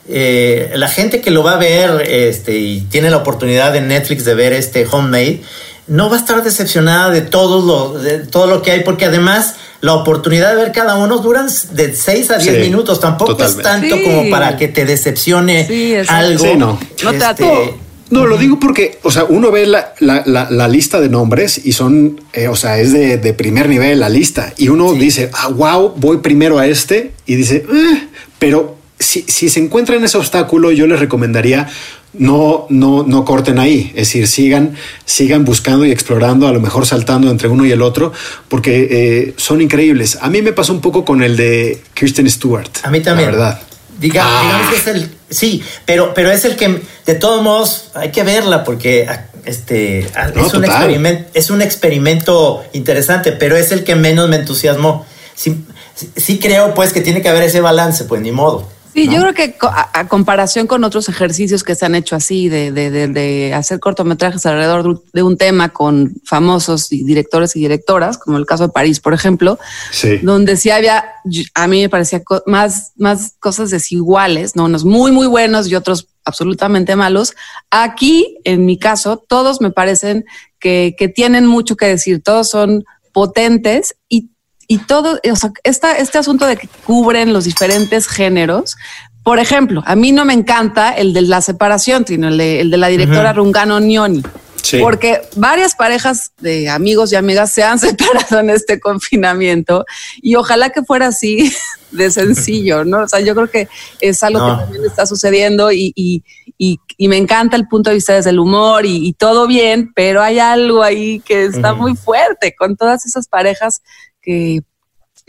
eh, 0.07 0.72
la 0.76 0.88
gente 0.89 1.22
que 1.22 1.32
lo 1.32 1.43
va 1.43 1.53
a 1.53 1.57
ver 1.57 2.01
este, 2.07 2.57
y 2.57 2.82
tiene 2.82 3.09
la 3.09 3.17
oportunidad 3.17 3.76
en 3.76 3.88
Netflix 3.88 4.26
de 4.26 4.34
ver 4.36 4.53
este 4.53 4.86
Homemade 4.89 5.41
no 5.88 6.07
va 6.09 6.17
a 6.17 6.20
estar 6.20 6.43
decepcionada 6.43 7.09
de 7.09 7.22
todo 7.22 7.65
lo, 7.65 7.99
de 7.99 8.20
todo 8.20 8.45
lo 8.45 8.61
que 8.61 8.70
hay, 8.72 8.82
porque 8.84 9.05
además 9.05 9.55
la 9.82 9.94
oportunidad 9.94 10.50
de 10.56 10.64
ver 10.64 10.72
cada 10.72 10.98
uno 10.98 11.20
duran 11.20 11.48
de 11.72 11.96
6 11.96 12.32
a 12.32 12.38
10 12.38 12.56
Sí, 12.56 12.62
minutos. 12.62 13.00
Tampoco 13.00 13.38
totalmente. 13.38 13.62
es 13.62 13.64
tanto 13.64 13.96
Sí. 13.98 14.04
como 14.04 14.30
para 14.30 14.58
que 14.58 14.68
te 14.68 14.86
decepcione 14.86 16.04
algo. 16.10 16.44
Sí, 16.46 16.52
no. 16.58 16.78
No 17.04 17.10
te 17.12 17.16
Este, 17.18 17.26
ato- 17.26 17.78
No, 18.12 18.26
lo 18.26 18.38
digo 18.38 18.60
porque, 18.60 18.98
o 19.04 19.12
sea, 19.12 19.24
uno 19.26 19.52
ve 19.52 19.68
la, 19.68 19.94
la- 20.00 20.24
la- 20.26 20.50
la 20.50 20.68
lista 20.68 21.00
de 21.00 21.10
nombres 21.10 21.62
y 21.64 21.74
son, 21.74 22.20
eh, 22.34 22.48
o 22.48 22.56
sea, 22.56 22.80
es 22.80 22.92
de, 22.92 23.18
de 23.18 23.34
primer 23.36 23.70
nivel 23.70 24.00
la 24.00 24.10
lista. 24.10 24.52
Y 24.58 24.70
uno 24.70 24.94
dice, 24.94 25.30
ah, 25.34 25.50
wow, 25.50 25.94
voy 25.96 26.18
primero 26.18 26.58
a 26.58 26.66
este. 26.66 27.12
Y 27.28 27.36
dice, 27.36 27.66
"Eh", 27.72 28.08
pero 28.40 28.76
si, 28.98 29.22
si 29.28 29.48
se 29.50 29.60
encuentra 29.60 29.96
en 29.96 30.04
ese 30.04 30.18
obstáculo, 30.18 30.72
yo 30.72 30.88
les 30.88 31.00
recomendaría 31.00 31.70
no, 32.14 32.66
no, 32.70 33.03
no 33.03 33.26
corten 33.26 33.60
ahí. 33.60 33.91
Es 33.95 34.07
decir, 34.07 34.28
sigan, 34.28 34.76
sigan 35.05 35.45
buscando 35.45 35.86
y 35.86 35.91
explorando, 35.91 36.47
a 36.47 36.51
lo 36.51 36.60
mejor 36.60 36.86
saltando 36.86 37.30
entre 37.30 37.47
uno 37.47 37.66
y 37.66 37.72
el 37.72 37.82
otro, 37.82 38.12
porque 38.47 38.88
eh, 38.89 39.34
son 39.38 39.62
increíbles. 39.62 40.18
A 40.22 40.30
mí 40.30 40.41
me 40.41 40.53
pasó 40.53 40.74
un 40.74 40.82
poco 40.82 41.05
con 41.05 41.22
el 41.24 41.38
de 41.38 41.82
Kirsten 41.93 42.30
Stewart. 42.30 42.70
A 42.84 42.89
mí 42.89 43.01
también. 43.01 43.30
La 43.32 43.36
verdad. 43.38 43.62
Diga, 43.99 44.24
Ah. 44.26 44.41
digamos 44.43 44.70
que 44.70 44.76
es 44.78 44.88
el. 44.88 45.12
Sí, 45.30 45.62
pero, 45.86 46.14
pero 46.14 46.32
es 46.32 46.45
el 46.45 46.55
que, 46.55 46.82
de 47.05 47.16
todos 47.16 47.43
modos, 47.43 47.91
hay 47.93 48.10
que 48.12 48.24
verla 48.24 48.64
porque 48.64 49.05
ah, 49.07 49.26
este, 49.45 50.10
ah, 50.16 50.30
No, 50.34 50.47
es, 50.47 50.53
un 50.53 50.64
experimento, 50.66 51.30
es 51.34 51.49
un 51.51 51.62
experimento 51.62 52.64
interesante, 52.74 53.32
pero 53.34 53.55
es 53.57 53.72
el 53.72 53.84
que 53.84 53.95
menos 53.95 54.28
me 54.30 54.38
entusiasmó. 54.38 55.05
Sí, 55.36 55.64
sí- 55.95 56.10
sí 56.16 56.39
creo, 56.39 56.74
pues, 56.74 56.93
que 56.93 57.01
tiene 57.01 57.22
que 57.22 57.30
haber 57.30 57.43
ese 57.43 57.62
balance, 57.62 58.05
pues, 58.05 58.22
ni 58.22 58.32
modo. 58.32 58.68
Sí, 58.94 59.08
yo 59.08 59.22
creo 59.22 59.34
que 59.34 59.56
a, 59.62 60.00
a 60.00 60.08
comparación 60.08 60.66
con 60.68 60.84
otros 60.84 61.08
ejercicios 61.10 61.64
que 61.64 61.76
se 61.76 61.86
han 61.86 61.96
hecho 61.96 62.16
así, 62.16 62.50
de, 62.50 62.72
de, 62.72 62.90
de, 62.90 63.08
de 63.08 63.54
hacer 63.54 63.80
cortometrajes 63.80 64.46
alrededor 64.46 64.84
de 64.84 64.90
un- 64.90 65.02
de 65.14 65.24
un 65.24 65.38
tema 65.38 65.70
con 65.70 66.14
famosos 66.26 66.92
y 66.92 67.04
directores 67.04 67.56
y 67.56 67.60
directoras, 67.60 68.18
como 68.18 68.38
el 68.38 68.46
caso 68.46 68.64
de 68.68 68.74
París, 68.74 69.00
por 69.00 69.14
ejemplo, 69.14 69.60
Sí. 69.92 70.18
donde 70.18 70.58
sí 70.58 70.70
había, 70.72 71.06
a 71.54 71.68
mí 71.68 71.82
me 71.82 71.90
parecía 71.90 72.22
más, 72.46 72.92
más 72.98 73.36
cosas 73.40 73.70
desiguales, 73.70 74.56
¿no? 74.56 74.66
unos 74.66 74.84
muy, 74.86 75.12
muy 75.12 75.28
buenos 75.28 75.68
y 75.70 75.76
otros 75.76 76.08
absolutamente 76.26 76.96
malos. 76.96 77.34
Aquí, 77.70 78.38
en 78.44 78.66
mi 78.66 78.78
caso, 78.80 79.24
todos 79.28 79.62
me 79.62 79.72
parecen 79.72 80.26
que, 80.60 80.96
que 80.98 81.08
tienen 81.08 81.46
mucho 81.46 81.76
que 81.78 81.86
decir, 81.86 82.22
todos 82.22 82.50
son 82.50 82.84
potentes 83.14 83.96
y, 84.10 84.30
y 84.72 84.78
todo, 84.78 85.20
o 85.30 85.36
sea, 85.36 85.51
esta, 85.63 85.97
este 85.97 86.20
asunto 86.20 86.45
de 86.45 86.55
que 86.55 86.70
cubren 86.86 87.34
los 87.34 87.43
diferentes 87.45 88.07
géneros. 88.07 88.78
Por 89.24 89.39
ejemplo, 89.39 89.82
a 89.88 89.95
mí 89.95 90.11
no 90.11 90.26
me 90.26 90.34
encanta 90.34 90.91
el 90.91 91.11
de 91.11 91.24
la 91.24 91.41
separación, 91.41 92.05
sino 92.07 92.28
el 92.28 92.38
de, 92.38 92.61
el 92.61 92.70
de 92.70 92.78
la 92.78 92.88
directora. 92.88 93.34
Rungano 93.34 93.80
Nioni. 93.80 94.22
Sí. 94.61 94.78
Porque 94.80 95.22
varias 95.36 95.74
parejas 95.74 96.34
de 96.39 96.70
amigos 96.70 97.11
y 97.11 97.15
amigas 97.15 97.51
se 97.51 97.63
han 97.63 97.80
separado 97.88 98.39
en 98.41 98.51
este 98.51 98.80
confinamiento 98.80 99.86
y 100.22 100.36
ojalá 100.36 100.70
que 100.70 100.84
fuera 100.84 101.07
así 101.07 101.51
de 101.91 102.11
sencillo, 102.11 102.86
¿no? 102.86 102.99
O 102.99 103.07
sea, 103.07 103.22
yo 103.22 103.34
creo 103.34 103.49
que 103.49 103.67
es 104.01 104.22
algo 104.22 104.39
No. 104.39 104.55
que 104.55 104.63
también 104.65 104.86
está 104.86 105.07
sucediendo 105.07 105.72
y, 105.72 105.91
y, 105.95 106.24
y, 106.59 106.80
y 106.95 107.07
me 107.07 107.17
encanta 107.17 107.55
el 107.55 107.67
punto 107.67 107.89
de 107.89 107.95
vista 107.95 108.13
desde 108.13 108.30
el 108.30 108.38
humor 108.38 108.86
y, 108.86 109.07
y 109.07 109.13
todo 109.13 109.47
bien, 109.47 109.91
pero 109.95 110.22
hay 110.22 110.38
algo 110.38 110.84
ahí 110.84 111.22
que 111.22 111.45
está 111.45 111.74
muy 111.74 111.95
fuerte 111.95 112.53
con 112.55 112.78
todas 112.78 113.07
esas 113.07 113.28
parejas 113.28 113.82
que 114.22 114.61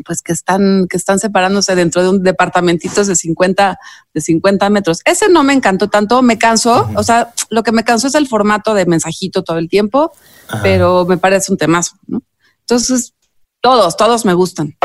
pues 0.05 0.23
que 0.23 0.33
están, 0.33 0.87
que 0.89 0.97
están 0.97 1.19
separándose 1.19 1.75
dentro 1.75 2.03
de 2.03 2.09
un 2.09 2.23
departamentito 2.23 3.05
de 3.05 3.15
50, 3.15 3.79
de 4.15 4.21
50 4.21 4.71
metros. 4.71 5.01
Ese 5.05 5.29
no 5.29 5.43
me 5.43 5.53
encantó 5.53 5.89
tanto, 5.89 6.23
me 6.23 6.39
cansó, 6.39 6.89
o 6.95 7.03
sea, 7.03 7.33
lo 7.51 7.63
que 7.63 7.73
me 7.73 7.85
cansó 7.85 8.09
es 8.09 8.15
el 8.15 8.27
formato 8.27 8.75
de 8.75 8.87
mensajito 8.87 9.43
todo 9.43 9.59
el 9.59 9.69
tiempo, 9.69 10.13
Ajá. 10.49 10.63
pero 10.63 11.05
me 11.07 11.19
parece 11.19 11.53
un 11.53 11.59
temazo, 11.59 11.97
¿no? 12.07 12.23
Entonces, 12.61 13.15
todos, 13.61 13.97
todos 13.97 14.25
me 14.25 14.33
gustan. 14.33 14.77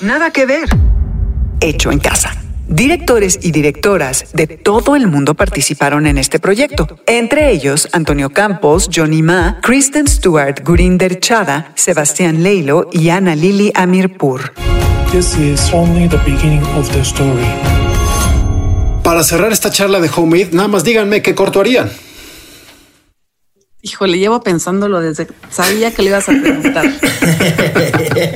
Nada 0.00 0.30
que 0.30 0.46
ver. 0.46 0.68
Hecho 1.60 1.90
en 1.90 1.98
casa. 1.98 2.32
Directores 2.68 3.38
y 3.42 3.52
directoras 3.52 4.32
de 4.32 4.48
todo 4.48 4.96
el 4.96 5.06
mundo 5.06 5.34
participaron 5.34 6.06
en 6.06 6.18
este 6.18 6.40
proyecto, 6.40 6.98
entre 7.06 7.52
ellos 7.52 7.88
Antonio 7.92 8.30
Campos, 8.30 8.90
Johnny 8.92 9.22
Ma, 9.22 9.60
Kristen 9.62 10.08
Stewart, 10.08 10.64
Gurinder 10.64 11.20
Chada, 11.20 11.72
Sebastián 11.76 12.42
Leilo 12.42 12.88
y 12.92 13.10
Ana 13.10 13.36
Lili 13.36 13.70
Amirpur. 13.74 14.52
This 15.12 15.36
is 15.38 15.72
only 15.72 16.08
the 16.08 16.18
beginning 16.18 16.62
of 16.76 16.90
the 16.92 17.00
story. 17.02 17.46
Para 19.04 19.22
cerrar 19.22 19.52
esta 19.52 19.70
charla 19.70 20.00
de 20.00 20.10
Homemade, 20.14 20.48
nada 20.50 20.66
más 20.66 20.82
díganme 20.82 21.22
qué 21.22 21.36
corto 21.36 21.60
harían. 21.60 21.88
Híjole, 23.86 24.18
llevo 24.18 24.40
pensándolo 24.40 25.00
desde, 25.00 25.28
sabía 25.48 25.94
que 25.94 26.02
le 26.02 26.08
ibas 26.08 26.28
a 26.28 26.32
preguntar. 26.32 26.84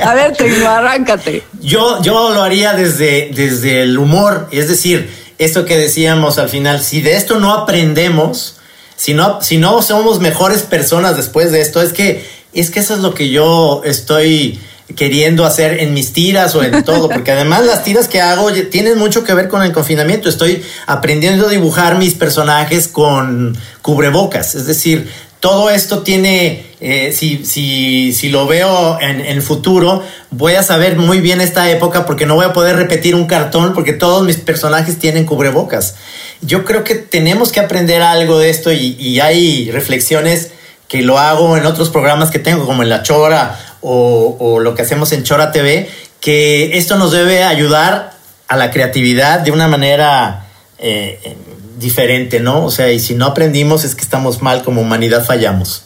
a 0.04 0.14
ver, 0.14 0.36
Trino, 0.36 0.70
arráncate. 0.70 1.42
Yo, 1.60 2.00
yo 2.02 2.30
lo 2.30 2.44
haría 2.44 2.72
desde, 2.74 3.32
desde 3.34 3.82
el 3.82 3.98
humor, 3.98 4.46
es 4.52 4.68
decir, 4.68 5.10
esto 5.38 5.64
que 5.64 5.76
decíamos 5.76 6.38
al 6.38 6.50
final, 6.50 6.80
si 6.80 7.00
de 7.00 7.16
esto 7.16 7.40
no 7.40 7.52
aprendemos, 7.52 8.58
si 8.94 9.12
no, 9.12 9.42
si 9.42 9.58
no 9.58 9.82
somos 9.82 10.20
mejores 10.20 10.62
personas 10.62 11.16
después 11.16 11.50
de 11.50 11.62
esto, 11.62 11.82
es 11.82 11.92
que, 11.92 12.24
es 12.52 12.70
que 12.70 12.78
eso 12.78 12.94
es 12.94 13.00
lo 13.00 13.12
que 13.12 13.30
yo 13.30 13.82
estoy 13.84 14.60
queriendo 14.94 15.44
hacer 15.44 15.80
en 15.80 15.94
mis 15.94 16.12
tiras 16.12 16.54
o 16.54 16.62
en 16.62 16.84
todo, 16.84 17.08
porque 17.08 17.32
además 17.32 17.64
las 17.64 17.82
tiras 17.82 18.06
que 18.06 18.20
hago 18.20 18.52
tienen 18.70 18.98
mucho 18.98 19.24
que 19.24 19.34
ver 19.34 19.48
con 19.48 19.62
el 19.62 19.72
confinamiento. 19.72 20.28
Estoy 20.28 20.62
aprendiendo 20.86 21.46
a 21.46 21.50
dibujar 21.50 21.98
mis 21.98 22.14
personajes 22.14 22.86
con 22.86 23.56
cubrebocas, 23.82 24.54
es 24.54 24.66
decir, 24.66 25.10
todo 25.40 25.70
esto 25.70 26.02
tiene, 26.02 26.66
eh, 26.80 27.12
si, 27.12 27.44
si, 27.44 28.12
si 28.12 28.28
lo 28.28 28.46
veo 28.46 29.00
en, 29.00 29.20
el 29.20 29.42
futuro, 29.42 30.02
voy 30.30 30.54
a 30.54 30.62
saber 30.62 30.96
muy 30.96 31.20
bien 31.20 31.40
esta 31.40 31.70
época 31.70 32.06
porque 32.06 32.26
no 32.26 32.34
voy 32.34 32.44
a 32.44 32.52
poder 32.52 32.76
repetir 32.76 33.14
un 33.14 33.26
cartón 33.26 33.72
porque 33.72 33.94
todos 33.94 34.24
mis 34.24 34.36
personajes 34.36 34.98
tienen 34.98 35.24
cubrebocas. 35.24 35.96
Yo 36.42 36.64
creo 36.64 36.84
que 36.84 36.94
tenemos 36.94 37.52
que 37.52 37.60
aprender 37.60 38.02
algo 38.02 38.38
de 38.38 38.50
esto 38.50 38.70
y, 38.70 38.96
y 38.98 39.20
hay 39.20 39.70
reflexiones 39.70 40.50
que 40.88 41.02
lo 41.02 41.18
hago 41.18 41.56
en 41.56 41.64
otros 41.64 41.88
programas 41.88 42.30
que 42.30 42.38
tengo, 42.38 42.66
como 42.66 42.82
en 42.82 42.88
La 42.90 43.02
Chora 43.02 43.58
o, 43.80 44.36
o 44.38 44.60
lo 44.60 44.74
que 44.74 44.82
hacemos 44.82 45.12
en 45.12 45.22
Chora 45.22 45.52
TV, 45.52 45.88
que 46.20 46.76
esto 46.76 46.96
nos 46.96 47.12
debe 47.12 47.44
ayudar 47.44 48.12
a 48.48 48.56
la 48.56 48.70
creatividad 48.70 49.40
de 49.40 49.52
una 49.52 49.68
manera 49.68 50.48
eh, 50.78 51.36
diferente, 51.80 52.38
¿no? 52.40 52.64
O 52.64 52.70
sea, 52.70 52.92
y 52.92 53.00
si 53.00 53.14
no 53.14 53.26
aprendimos 53.26 53.84
es 53.84 53.94
que 53.94 54.02
estamos 54.02 54.42
mal 54.42 54.62
como 54.62 54.80
humanidad, 54.80 55.24
fallamos. 55.24 55.84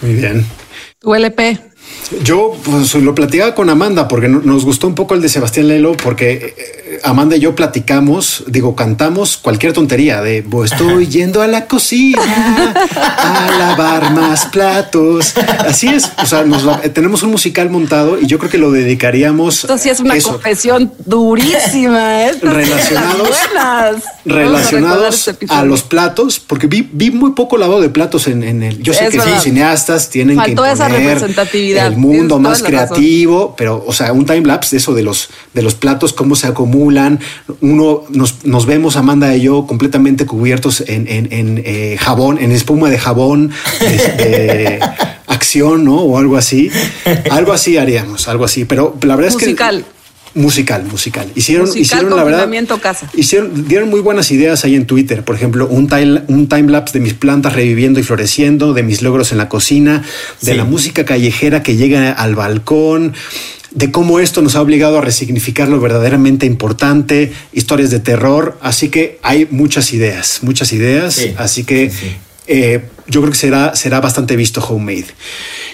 Muy 0.00 0.14
bien. 0.14 0.46
Tu 0.98 1.14
LP. 1.14 1.60
Yo 2.22 2.52
pues, 2.64 2.94
lo 2.94 3.14
platicaba 3.14 3.54
con 3.54 3.70
Amanda 3.70 4.08
porque 4.08 4.28
no- 4.28 4.40
nos 4.40 4.64
gustó 4.64 4.86
un 4.86 4.94
poco 4.94 5.14
el 5.14 5.22
de 5.22 5.28
Sebastián 5.28 5.68
Lelo 5.68 5.92
porque 5.96 6.54
eh, 6.56 7.00
Amanda 7.02 7.36
y 7.36 7.40
yo 7.40 7.54
platicamos, 7.54 8.44
digo, 8.46 8.76
cantamos 8.76 9.36
cualquier 9.36 9.72
tontería 9.72 10.20
de 10.20 10.42
"Bo, 10.42 10.64
estoy 10.64 11.06
yendo 11.08 11.42
a 11.42 11.46
la 11.46 11.66
cocina 11.66 12.74
a 13.16 13.50
lavar 13.58 14.12
más 14.12 14.46
platos. 14.46 15.34
Así 15.58 15.88
es. 15.88 16.10
O 16.22 16.26
sea, 16.26 16.44
nos 16.44 16.62
la- 16.64 16.80
tenemos 16.82 17.22
un 17.22 17.30
musical 17.30 17.70
montado 17.70 18.20
y 18.20 18.26
yo 18.26 18.38
creo 18.38 18.50
que 18.50 18.58
lo 18.58 18.70
dedicaríamos 18.70 19.60
Esto 19.64 19.78
sí 19.78 19.88
es 19.88 20.00
una 20.00 20.14
eso, 20.16 20.32
confesión 20.32 20.92
durísima. 21.04 22.24
¿eh? 22.26 22.32
Sí 22.34 22.40
las 22.44 22.54
Relacionados-. 22.54 23.28
Vamos 23.54 23.56
a 23.56 23.92
relacionados 24.26 25.28
este 25.28 25.46
a 25.50 25.64
los 25.64 25.82
platos, 25.82 26.40
porque 26.40 26.66
vi, 26.66 26.88
vi 26.92 27.10
muy 27.10 27.32
poco 27.32 27.56
lavado 27.58 27.80
de 27.80 27.88
platos 27.90 28.26
en, 28.28 28.42
en 28.42 28.62
el. 28.62 28.82
Yo 28.82 28.92
sé 28.94 29.04
Es 29.04 29.10
que 29.10 29.20
sí, 29.20 29.26
verdad. 29.26 29.40
cineastas 29.42 30.10
tienen 30.10 30.36
Faltó 30.36 30.62
que 30.62 30.72
esa 30.72 30.86
imponer 30.86 31.06
representatividad. 31.08 31.93
Mundo 31.96 32.38
más 32.38 32.60
razón. 32.60 32.66
creativo, 32.66 33.54
pero, 33.56 33.82
o 33.86 33.92
sea, 33.92 34.12
un 34.12 34.26
time 34.26 34.42
lapse 34.42 34.76
de 34.76 34.78
eso 34.78 34.94
de 34.94 35.02
los 35.02 35.30
de 35.52 35.62
los 35.62 35.74
platos, 35.74 36.12
cómo 36.12 36.36
se 36.36 36.46
acumulan. 36.46 37.20
Uno 37.60 38.02
nos, 38.10 38.44
nos 38.44 38.66
vemos 38.66 38.96
Amanda 38.96 39.34
y 39.36 39.42
yo 39.42 39.66
completamente 39.66 40.26
cubiertos 40.26 40.82
en, 40.86 41.06
en- 41.08 41.28
en, 41.32 41.62
eh, 41.64 41.96
jabón, 42.00 42.38
en 42.38 42.52
espuma 42.52 42.90
de 42.90 42.98
jabón, 42.98 43.50
de 43.80 44.80
acción, 45.26 45.84
¿no? 45.84 45.96
O 46.02 46.18
algo 46.18 46.36
así. 46.36 46.70
Algo 47.30 47.52
así 47.52 47.76
haríamos, 47.76 48.28
algo 48.28 48.44
así. 48.44 48.64
Pero 48.64 48.96
la 49.02 49.16
verdad 49.16 49.30
es 49.32 49.36
que 49.36 49.46
Musical. 50.34 50.84
musical. 50.84 51.30
Hicieron, 51.34 51.66
Musical 51.66 51.82
hicieron 51.82 52.16
la 52.16 52.24
verdad. 52.24 52.78
casa. 52.82 53.08
Hicieron, 53.14 53.68
dieron 53.68 53.88
muy 53.88 54.00
buenas 54.00 54.30
ideas 54.30 54.64
ahí 54.64 54.74
en 54.74 54.84
Twitter. 54.86 55.24
Por 55.24 55.36
ejemplo, 55.36 55.66
un 55.68 55.86
time, 55.88 56.22
un 56.28 56.48
time 56.48 56.70
lapse 56.72 56.98
de 56.98 57.00
mis 57.04 57.14
plantas 57.14 57.52
reviviendo 57.54 58.00
y 58.00 58.02
floreciendo, 58.02 58.74
de 58.74 58.82
mis 58.82 59.02
logros 59.02 59.32
en 59.32 59.38
la 59.38 59.48
cocina, 59.48 60.02
de 60.40 60.52
Sí. 60.52 60.56
la 60.56 60.64
música 60.64 61.04
callejera 61.04 61.62
que 61.62 61.76
llega 61.76 62.10
al 62.12 62.34
balcón, 62.34 63.14
de 63.70 63.90
cómo 63.90 64.20
esto 64.20 64.42
nos 64.42 64.54
ha 64.56 64.60
obligado 64.60 64.98
a 64.98 65.00
resignificar 65.00 65.68
lo 65.68 65.80
verdaderamente 65.80 66.46
importante, 66.46 67.32
historias 67.52 67.90
de 67.90 68.00
terror. 68.00 68.58
Así 68.60 68.88
que 68.88 69.18
hay 69.22 69.46
muchas 69.50 69.92
ideas, 69.92 70.40
muchas 70.42 70.72
ideas. 70.72 71.14
Sí, 71.14 71.34
Así 71.36 71.64
que 71.64 71.90
eh, 72.46 72.82
yo 73.06 73.20
creo 73.20 73.32
que 73.32 73.38
será, 73.38 73.74
será 73.76 74.00
bastante 74.00 74.36
visto 74.36 74.60
Homemade. 74.64 75.06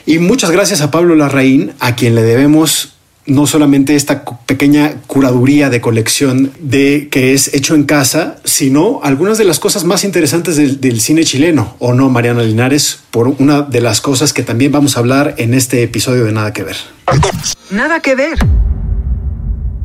Y 0.06 0.18
muchas 0.18 0.50
gracias 0.50 0.80
a 0.80 0.90
Pablo 0.90 1.14
Larraín, 1.14 1.72
a 1.80 1.94
quien 1.94 2.14
le 2.14 2.22
debemos 2.22 2.94
no 3.30 3.46
solamente 3.46 3.94
esta 3.94 4.24
pequeña 4.24 4.94
curaduría 5.06 5.70
de 5.70 5.80
colección 5.80 6.52
de 6.58 7.08
que 7.10 7.32
es 7.32 7.54
hecho 7.54 7.76
en 7.76 7.84
casa, 7.84 8.36
sino 8.44 9.00
algunas 9.04 9.38
de 9.38 9.44
las 9.44 9.60
cosas 9.60 9.84
más 9.84 10.02
interesantes 10.02 10.56
del, 10.56 10.80
del 10.80 11.00
cine 11.00 11.22
chileno, 11.22 11.76
¿o 11.78 11.94
no, 11.94 12.10
Mariana 12.10 12.42
Linares? 12.42 12.98
Por 13.12 13.28
una 13.28 13.62
de 13.62 13.80
las 13.80 14.00
cosas 14.00 14.32
que 14.32 14.42
también 14.42 14.72
vamos 14.72 14.96
a 14.96 15.00
hablar 15.00 15.36
en 15.38 15.54
este 15.54 15.84
episodio 15.84 16.24
de 16.24 16.32
Nada 16.32 16.52
que 16.52 16.64
Ver. 16.64 16.76
Nada 17.70 18.00
que 18.00 18.16
ver. 18.16 18.38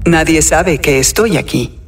Nadie 0.05 0.41
sabe 0.41 0.79
que 0.79 0.97
estoy 0.97 1.37
aquí. 1.37 1.79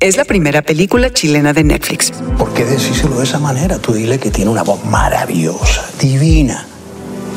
Es 0.00 0.18
la 0.18 0.26
primera 0.26 0.60
película 0.60 1.10
chilena 1.10 1.54
de 1.54 1.64
Netflix. 1.64 2.12
¿Por 2.36 2.52
qué 2.52 2.66
decírselo 2.66 3.18
de 3.18 3.24
esa 3.24 3.38
manera? 3.38 3.78
Tú 3.78 3.94
dile 3.94 4.18
que 4.18 4.30
tiene 4.30 4.50
una 4.50 4.62
voz 4.62 4.84
maravillosa, 4.84 5.88
divina. 5.98 6.66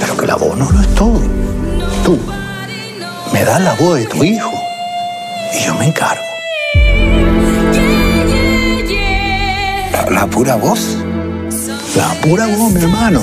Pero 0.01 0.17
que 0.17 0.27
la 0.27 0.35
voz 0.35 0.57
no 0.57 0.69
lo 0.69 0.81
es 0.81 0.95
todo. 0.95 1.21
Tú 2.03 2.19
me 3.33 3.43
das 3.45 3.61
la 3.61 3.73
voz 3.75 3.99
de 3.99 4.05
tu 4.05 4.23
hijo 4.23 4.51
y 5.53 5.65
yo 5.65 5.75
me 5.75 5.85
encargo. 5.85 6.23
La, 9.91 10.09
la 10.09 10.27
pura 10.27 10.55
voz. 10.55 10.97
La 11.95 12.09
pura 12.21 12.47
voz, 12.47 12.71
mi 12.71 12.81
hermano. 12.81 13.21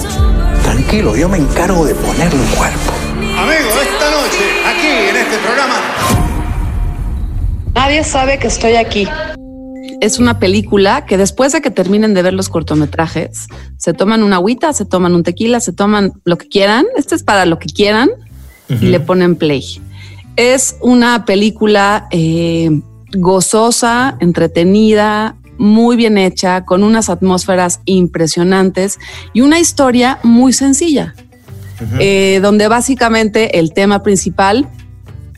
Tranquilo, 0.63 1.17
yo 1.17 1.29
me 1.29 1.39
encargo 1.39 1.85
de 1.85 1.95
ponerle 1.95 2.41
un 2.41 2.47
cuerpo. 2.49 2.93
Amigos, 3.39 3.75
esta 3.83 4.11
noche, 4.11 4.45
aquí 4.67 5.09
en 5.11 5.17
este 5.17 5.39
programa, 5.39 5.75
Nadie 7.75 8.03
sabe 8.05 8.39
que 8.39 8.47
estoy 8.47 8.75
aquí. 8.75 9.07
Es 10.01 10.19
una 10.19 10.39
película 10.39 11.07
que 11.07 11.17
después 11.17 11.53
de 11.53 11.61
que 11.61 11.71
terminen 11.71 12.15
de 12.15 12.23
ver 12.23 12.33
los 12.33 12.49
cortometrajes, 12.49 13.47
se 13.77 13.93
toman 13.93 14.23
una 14.23 14.37
agüita, 14.37 14.73
se 14.73 14.85
toman 14.85 15.15
un 15.15 15.23
tequila, 15.23 15.61
se 15.61 15.73
toman 15.73 16.13
lo 16.25 16.37
que 16.39 16.49
quieran. 16.49 16.87
Este 16.97 17.15
es 17.15 17.23
para 17.23 17.47
lo 17.47 17.59
que 17.59 17.69
quieran 17.69 18.11
y 18.69 18.87
le 18.87 18.99
ponen 18.99 19.37
play. 19.37 19.81
Es 20.37 20.77
una 20.81 21.25
película 21.25 22.09
eh, 22.11 22.83
gozosa, 23.17 24.17
entretenida, 24.21 25.37
muy 25.59 25.97
bien 25.97 26.19
hecha, 26.19 26.65
con 26.65 26.83
unas 26.83 27.09
atmósferas 27.09 27.81
impresionantes 27.87 28.99
y 29.33 29.41
una 29.41 29.59
historia 29.59 30.19
muy 30.23 30.53
sencilla, 30.53 31.15
eh, 31.99 32.41
donde 32.43 32.69
básicamente 32.69 33.59
el 33.59 33.73
tema 33.73 34.03
principal 34.03 34.69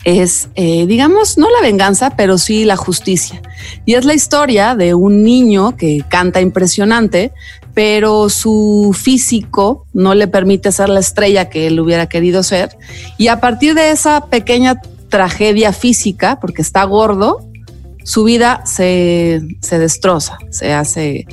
es, 0.04 0.48
eh, 0.54 0.86
digamos, 0.86 1.38
no 1.38 1.48
la 1.50 1.60
venganza, 1.60 2.10
pero 2.16 2.38
sí 2.38 2.64
la 2.64 2.76
justicia. 2.76 3.42
Y 3.84 3.94
es 3.94 4.04
la 4.04 4.14
historia 4.14 4.74
de 4.74 4.94
un 4.94 5.22
niño 5.22 5.76
que 5.76 6.04
canta 6.08 6.40
impresionante, 6.40 7.32
pero 7.78 8.28
su 8.28 8.92
físico 8.92 9.86
no 9.92 10.12
le 10.16 10.26
permite 10.26 10.72
ser 10.72 10.88
la 10.88 10.98
estrella 10.98 11.48
que 11.48 11.68
él 11.68 11.78
hubiera 11.78 12.08
querido 12.08 12.42
ser. 12.42 12.76
Y 13.18 13.28
a 13.28 13.38
partir 13.38 13.76
de 13.76 13.92
esa 13.92 14.26
pequeña 14.26 14.80
tragedia 15.08 15.72
física, 15.72 16.40
porque 16.40 16.60
está 16.60 16.82
gordo, 16.82 17.38
su 18.02 18.24
vida 18.24 18.64
se, 18.66 19.42
se 19.60 19.78
destroza, 19.78 20.38
se 20.50 20.72
hace, 20.72 21.28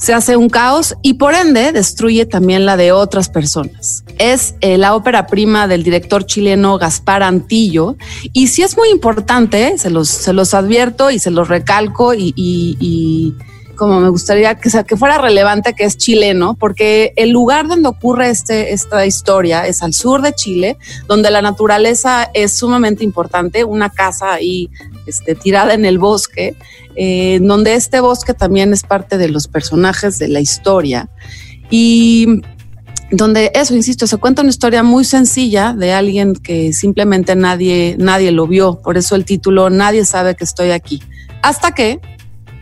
se 0.00 0.14
hace 0.14 0.36
un 0.36 0.48
caos 0.48 0.96
y 1.00 1.14
por 1.14 1.36
ende 1.36 1.70
destruye 1.70 2.26
también 2.26 2.66
la 2.66 2.76
de 2.76 2.90
otras 2.90 3.28
personas. 3.28 4.02
Es 4.18 4.56
eh, 4.60 4.78
la 4.78 4.96
ópera 4.96 5.28
prima 5.28 5.68
del 5.68 5.84
director 5.84 6.26
chileno 6.26 6.76
Gaspar 6.78 7.22
Antillo 7.22 7.94
y 8.32 8.48
sí 8.48 8.62
es 8.62 8.76
muy 8.76 8.88
importante, 8.88 9.78
se 9.78 9.90
los, 9.90 10.08
se 10.08 10.32
los 10.32 10.54
advierto 10.54 11.12
y 11.12 11.20
se 11.20 11.30
los 11.30 11.46
recalco 11.46 12.14
y 12.14 13.36
como 13.78 14.00
me 14.00 14.10
gustaría 14.10 14.56
que, 14.56 14.68
sea, 14.68 14.82
que 14.82 14.96
fuera 14.96 15.16
relevante 15.16 15.72
que 15.72 15.84
es 15.84 15.96
chileno, 15.96 16.54
porque 16.54 17.14
el 17.16 17.30
lugar 17.30 17.68
donde 17.68 17.88
ocurre 17.88 18.28
este, 18.28 18.72
esta 18.74 19.06
historia 19.06 19.66
es 19.66 19.82
al 19.82 19.94
sur 19.94 20.20
de 20.20 20.34
Chile, 20.34 20.76
donde 21.06 21.30
la 21.30 21.40
naturaleza 21.40 22.28
es 22.34 22.58
sumamente 22.58 23.04
importante, 23.04 23.64
una 23.64 23.88
casa 23.88 24.34
ahí 24.34 24.68
este, 25.06 25.34
tirada 25.34 25.72
en 25.72 25.86
el 25.86 25.98
bosque, 25.98 26.56
eh, 26.96 27.38
donde 27.40 27.74
este 27.74 28.00
bosque 28.00 28.34
también 28.34 28.72
es 28.72 28.82
parte 28.82 29.16
de 29.16 29.28
los 29.28 29.46
personajes 29.48 30.18
de 30.18 30.28
la 30.28 30.40
historia. 30.40 31.08
Y 31.70 32.42
donde 33.10 33.52
eso, 33.54 33.74
insisto, 33.74 34.06
se 34.06 34.18
cuenta 34.18 34.42
una 34.42 34.50
historia 34.50 34.82
muy 34.82 35.04
sencilla 35.04 35.72
de 35.72 35.92
alguien 35.92 36.34
que 36.34 36.72
simplemente 36.72 37.36
nadie, 37.36 37.96
nadie 37.98 38.32
lo 38.32 38.46
vio. 38.46 38.80
Por 38.80 38.98
eso 38.98 39.14
el 39.14 39.24
título, 39.24 39.70
Nadie 39.70 40.04
sabe 40.04 40.34
que 40.34 40.44
estoy 40.44 40.72
aquí. 40.72 41.02
Hasta 41.42 41.72
que, 41.72 42.00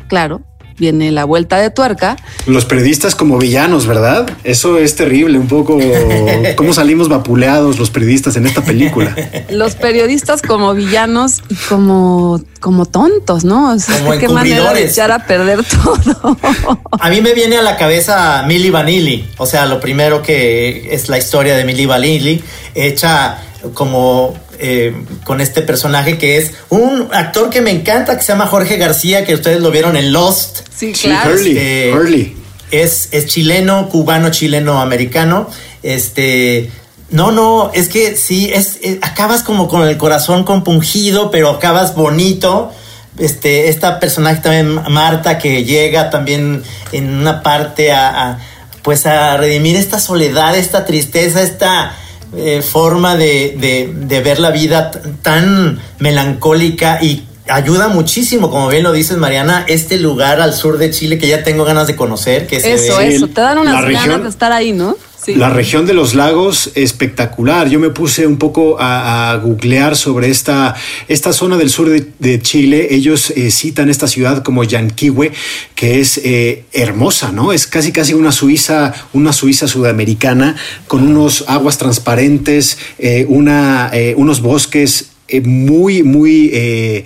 claro, 0.08 0.42
viene 0.78 1.10
la 1.10 1.24
vuelta 1.24 1.58
de 1.58 1.70
tuerca. 1.70 2.16
Los 2.46 2.64
periodistas 2.64 3.14
como 3.14 3.38
villanos, 3.38 3.86
¿verdad? 3.86 4.28
Eso 4.44 4.78
es 4.78 4.94
terrible, 4.96 5.38
un 5.38 5.48
poco 5.48 5.78
cómo 6.56 6.72
salimos 6.72 7.08
vapuleados 7.08 7.78
los 7.78 7.90
periodistas 7.90 8.36
en 8.36 8.46
esta 8.46 8.62
película. 8.62 9.14
Los 9.50 9.74
periodistas 9.74 10.42
como 10.42 10.74
villanos 10.74 11.42
y 11.48 11.54
como, 11.54 12.40
como 12.60 12.86
tontos, 12.86 13.44
¿no? 13.44 13.72
O 13.72 13.78
sea, 13.78 13.98
Como 13.98 14.18
qué 14.18 14.28
manera 14.28 14.72
de 14.72 14.86
echar 14.86 15.10
a 15.10 15.26
perder 15.26 15.64
todo. 15.64 16.36
A 17.00 17.08
mí 17.10 17.20
me 17.20 17.32
viene 17.34 17.56
a 17.58 17.62
la 17.62 17.76
cabeza 17.76 18.44
Milli 18.46 18.70
Vanilli. 18.70 19.28
O 19.38 19.46
sea, 19.46 19.66
lo 19.66 19.80
primero 19.80 20.22
que 20.22 20.88
es 20.94 21.08
la 21.08 21.18
historia 21.18 21.56
de 21.56 21.64
Milli 21.64 21.86
Vanilli, 21.86 22.42
hecha 22.74 23.38
como 23.74 24.34
eh, 24.60 24.94
con 25.24 25.40
este 25.40 25.62
personaje 25.62 26.18
que 26.18 26.36
es 26.38 26.52
un 26.68 27.08
actor 27.12 27.50
que 27.50 27.60
me 27.60 27.70
encanta, 27.70 28.16
que 28.16 28.22
se 28.22 28.32
llama 28.32 28.46
Jorge 28.46 28.76
García, 28.76 29.24
que 29.24 29.34
ustedes 29.34 29.60
lo 29.60 29.70
vieron 29.70 29.96
en 29.96 30.12
Lost. 30.12 30.58
Sí, 30.74 30.94
Sí, 30.94 31.08
claro. 31.08 31.32
Hurley, 31.34 31.52
Este, 31.56 31.92
Hurley. 31.94 32.36
Es, 32.70 33.08
es 33.12 33.26
chileno, 33.26 33.88
cubano, 33.88 34.30
chileno, 34.30 34.80
americano. 34.80 35.48
Este. 35.82 36.70
No, 37.10 37.30
no, 37.30 37.70
es 37.72 37.88
que 37.88 38.16
sí, 38.16 38.50
es, 38.52 38.78
es- 38.82 38.98
acabas 39.02 39.42
como 39.44 39.68
con 39.68 39.86
el 39.86 39.96
corazón 39.96 40.42
compungido, 40.44 41.30
pero 41.30 41.50
acabas 41.50 41.94
bonito. 41.94 42.72
Este, 43.18 43.68
esta 43.68 43.98
personaje 44.00 44.40
también, 44.42 44.74
Marta, 44.90 45.38
que 45.38 45.64
llega 45.64 46.10
también 46.10 46.62
en 46.92 47.14
una 47.14 47.42
parte 47.42 47.92
a, 47.92 48.08
a, 48.32 48.38
pues 48.82 49.06
a 49.06 49.36
redimir 49.36 49.76
esta 49.76 50.00
soledad, 50.00 50.54
esta 50.56 50.84
tristeza, 50.84 51.40
esta 51.42 51.94
eh, 52.34 52.62
forma 52.62 53.16
de, 53.16 53.56
de- 53.58 53.92
de 53.94 54.20
ver 54.20 54.38
la 54.40 54.50
vida 54.50 54.90
tan 55.22 55.78
melancólica 55.98 56.98
y 57.02 57.24
ayuda 57.48 57.88
muchísimo, 57.88 58.50
como 58.50 58.68
bien 58.68 58.82
lo 58.82 58.92
dices, 58.92 59.16
Mariana, 59.18 59.64
este 59.68 59.98
lugar 59.98 60.40
al 60.40 60.52
sur 60.52 60.78
de 60.78 60.90
Chile 60.90 61.18
que 61.18 61.28
ya 61.28 61.42
tengo 61.44 61.64
ganas 61.64 61.86
de 61.86 61.94
conocer. 61.94 62.46
Que 62.46 62.58
se 62.60 62.74
Eso, 62.74 62.98
ve- 62.98 63.14
eso. 63.14 63.28
Te 63.28 63.40
dan 63.40 63.58
unas 63.58 63.74
ganas 63.74 63.86
región- 64.02 64.22
de 64.24 64.28
estar 64.28 64.50
ahí, 64.52 64.72
¿no? 64.72 64.96
La 65.34 65.50
región 65.50 65.86
de 65.86 65.94
los 65.94 66.14
lagos, 66.14 66.70
espectacular. 66.74 67.68
Yo 67.68 67.80
me 67.80 67.90
puse 67.90 68.26
un 68.26 68.36
poco 68.36 68.76
a, 68.78 69.38
googlear 69.42 69.96
sobre 69.96 70.30
esta, 70.30 70.74
esta 71.08 71.32
zona 71.32 71.56
del 71.56 71.70
sur 71.70 71.88
de, 71.88 72.40
Chile. 72.40 72.88
Ellos 72.90 73.30
eh, 73.30 73.50
citan 73.50 73.90
esta 73.90 74.06
ciudad 74.06 74.42
como 74.44 74.62
Yanquihue, 74.62 75.32
que 75.74 76.00
es 76.00 76.18
eh, 76.18 76.64
hermosa, 76.72 77.32
¿no? 77.32 77.52
Es 77.52 77.66
casi 77.66 77.90
casi 77.90 78.14
una 78.14 78.30
Suiza, 78.30 78.94
una 79.12 79.32
Suiza 79.32 79.66
sudamericana, 79.66 80.54
con 80.86 81.02
unos 81.02 81.44
aguas 81.48 81.78
transparentes, 81.78 82.78
eh, 82.98 83.26
una, 83.28 83.90
unos 84.16 84.40
bosques 84.40 85.10
muy, 85.42 86.04
muy 86.04 87.04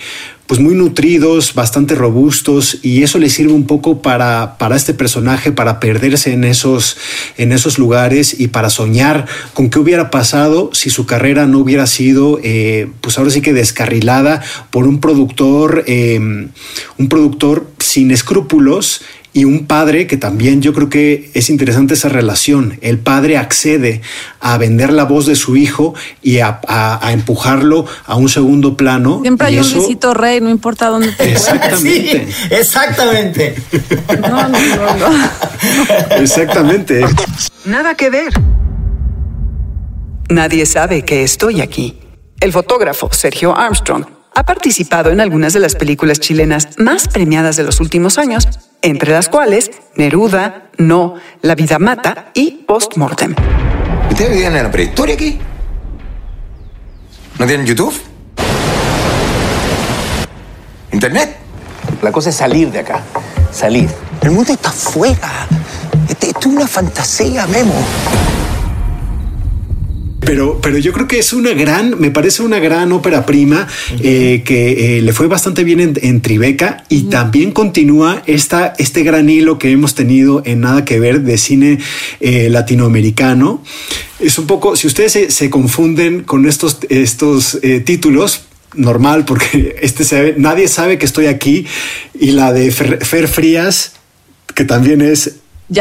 pues 0.51 0.59
muy 0.59 0.75
nutridos, 0.75 1.55
bastante 1.55 1.95
robustos 1.95 2.81
y 2.83 3.05
eso 3.05 3.21
le 3.21 3.31
sirve 3.31 3.53
un 3.53 3.69
poco 3.69 4.03
para, 4.03 4.59
para 4.59 4.75
este 4.75 4.95
personaje, 4.95 5.53
para 5.53 5.79
perderse 5.79 6.33
en 6.33 6.43
esos, 6.43 6.97
en 7.37 7.53
esos 7.53 7.79
lugares 7.79 8.35
y 8.41 8.49
para 8.49 8.69
soñar 8.69 9.27
con 9.55 9.71
qué 9.71 9.79
hubiera 9.79 10.11
pasado 10.11 10.71
si 10.73 10.91
su 10.91 11.07
carrera 11.07 11.47
no 11.47 11.61
hubiera 11.61 11.87
sido, 11.87 12.41
eh, 12.43 12.89
pues 13.01 13.17
ahora 13.17 13.31
sí 13.31 13.43
que 13.43 13.53
descarrilada 13.53 14.43
por 14.73 14.89
un 14.89 14.99
productor, 14.99 15.85
eh, 15.87 16.19
un 16.19 17.09
productor 17.09 17.71
sin 17.79 18.11
escrúpulos 18.11 19.03
y 19.33 19.45
un 19.45 19.67
padre 19.67 20.07
que 20.09 20.17
también 20.17 20.61
yo 20.61 20.73
creo 20.75 20.89
que 20.89 21.31
es 21.35 21.51
interesante 21.51 21.95
esa 21.95 22.09
relación. 22.09 22.79
El 22.81 22.99
padre 22.99 23.37
accede 23.39 24.01
a 24.41 24.59
vender 24.59 24.93
la 24.93 25.05
voz 25.05 25.27
de 25.27 25.37
su 25.37 25.57
hijo 25.57 25.95
y 26.21 26.41
a, 26.41 26.61
a- 26.67 27.07
a 27.07 27.13
empujarlo 27.13 27.87
a 28.07 28.17
un 28.17 28.29
segundo 28.29 28.77
plano. 28.77 29.21
Siempre 29.23 29.47
hay 29.47 29.59
un 29.61 29.71
Luisito 29.73 30.15
Rey, 30.15 30.41
no 30.41 30.51
importa 30.51 30.89
dónde 30.89 31.13
te 31.13 31.31
Exactamente. 31.31 32.27
Sí, 32.49 32.55
exactamente. 32.55 33.55
No, 34.21 34.49
no, 34.49 34.49
no, 34.49 34.97
no. 35.11 36.17
Exactamente. 36.17 37.05
Nada 37.67 37.95
que 37.95 38.11
ver. 38.11 38.33
Nadie 40.29 40.67
sabe 40.67 41.05
que 41.05 41.23
estoy 41.23 41.61
aquí. 41.61 41.99
El 42.41 42.53
fotógrafo 42.53 43.13
Sergio 43.13 43.57
Armstrong 43.57 44.05
ha 44.35 44.45
participado 44.45 45.11
en 45.11 45.21
algunas 45.21 45.53
de 45.53 45.61
las 45.61 45.75
películas 45.75 46.21
chilenas 46.21 46.69
más 46.79 47.09
premiadas 47.09 47.57
de 47.57 47.65
los 47.65 47.81
últimos 47.81 48.17
años, 48.17 48.47
entre 48.83 49.13
las 49.13 49.29
cuales 49.29 49.71
Neruda, 49.97 50.71
No, 50.79 51.15
La 51.43 51.55
vida 51.55 51.79
mata 51.79 52.31
y 52.35 52.65
Postmortem. 52.67 53.35
¿Ustedes 54.11 54.31
vivían 54.33 54.57
en 54.57 54.63
la 54.65 54.71
prehistoria 54.71 55.15
aquí? 55.15 55.39
¿No 57.39 57.47
tienen 57.47 57.67
YouTube? 57.67 57.95
¿Internet? 60.93 61.37
La 62.03 62.13
cosa 62.13 62.31
es 62.31 62.37
salir 62.37 62.71
de 62.71 62.81
acá. 62.81 63.01
Salir. 63.53 63.89
El 64.23 64.31
mundo 64.33 64.53
está 64.53 64.71
afuera. 64.71 65.47
Este- 66.09 66.29
Esto 66.29 66.41
es 66.41 66.47
una 66.47 66.67
fantasía, 66.67 67.47
Memo. 67.47 67.75
Pero, 70.21 70.61
pero 70.61 70.79
yo 70.79 70.93
creo 70.93 71.09
que 71.09 71.19
es 71.19 71.33
una 71.33 71.53
gran, 71.55 71.99
me 71.99 72.11
parece 72.11 72.43
una 72.43 72.59
gran 72.59 72.93
ópera 72.93 73.25
prima 73.27 73.67
eh, 74.03 74.43
que 74.45 74.99
eh, 74.99 75.03
le 75.03 75.13
fue 75.13 75.27
bastante 75.27 75.65
bien 75.65 75.81
en, 75.81 75.95
en 76.03 76.21
Tribeca 76.21 76.85
y 76.89 77.05
también 77.05 77.53
continúa 77.53 78.23
esta, 78.27 78.75
este 78.79 79.03
gran 79.03 79.29
hilo 79.31 79.59
que 79.59 79.71
hemos 79.73 79.95
tenido 79.95 80.43
en 80.45 80.61
Nada 80.61 80.85
que 80.85 81.01
Ver 81.01 81.23
de 81.23 81.39
cine 81.39 81.79
eh, 82.21 82.49
latinoamericano. 82.51 83.63
Es 84.21 84.39
un 84.39 84.47
poco, 84.47 84.77
si 84.77 84.87
ustedes 84.87 85.13
se, 85.13 85.31
se 85.31 85.49
confunden 85.49 86.23
con 86.23 86.47
estos, 86.47 86.79
estos 86.91 87.59
eh, 87.63 87.81
títulos, 87.81 88.43
normal, 88.75 89.25
porque 89.25 89.77
este 89.83 90.05
se 90.05 90.21
ve- 90.21 90.35
nadie 90.37 90.69
sabe 90.69 90.99
que 90.99 91.07
estoy 91.07 91.27
aquí 91.27 91.67
y 92.19 92.33
la 92.33 92.53
de 92.53 92.71
Fer, 92.71 93.05
Fer 93.05 93.27
Frías, 93.27 93.93
que 94.55 94.65
también 94.65 95.01
es 95.01 95.37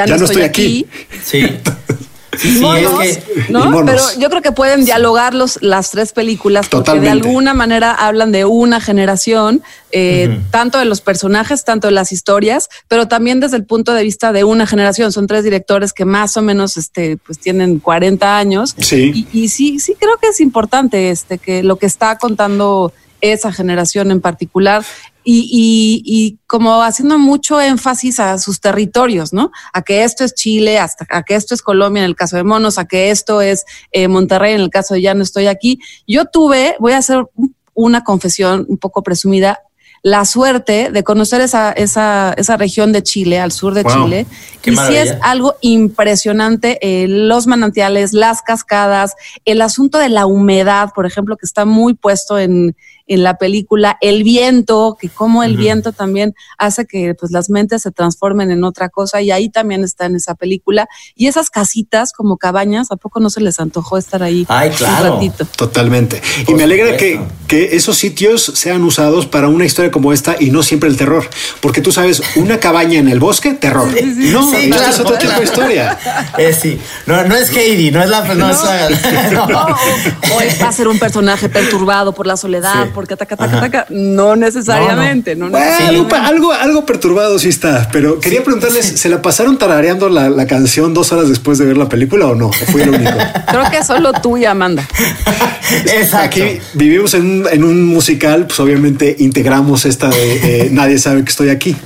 Ya 0.08 0.18
no 0.18 0.26
estoy 0.26 0.44
aquí. 0.44 0.86
Sí. 1.24 1.42
Sí, 2.40 2.60
Monos, 2.60 3.04
es 3.04 3.18
que- 3.18 3.46
¿no? 3.50 3.66
Monos. 3.70 3.84
Pero 3.86 4.22
yo 4.22 4.30
creo 4.30 4.42
que 4.42 4.52
pueden 4.52 4.86
dialogar 4.86 5.34
los, 5.34 5.60
las 5.62 5.92
tres 5.92 6.14
películas 6.14 6.68
porque 6.70 7.00
de 7.00 7.10
alguna 7.10 7.54
manera 7.54 7.92
hablan 7.94 8.32
de 8.32 8.46
una 8.46 8.80
generación, 8.80 9.62
eh, 9.92 10.40
tanto 10.52 10.78
de 10.78 10.86
los 10.86 11.02
personajes, 11.02 11.66
tanto 11.66 11.88
de 11.88 11.92
las 11.94 12.12
historias, 12.12 12.70
pero 12.88 13.08
también 13.08 13.40
desde 13.40 13.58
el 13.58 13.66
punto 13.66 13.94
de 13.94 14.04
vista 14.04 14.32
de 14.32 14.44
una 14.44 14.66
generación. 14.68 15.12
Son 15.12 15.28
tres 15.28 15.44
directores 15.44 15.94
que 15.94 16.06
más 16.06 16.38
o 16.38 16.42
menos 16.42 16.78
este, 16.78 17.18
pues 17.18 17.40
tienen 17.40 17.80
40 17.80 18.38
años. 18.38 18.76
Sí. 18.80 19.28
Y, 19.34 19.44
y 19.44 19.50
sí, 19.50 19.80
sí 19.80 19.96
creo 20.00 20.18
que 20.22 20.28
es 20.28 20.40
importante 20.40 21.10
este, 21.10 21.38
que 21.38 21.64
lo 21.64 21.78
que 21.78 21.86
está 21.86 22.18
contando 22.18 22.94
esa 23.22 23.52
generación 23.52 24.12
en 24.12 24.22
particular 24.22 24.86
y, 25.24 25.40
y- 25.52 26.02
y 26.06 26.38
como 26.48 26.82
haciendo 26.82 27.20
mucho 27.20 27.60
énfasis 27.62 28.20
a 28.20 28.38
sus 28.40 28.60
territorios, 28.62 29.34
¿no? 29.34 29.52
A 29.74 29.82
que 29.82 30.04
esto 30.04 30.24
es 30.24 30.34
Chile, 30.34 30.80
hasta 30.80 31.06
a 31.10 31.24
que 31.24 31.36
esto 31.36 31.54
es 31.54 31.62
Colombia 31.62 32.02
en 32.02 32.06
el 32.06 32.16
caso 32.16 32.36
de 32.38 32.44
Monos, 32.44 32.78
a 32.78 32.86
que 32.86 33.12
esto 33.12 33.42
es 33.42 33.66
eh, 33.92 34.08
Monterrey 34.08 34.54
en 34.54 34.62
el 34.62 34.70
caso 34.70 34.94
de 34.94 35.02
Ya 35.02 35.14
no 35.14 35.24
estoy 35.24 35.48
aquí. 35.48 35.80
Yo 36.08 36.26
tuve, 36.26 36.76
voy 36.80 36.94
a 36.94 36.98
hacer 36.98 37.26
un- 37.36 37.56
una 37.74 38.04
confesión 38.04 38.66
un 38.70 38.78
poco 38.78 39.04
presumida, 39.04 39.60
la 40.02 40.24
suerte 40.24 40.92
de 40.92 41.04
conocer 41.04 41.42
esa, 41.42 41.74
esa, 41.74 42.34
esa 42.38 42.56
región 42.56 42.94
de 42.94 43.04
Chile, 43.04 43.38
al 43.42 43.52
sur 43.52 43.74
de 43.74 43.84
Wow, 43.84 43.92
Chile. 44.06 44.26
y 44.64 44.64
sí 44.64 44.70
es 44.70 44.76
maravilla. 44.76 45.20
algo 45.24 45.56
impresionante, 46.04 46.80
eh, 46.82 47.08
los 47.10 47.48
manantiales, 47.48 48.14
las 48.14 48.42
cascadas, 48.42 49.16
el 49.46 49.62
asunto 49.62 49.98
de 49.98 50.08
la 50.10 50.26
humedad, 50.26 50.92
por 50.96 51.06
ejemplo, 51.06 51.36
que 51.36 51.46
está 51.46 51.66
muy 51.66 51.94
puesto 51.96 52.40
en, 52.40 52.76
en 53.10 53.24
la 53.24 53.38
película, 53.38 53.98
el 54.00 54.24
viento, 54.24 54.96
que 55.00 55.10
como 55.10 55.44
el 55.44 55.58
viento 55.58 55.92
también 55.92 56.34
hace 56.58 56.86
que 56.86 57.16
pues, 57.16 57.32
las 57.32 57.50
mentes 57.50 57.82
se 57.82 57.92
transformen 57.92 58.52
en 58.52 58.64
otra 58.64 58.88
cosa 58.88 59.22
y 59.22 59.32
ahí 59.32 59.50
también 59.50 59.84
está 59.84 60.06
en 60.06 60.16
esa 60.16 60.36
película. 60.36 60.88
Y 61.16 61.28
esas 61.28 61.50
casitas 61.50 62.14
como 62.14 62.38
cabañas, 62.38 62.92
¿a 62.92 62.96
poco 62.96 63.20
no 63.20 63.30
se 63.30 63.42
les 63.42 63.60
antojó 63.60 63.98
estar 63.98 64.24
ahí 64.24 64.46
Ay, 64.48 64.70
un 64.70 64.76
claro. 64.76 65.14
ratito? 65.16 65.46
Totalmente. 65.58 66.22
y 66.42 66.46
Por 66.46 66.56
me 66.56 66.64
alegra 66.64 66.96
que, 66.98 67.20
que 67.48 67.76
esos 67.76 67.98
sitios 67.98 68.44
sean 68.56 68.84
usados 68.84 69.26
para 69.26 69.48
una 69.50 69.66
historia 69.66 69.92
como 69.92 70.14
esta 70.14 70.36
y 70.40 70.52
no 70.52 70.64
siempre 70.64 70.88
el 70.88 70.96
terror. 70.96 71.28
Porque 71.62 71.82
tú 71.82 71.92
sabes, 71.92 72.22
una 72.36 72.60
cabaña 72.60 73.00
en 73.00 73.10
el 73.10 73.20
bosque, 73.20 73.54
terror. 73.56 73.88
no, 73.90 74.50
Sí, 74.52 74.56
esta 74.56 74.76
claro, 74.78 74.90
es 74.94 75.00
otro 75.00 75.18
tipo 75.18 75.34
de 75.34 75.44
historia. 75.44 75.98
Eh, 76.38 76.54
sí. 76.54 76.80
No, 77.08 77.24
no 77.26 77.36
es 77.36 77.50
Heidi, 77.56 77.92
no 77.92 78.02
es 78.04 78.10
la. 78.10 78.22
No, 78.36 78.50
es 78.50 78.64
la- 78.64 79.30
no. 79.32 79.48
No, 79.48 79.66
o 80.36 80.42
es- 80.42 80.62
va 80.62 80.68
a 80.70 80.72
ser 80.72 80.88
un 80.88 81.00
personaje 81.00 81.50
perturbado 81.50 82.14
por 82.14 82.28
la 82.28 82.38
soledad, 82.38 82.84
Sí. 82.86 82.90
Porque 83.00 83.16
taca, 83.16 83.38
taca, 83.38 83.50
Ajá. 83.58 83.62
taca. 83.62 83.86
No 83.92 84.36
necesariamente, 84.36 85.34
no, 85.34 85.50
Bueno, 85.50 85.66
necesariamente. 85.66 86.16
algo, 86.18 86.28
algo, 86.28 86.52
algo 86.52 86.86
perturbado 86.86 87.40
sí 87.40 87.48
está, 87.48 87.88
pero 87.94 88.20
quería 88.20 88.44
preguntarles, 88.44 88.86
¿se 89.00 89.08
la 89.08 89.22
pasaron 89.22 89.58
tarareando 89.58 90.10
la, 90.10 90.30
la 90.30 90.46
canción 90.48 90.94
dos 90.94 91.14
horas 91.14 91.30
después 91.30 91.58
de 91.60 91.66
ver 91.66 91.78
la 91.78 91.88
película 91.88 92.26
o 92.28 92.36
no? 92.36 92.48
¿O 92.48 92.52
fui 92.54 92.82
el 92.82 92.90
único? 92.90 93.18
Creo 93.48 93.72
que 93.72 93.82
solo 93.86 94.12
tú 94.12 94.36
y 94.36 94.44
Amanda. 94.44 94.86
Exacto. 95.86 96.44
Aquí 96.44 96.60
vivimos 96.74 97.14
en 97.14 97.22
un, 97.26 97.48
en 97.50 97.64
un 97.64 97.86
musical, 97.86 98.46
pues 98.48 98.60
obviamente 98.60 99.16
integramos 99.20 99.86
esta 99.86 100.10
de 100.10 100.66
eh, 100.66 100.70
Nadie 100.72 101.00
sabe 101.00 101.24
que 101.24 101.30
estoy 101.30 101.50
aquí. 101.50 101.78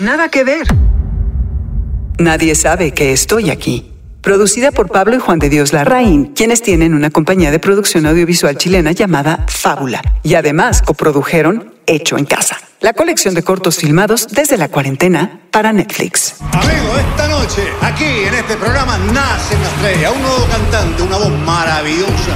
Nada 0.00 0.28
que 0.30 0.42
ver. 0.42 0.66
Nadie 2.18 2.56
sabe 2.56 2.90
que 2.90 3.12
estoy 3.12 3.50
aquí. 3.50 3.92
Producida 4.26 4.72
por 4.72 4.88
Pablo 4.88 5.14
y 5.14 5.20
Juan 5.20 5.38
de 5.38 5.48
Dios 5.48 5.72
Larraín, 5.72 6.32
quienes 6.34 6.60
tienen 6.60 6.94
una 6.94 7.10
compañía 7.10 7.52
de 7.52 7.60
producción 7.60 8.06
audiovisual 8.06 8.56
chilena 8.56 8.90
llamada 8.90 9.46
Fábula. 9.46 10.02
Y 10.24 10.34
además 10.34 10.82
coprodujeron 10.82 11.74
Hecho 11.86 12.18
en 12.18 12.24
Casa, 12.24 12.58
la 12.80 12.92
colección 12.92 13.34
de 13.34 13.44
cortos 13.44 13.76
filmados 13.76 14.26
desde 14.32 14.56
la 14.58 14.66
cuarentena 14.68 15.42
para 15.52 15.72
Netflix. 15.72 16.34
Amigos, 16.50 16.98
esta 17.08 17.28
noche, 17.28 17.68
aquí 17.80 18.04
en 18.04 18.34
este 18.34 18.56
programa, 18.56 18.98
nace 18.98 19.54
una 19.54 19.68
estrella, 19.68 20.10
un 20.10 20.20
nuevo 20.20 20.44
cantante, 20.50 21.02
una 21.04 21.18
voz 21.18 21.30
maravillosa. 21.30 22.34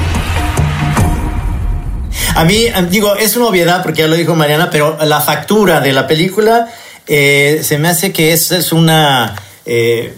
A 2.36 2.45
mí, 2.45 2.66
eh, 2.66 2.86
digo, 2.88 3.16
es 3.16 3.36
una 3.36 3.47
obviedad 3.47 3.82
porque 3.82 4.03
ya 4.03 4.07
lo 4.07 4.14
dijo 4.14 4.36
Mariana, 4.36 4.70
pero 4.70 4.97
la 5.05 5.20
factura 5.20 5.80
de 5.80 5.93
la 5.93 6.07
película 6.07 6.68
eh, 7.09 7.62
se 7.64 7.78
me 7.78 7.88
hace 7.88 8.12
que 8.12 8.32
es, 8.32 8.53
es 8.53 8.70
una. 8.70 9.34
eh, 9.66 10.14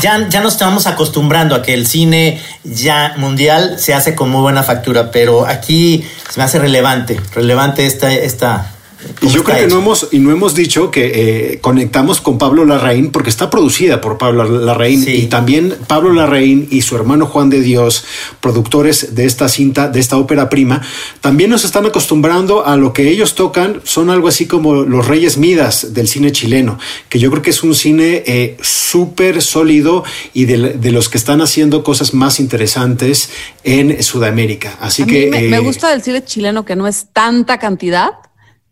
ya, 0.00 0.28
ya 0.28 0.40
nos 0.40 0.54
estamos 0.54 0.86
acostumbrando 0.86 1.54
a 1.54 1.62
que 1.62 1.74
el 1.74 1.86
cine 1.86 2.40
ya 2.64 3.14
mundial 3.16 3.78
se 3.78 3.94
hace 3.94 4.14
con 4.14 4.30
muy 4.30 4.40
buena 4.40 4.62
factura, 4.62 5.10
pero 5.10 5.46
aquí 5.46 6.04
se 6.30 6.40
me 6.40 6.44
hace 6.44 6.58
relevante, 6.58 7.20
relevante 7.34 7.86
esta. 7.86 8.12
esta 8.12 8.71
Y 9.20 9.28
yo 9.28 9.44
creo 9.44 9.58
que 9.58 9.66
no 9.68 9.78
hemos, 9.78 10.08
y 10.12 10.18
no 10.18 10.30
hemos 10.30 10.54
dicho 10.54 10.90
que 10.90 11.52
eh, 11.52 11.58
conectamos 11.60 12.20
con 12.20 12.38
Pablo 12.38 12.64
Larraín 12.64 13.10
porque 13.10 13.30
está 13.30 13.50
producida 13.50 14.00
por 14.00 14.18
Pablo 14.18 14.44
Larraín 14.44 15.04
y 15.06 15.26
también 15.26 15.74
Pablo 15.86 16.12
Larraín 16.12 16.68
y 16.70 16.82
su 16.82 16.96
hermano 16.96 17.26
Juan 17.26 17.50
de 17.50 17.60
Dios, 17.60 18.04
productores 18.40 19.14
de 19.14 19.24
esta 19.24 19.48
cinta, 19.48 19.88
de 19.88 20.00
esta 20.00 20.16
ópera 20.16 20.48
prima, 20.48 20.82
también 21.20 21.50
nos 21.50 21.64
están 21.64 21.86
acostumbrando 21.86 22.66
a 22.66 22.76
lo 22.76 22.92
que 22.92 23.08
ellos 23.08 23.34
tocan, 23.34 23.80
son 23.84 24.10
algo 24.10 24.28
así 24.28 24.46
como 24.46 24.74
los 24.74 25.06
Reyes 25.06 25.36
Midas 25.36 25.94
del 25.94 26.08
cine 26.08 26.32
chileno, 26.32 26.78
que 27.08 27.18
yo 27.18 27.30
creo 27.30 27.42
que 27.42 27.50
es 27.50 27.62
un 27.62 27.74
cine 27.74 28.22
eh, 28.26 28.56
súper 28.60 29.42
sólido 29.42 30.04
y 30.34 30.46
de, 30.46 30.74
de 30.74 30.92
los 30.92 31.08
que 31.08 31.18
están 31.18 31.40
haciendo 31.40 31.84
cosas 31.84 32.14
más 32.14 32.40
interesantes 32.40 33.30
en 33.64 34.02
Sudamérica. 34.02 34.76
Así 34.80 35.02
a 35.02 35.06
que 35.06 35.24
mí 35.24 35.30
me, 35.30 35.42
me 35.42 35.56
eh, 35.56 35.60
gusta 35.60 35.90
del 35.90 36.02
cine 36.02 36.24
chileno 36.24 36.64
que 36.64 36.76
no 36.76 36.86
es 36.86 37.06
tanta 37.12 37.58
cantidad, 37.58 38.10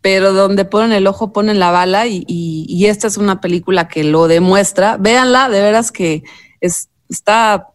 pero 0.01 0.33
donde 0.33 0.65
ponen 0.65 0.93
el 0.93 1.07
ojo 1.07 1.33
ponen 1.33 1.59
la 1.59 1.71
bala 1.71 2.07
y, 2.07 2.25
y- 2.27 2.67
y 2.69 2.87
esta 2.87 3.07
es 3.07 3.17
una 3.17 3.41
película 3.41 3.87
que 3.89 4.03
lo 4.05 4.29
demuestra. 4.29 4.97
Véanla, 4.99 5.49
de 5.49 5.61
veras 5.61 5.93
que 5.93 6.23
es 6.61 6.89
está 7.09 7.67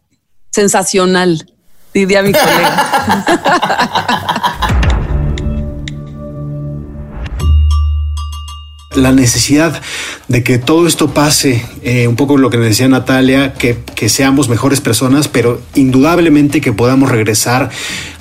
sensacional, 0.50 1.52
diría 1.92 2.22
mi 2.22 2.32
colega. 2.32 2.86
la 8.96 9.12
necesidad 9.12 9.80
de 10.28 10.42
que 10.42 10.58
todo 10.58 10.86
esto 10.86 11.10
pase, 11.10 11.64
eh, 11.82 12.08
un 12.08 12.16
poco 12.16 12.36
lo 12.36 12.50
que 12.50 12.58
decía 12.58 12.88
Natalia, 12.88 13.54
que, 13.54 13.78
que, 13.94 14.08
seamos 14.08 14.48
mejores 14.48 14.80
personas, 14.80 15.28
pero 15.28 15.60
indudablemente 15.74 16.60
que 16.60 16.72
podamos 16.72 17.10
regresar 17.10 17.70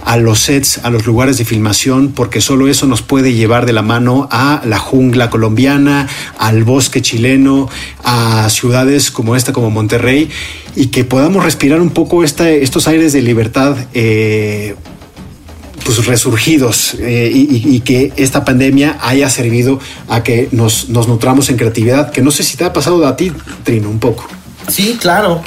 a 0.03 0.17
los 0.17 0.39
sets, 0.39 0.79
a 0.83 0.89
los 0.89 1.05
lugares 1.05 1.37
de 1.37 1.45
filmación, 1.45 2.11
porque 2.15 2.41
solo 2.41 2.67
eso 2.67 2.85
nos 2.85 3.01
puede 3.01 3.33
llevar 3.33 3.65
de 3.65 3.73
la 3.73 3.81
mano 3.81 4.27
a 4.31 4.61
la 4.65 4.77
jungla 4.77 5.29
colombiana, 5.29 6.07
al 6.37 6.63
bosque 6.63 7.01
chileno, 7.01 7.67
a 8.03 8.47
ciudades 8.49 9.09
como 9.09 9.35
esta, 9.35 9.51
como 9.51 9.71
Monterrey, 9.71 10.29
y 10.75 10.87
que 10.87 11.03
podamos 11.05 11.43
respirar 11.43 11.81
un 11.81 11.89
poco 11.89 12.23
esta, 12.23 12.49
estos 12.49 12.87
aires 12.87 13.13
de 13.13 13.21
libertad. 13.21 13.75
Eh, 13.93 14.75
pues 15.83 16.05
resurgidos 16.05 16.95
eh, 16.99 17.29
y, 17.33 17.75
y, 17.75 17.79
que 17.81 18.13
esta 18.15 18.45
pandemia 18.45 18.97
haya 19.01 19.29
servido 19.29 19.79
a 20.07 20.23
que 20.23 20.47
nos, 20.51 20.89
nos 20.89 21.07
nutramos 21.07 21.49
en 21.49 21.57
creatividad, 21.57 22.11
que 22.11 22.21
no 22.21 22.31
sé 22.31 22.43
si 22.43 22.57
te 22.57 22.63
ha 22.63 22.73
pasado 22.73 23.05
a 23.05 23.15
ti, 23.15 23.31
Trino, 23.63 23.89
un 23.89 23.99
poco. 23.99 24.27
Sí, 24.67 24.97
claro. 24.99 25.43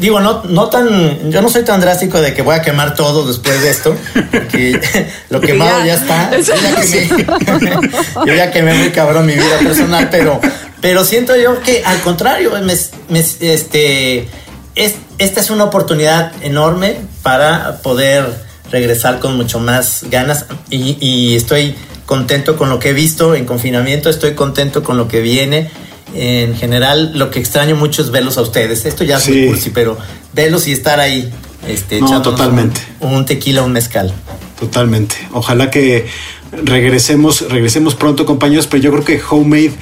Digo, 0.00 0.20
no, 0.20 0.42
no 0.44 0.68
tan, 0.68 1.30
yo 1.30 1.40
no 1.40 1.48
soy 1.48 1.64
tan 1.64 1.80
drástico 1.80 2.20
de 2.20 2.34
que 2.34 2.42
voy 2.42 2.54
a 2.54 2.62
quemar 2.62 2.94
todo 2.94 3.26
después 3.26 3.60
de 3.62 3.70
esto, 3.70 3.96
porque 4.30 4.80
lo 5.30 5.40
quemado 5.40 5.78
ya, 5.80 5.86
ya 5.86 5.94
está. 5.94 6.30
Yo 6.40 6.54
ya, 6.54 6.80
quemé, 6.80 7.80
yo 8.26 8.34
ya 8.34 8.50
quemé 8.50 8.74
muy 8.74 8.90
cabrón 8.90 9.26
mi 9.26 9.34
vida 9.34 9.58
personal, 9.62 10.08
pero, 10.10 10.40
pero 10.80 11.04
siento 11.04 11.36
yo 11.36 11.60
que 11.60 11.82
al 11.84 12.00
contrario, 12.00 12.52
me, 12.62 12.74
me, 13.08 13.20
este, 13.20 14.28
es, 14.74 14.94
esta 15.18 15.40
es 15.40 15.50
una 15.50 15.64
oportunidad 15.64 16.32
enorme 16.42 16.96
para 17.22 17.78
poder 17.78 18.49
regresar 18.70 19.18
con 19.18 19.36
mucho 19.36 19.58
más 19.58 20.04
ganas 20.10 20.46
y, 20.70 20.96
y, 21.00 21.34
estoy 21.36 21.74
contento 22.06 22.56
con 22.56 22.68
lo 22.68 22.78
que 22.78 22.90
he 22.90 22.92
visto 22.92 23.34
en 23.34 23.44
confinamiento, 23.44 24.10
estoy 24.10 24.34
contento 24.34 24.82
con 24.82 24.96
lo 24.96 25.08
que 25.08 25.20
viene. 25.20 25.70
En 26.12 26.56
general, 26.56 27.12
lo 27.16 27.30
que 27.30 27.38
extraño 27.38 27.76
mucho 27.76 28.02
es 28.02 28.10
verlos 28.10 28.36
a 28.36 28.42
ustedes. 28.42 28.84
Esto 28.84 29.04
ya 29.04 29.20
sí. 29.20 29.30
es 29.30 29.36
muy 29.36 29.46
cursi, 29.48 29.70
pero 29.70 29.96
verlos 30.32 30.66
y 30.66 30.72
estar 30.72 30.98
ahí, 30.98 31.30
este, 31.68 32.00
no, 32.00 32.20
totalmente. 32.20 32.80
Un, 32.98 33.14
un 33.14 33.26
tequila, 33.26 33.62
un 33.62 33.72
mezcal. 33.72 34.12
Totalmente. 34.58 35.16
Ojalá 35.32 35.70
que 35.70 36.06
regresemos, 36.52 37.48
regresemos 37.48 37.94
pronto, 37.94 38.26
compañeros, 38.26 38.66
pero 38.66 38.82
yo 38.82 38.90
creo 38.92 39.04
que 39.04 39.20
Homemade 39.30 39.72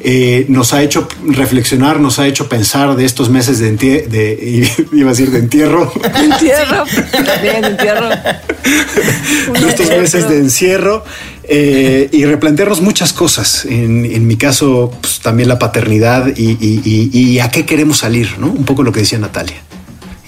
eh, 0.00 0.46
nos 0.48 0.72
ha 0.72 0.82
hecho 0.82 1.08
reflexionar, 1.26 2.00
nos 2.00 2.18
ha 2.18 2.26
hecho 2.26 2.48
pensar 2.48 2.96
de 2.96 3.04
estos 3.04 3.30
meses 3.30 3.58
de, 3.58 3.72
de 3.72 4.70
iba 4.92 5.08
a 5.08 5.12
decir 5.12 5.30
de 5.30 5.38
entierro. 5.38 5.92
entierro, 6.14 6.84
también 7.24 7.64
entierro. 7.64 8.08
de 8.08 9.68
estos 9.68 9.88
meses 9.88 10.28
de 10.28 10.38
encierro. 10.38 11.04
Eh, 11.50 12.10
y 12.12 12.26
replantearnos 12.26 12.82
muchas 12.82 13.14
cosas. 13.14 13.64
En, 13.64 14.04
en 14.04 14.26
mi 14.26 14.36
caso, 14.36 14.92
pues, 15.00 15.20
también 15.20 15.48
la 15.48 15.58
paternidad 15.58 16.26
y, 16.36 16.58
y, 16.60 16.82
y, 16.84 17.18
y, 17.18 17.38
a 17.38 17.50
qué 17.50 17.64
queremos 17.64 17.98
salir, 17.98 18.38
¿no? 18.38 18.48
Un 18.48 18.66
poco 18.66 18.82
lo 18.82 18.92
que 18.92 19.00
decía 19.00 19.18
Natalia. 19.18 19.56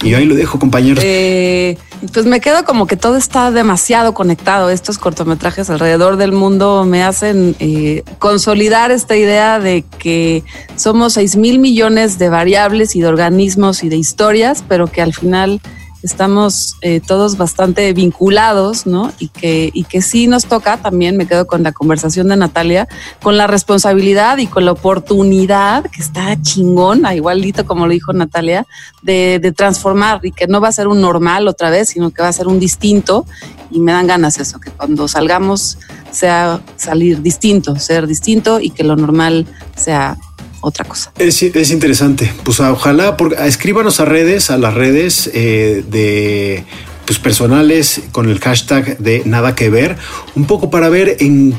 Y 0.03 0.13
ahí 0.13 0.25
lo 0.25 0.35
dejo, 0.35 0.59
compañeros. 0.59 1.03
Eh, 1.05 1.77
pues 2.13 2.25
me 2.25 2.39
quedo 2.39 2.65
como 2.65 2.87
que 2.87 2.97
todo 2.97 3.17
está 3.17 3.51
demasiado 3.51 4.13
conectado. 4.13 4.69
Estos 4.69 4.97
cortometrajes 4.97 5.69
alrededor 5.69 6.17
del 6.17 6.31
mundo 6.31 6.85
me 6.85 7.03
hacen 7.03 7.55
eh, 7.59 8.03
consolidar 8.19 8.91
esta 8.91 9.15
idea 9.15 9.59
de 9.59 9.83
que 9.99 10.43
somos 10.75 11.13
6 11.13 11.35
mil 11.35 11.59
millones 11.59 12.17
de 12.17 12.29
variables 12.29 12.95
y 12.95 13.01
de 13.01 13.07
organismos 13.07 13.83
y 13.83 13.89
de 13.89 13.97
historias, 13.97 14.63
pero 14.67 14.87
que 14.87 15.01
al 15.01 15.13
final 15.13 15.61
estamos 16.03 16.77
eh, 16.81 17.01
todos 17.05 17.37
bastante 17.37 17.93
vinculados, 17.93 18.85
¿no? 18.85 19.11
Y 19.19 19.27
que, 19.27 19.69
y 19.73 19.83
que 19.83 20.01
sí 20.01 20.27
nos 20.27 20.45
toca, 20.45 20.77
también 20.77 21.17
me 21.17 21.27
quedo 21.27 21.45
con 21.47 21.63
la 21.63 21.71
conversación 21.71 22.27
de 22.27 22.37
Natalia, 22.37 22.87
con 23.21 23.37
la 23.37 23.47
responsabilidad 23.47 24.37
y 24.37 24.47
con 24.47 24.65
la 24.65 24.71
oportunidad, 24.71 25.85
que 25.85 26.01
está 26.01 26.41
chingón, 26.41 27.03
igualito 27.13 27.65
como 27.65 27.85
lo 27.85 27.93
dijo 27.93 28.13
Natalia, 28.13 28.65
de, 29.01 29.53
transformar 29.55 30.21
y 30.23 30.31
que 30.31 30.47
no 30.47 30.61
va 30.61 30.69
a 30.69 30.71
ser 30.71 30.87
un 30.87 31.01
normal 31.01 31.47
otra 31.47 31.69
vez, 31.69 31.89
sino 31.89 32.11
que 32.11 32.21
va 32.21 32.29
a 32.29 32.33
ser 32.33 32.47
un 32.47 32.59
distinto. 32.59 33.25
Y 33.69 33.79
me 33.79 33.91
dan 33.91 34.07
ganas 34.07 34.37
eso, 34.37 34.59
que 34.59 34.69
cuando 34.71 35.07
salgamos 35.07 35.77
sea 36.11 36.61
salir 36.75 37.21
distinto, 37.21 37.77
ser 37.77 38.05
distinto 38.05 38.59
y 38.59 38.69
que 38.69 38.83
lo 38.83 38.95
normal 38.95 39.47
sea 39.75 40.17
otra 40.61 40.85
cosa. 40.85 41.11
Es, 41.17 41.41
es 41.43 41.71
interesante. 41.71 42.31
Pues 42.43 42.59
ojalá, 42.59 43.17
por, 43.17 43.33
escríbanos 43.33 43.99
a 43.99 44.05
redes, 44.05 44.49
a 44.49 44.57
las 44.57 44.73
redes 44.73 45.29
eh, 45.33 45.83
de 45.89 46.63
pues, 47.05 47.19
personales 47.19 48.01
con 48.11 48.29
el 48.29 48.39
hashtag 48.39 48.97
de 48.99 49.23
nada 49.25 49.55
que 49.55 49.69
ver, 49.69 49.97
un 50.35 50.45
poco 50.45 50.69
para 50.69 50.89
ver 50.89 51.17
en 51.19 51.55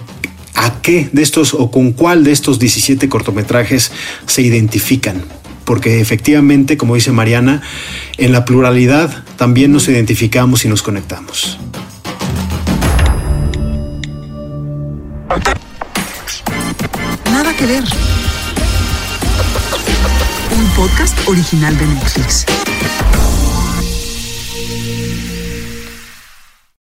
a 0.55 0.80
qué 0.82 1.09
de 1.12 1.22
estos 1.22 1.55
o 1.55 1.70
con 1.70 1.92
cuál 1.92 2.24
de 2.24 2.32
estos 2.32 2.59
17 2.59 3.09
cortometrajes 3.09 3.90
se 4.26 4.42
identifican. 4.42 5.22
Porque 5.64 6.00
efectivamente, 6.00 6.76
como 6.76 6.94
dice 6.94 7.12
Mariana, 7.12 7.62
en 8.18 8.32
la 8.32 8.44
pluralidad 8.44 9.24
también 9.36 9.72
nos 9.72 9.88
identificamos 9.88 10.64
y 10.64 10.68
nos 10.68 10.82
conectamos. 10.82 11.59
Nada 17.30 17.57
que 17.57 17.66
ver 17.66 18.12
podcast 20.77 21.29
original 21.29 21.77
de 21.77 21.87
Netflix. 21.87 22.45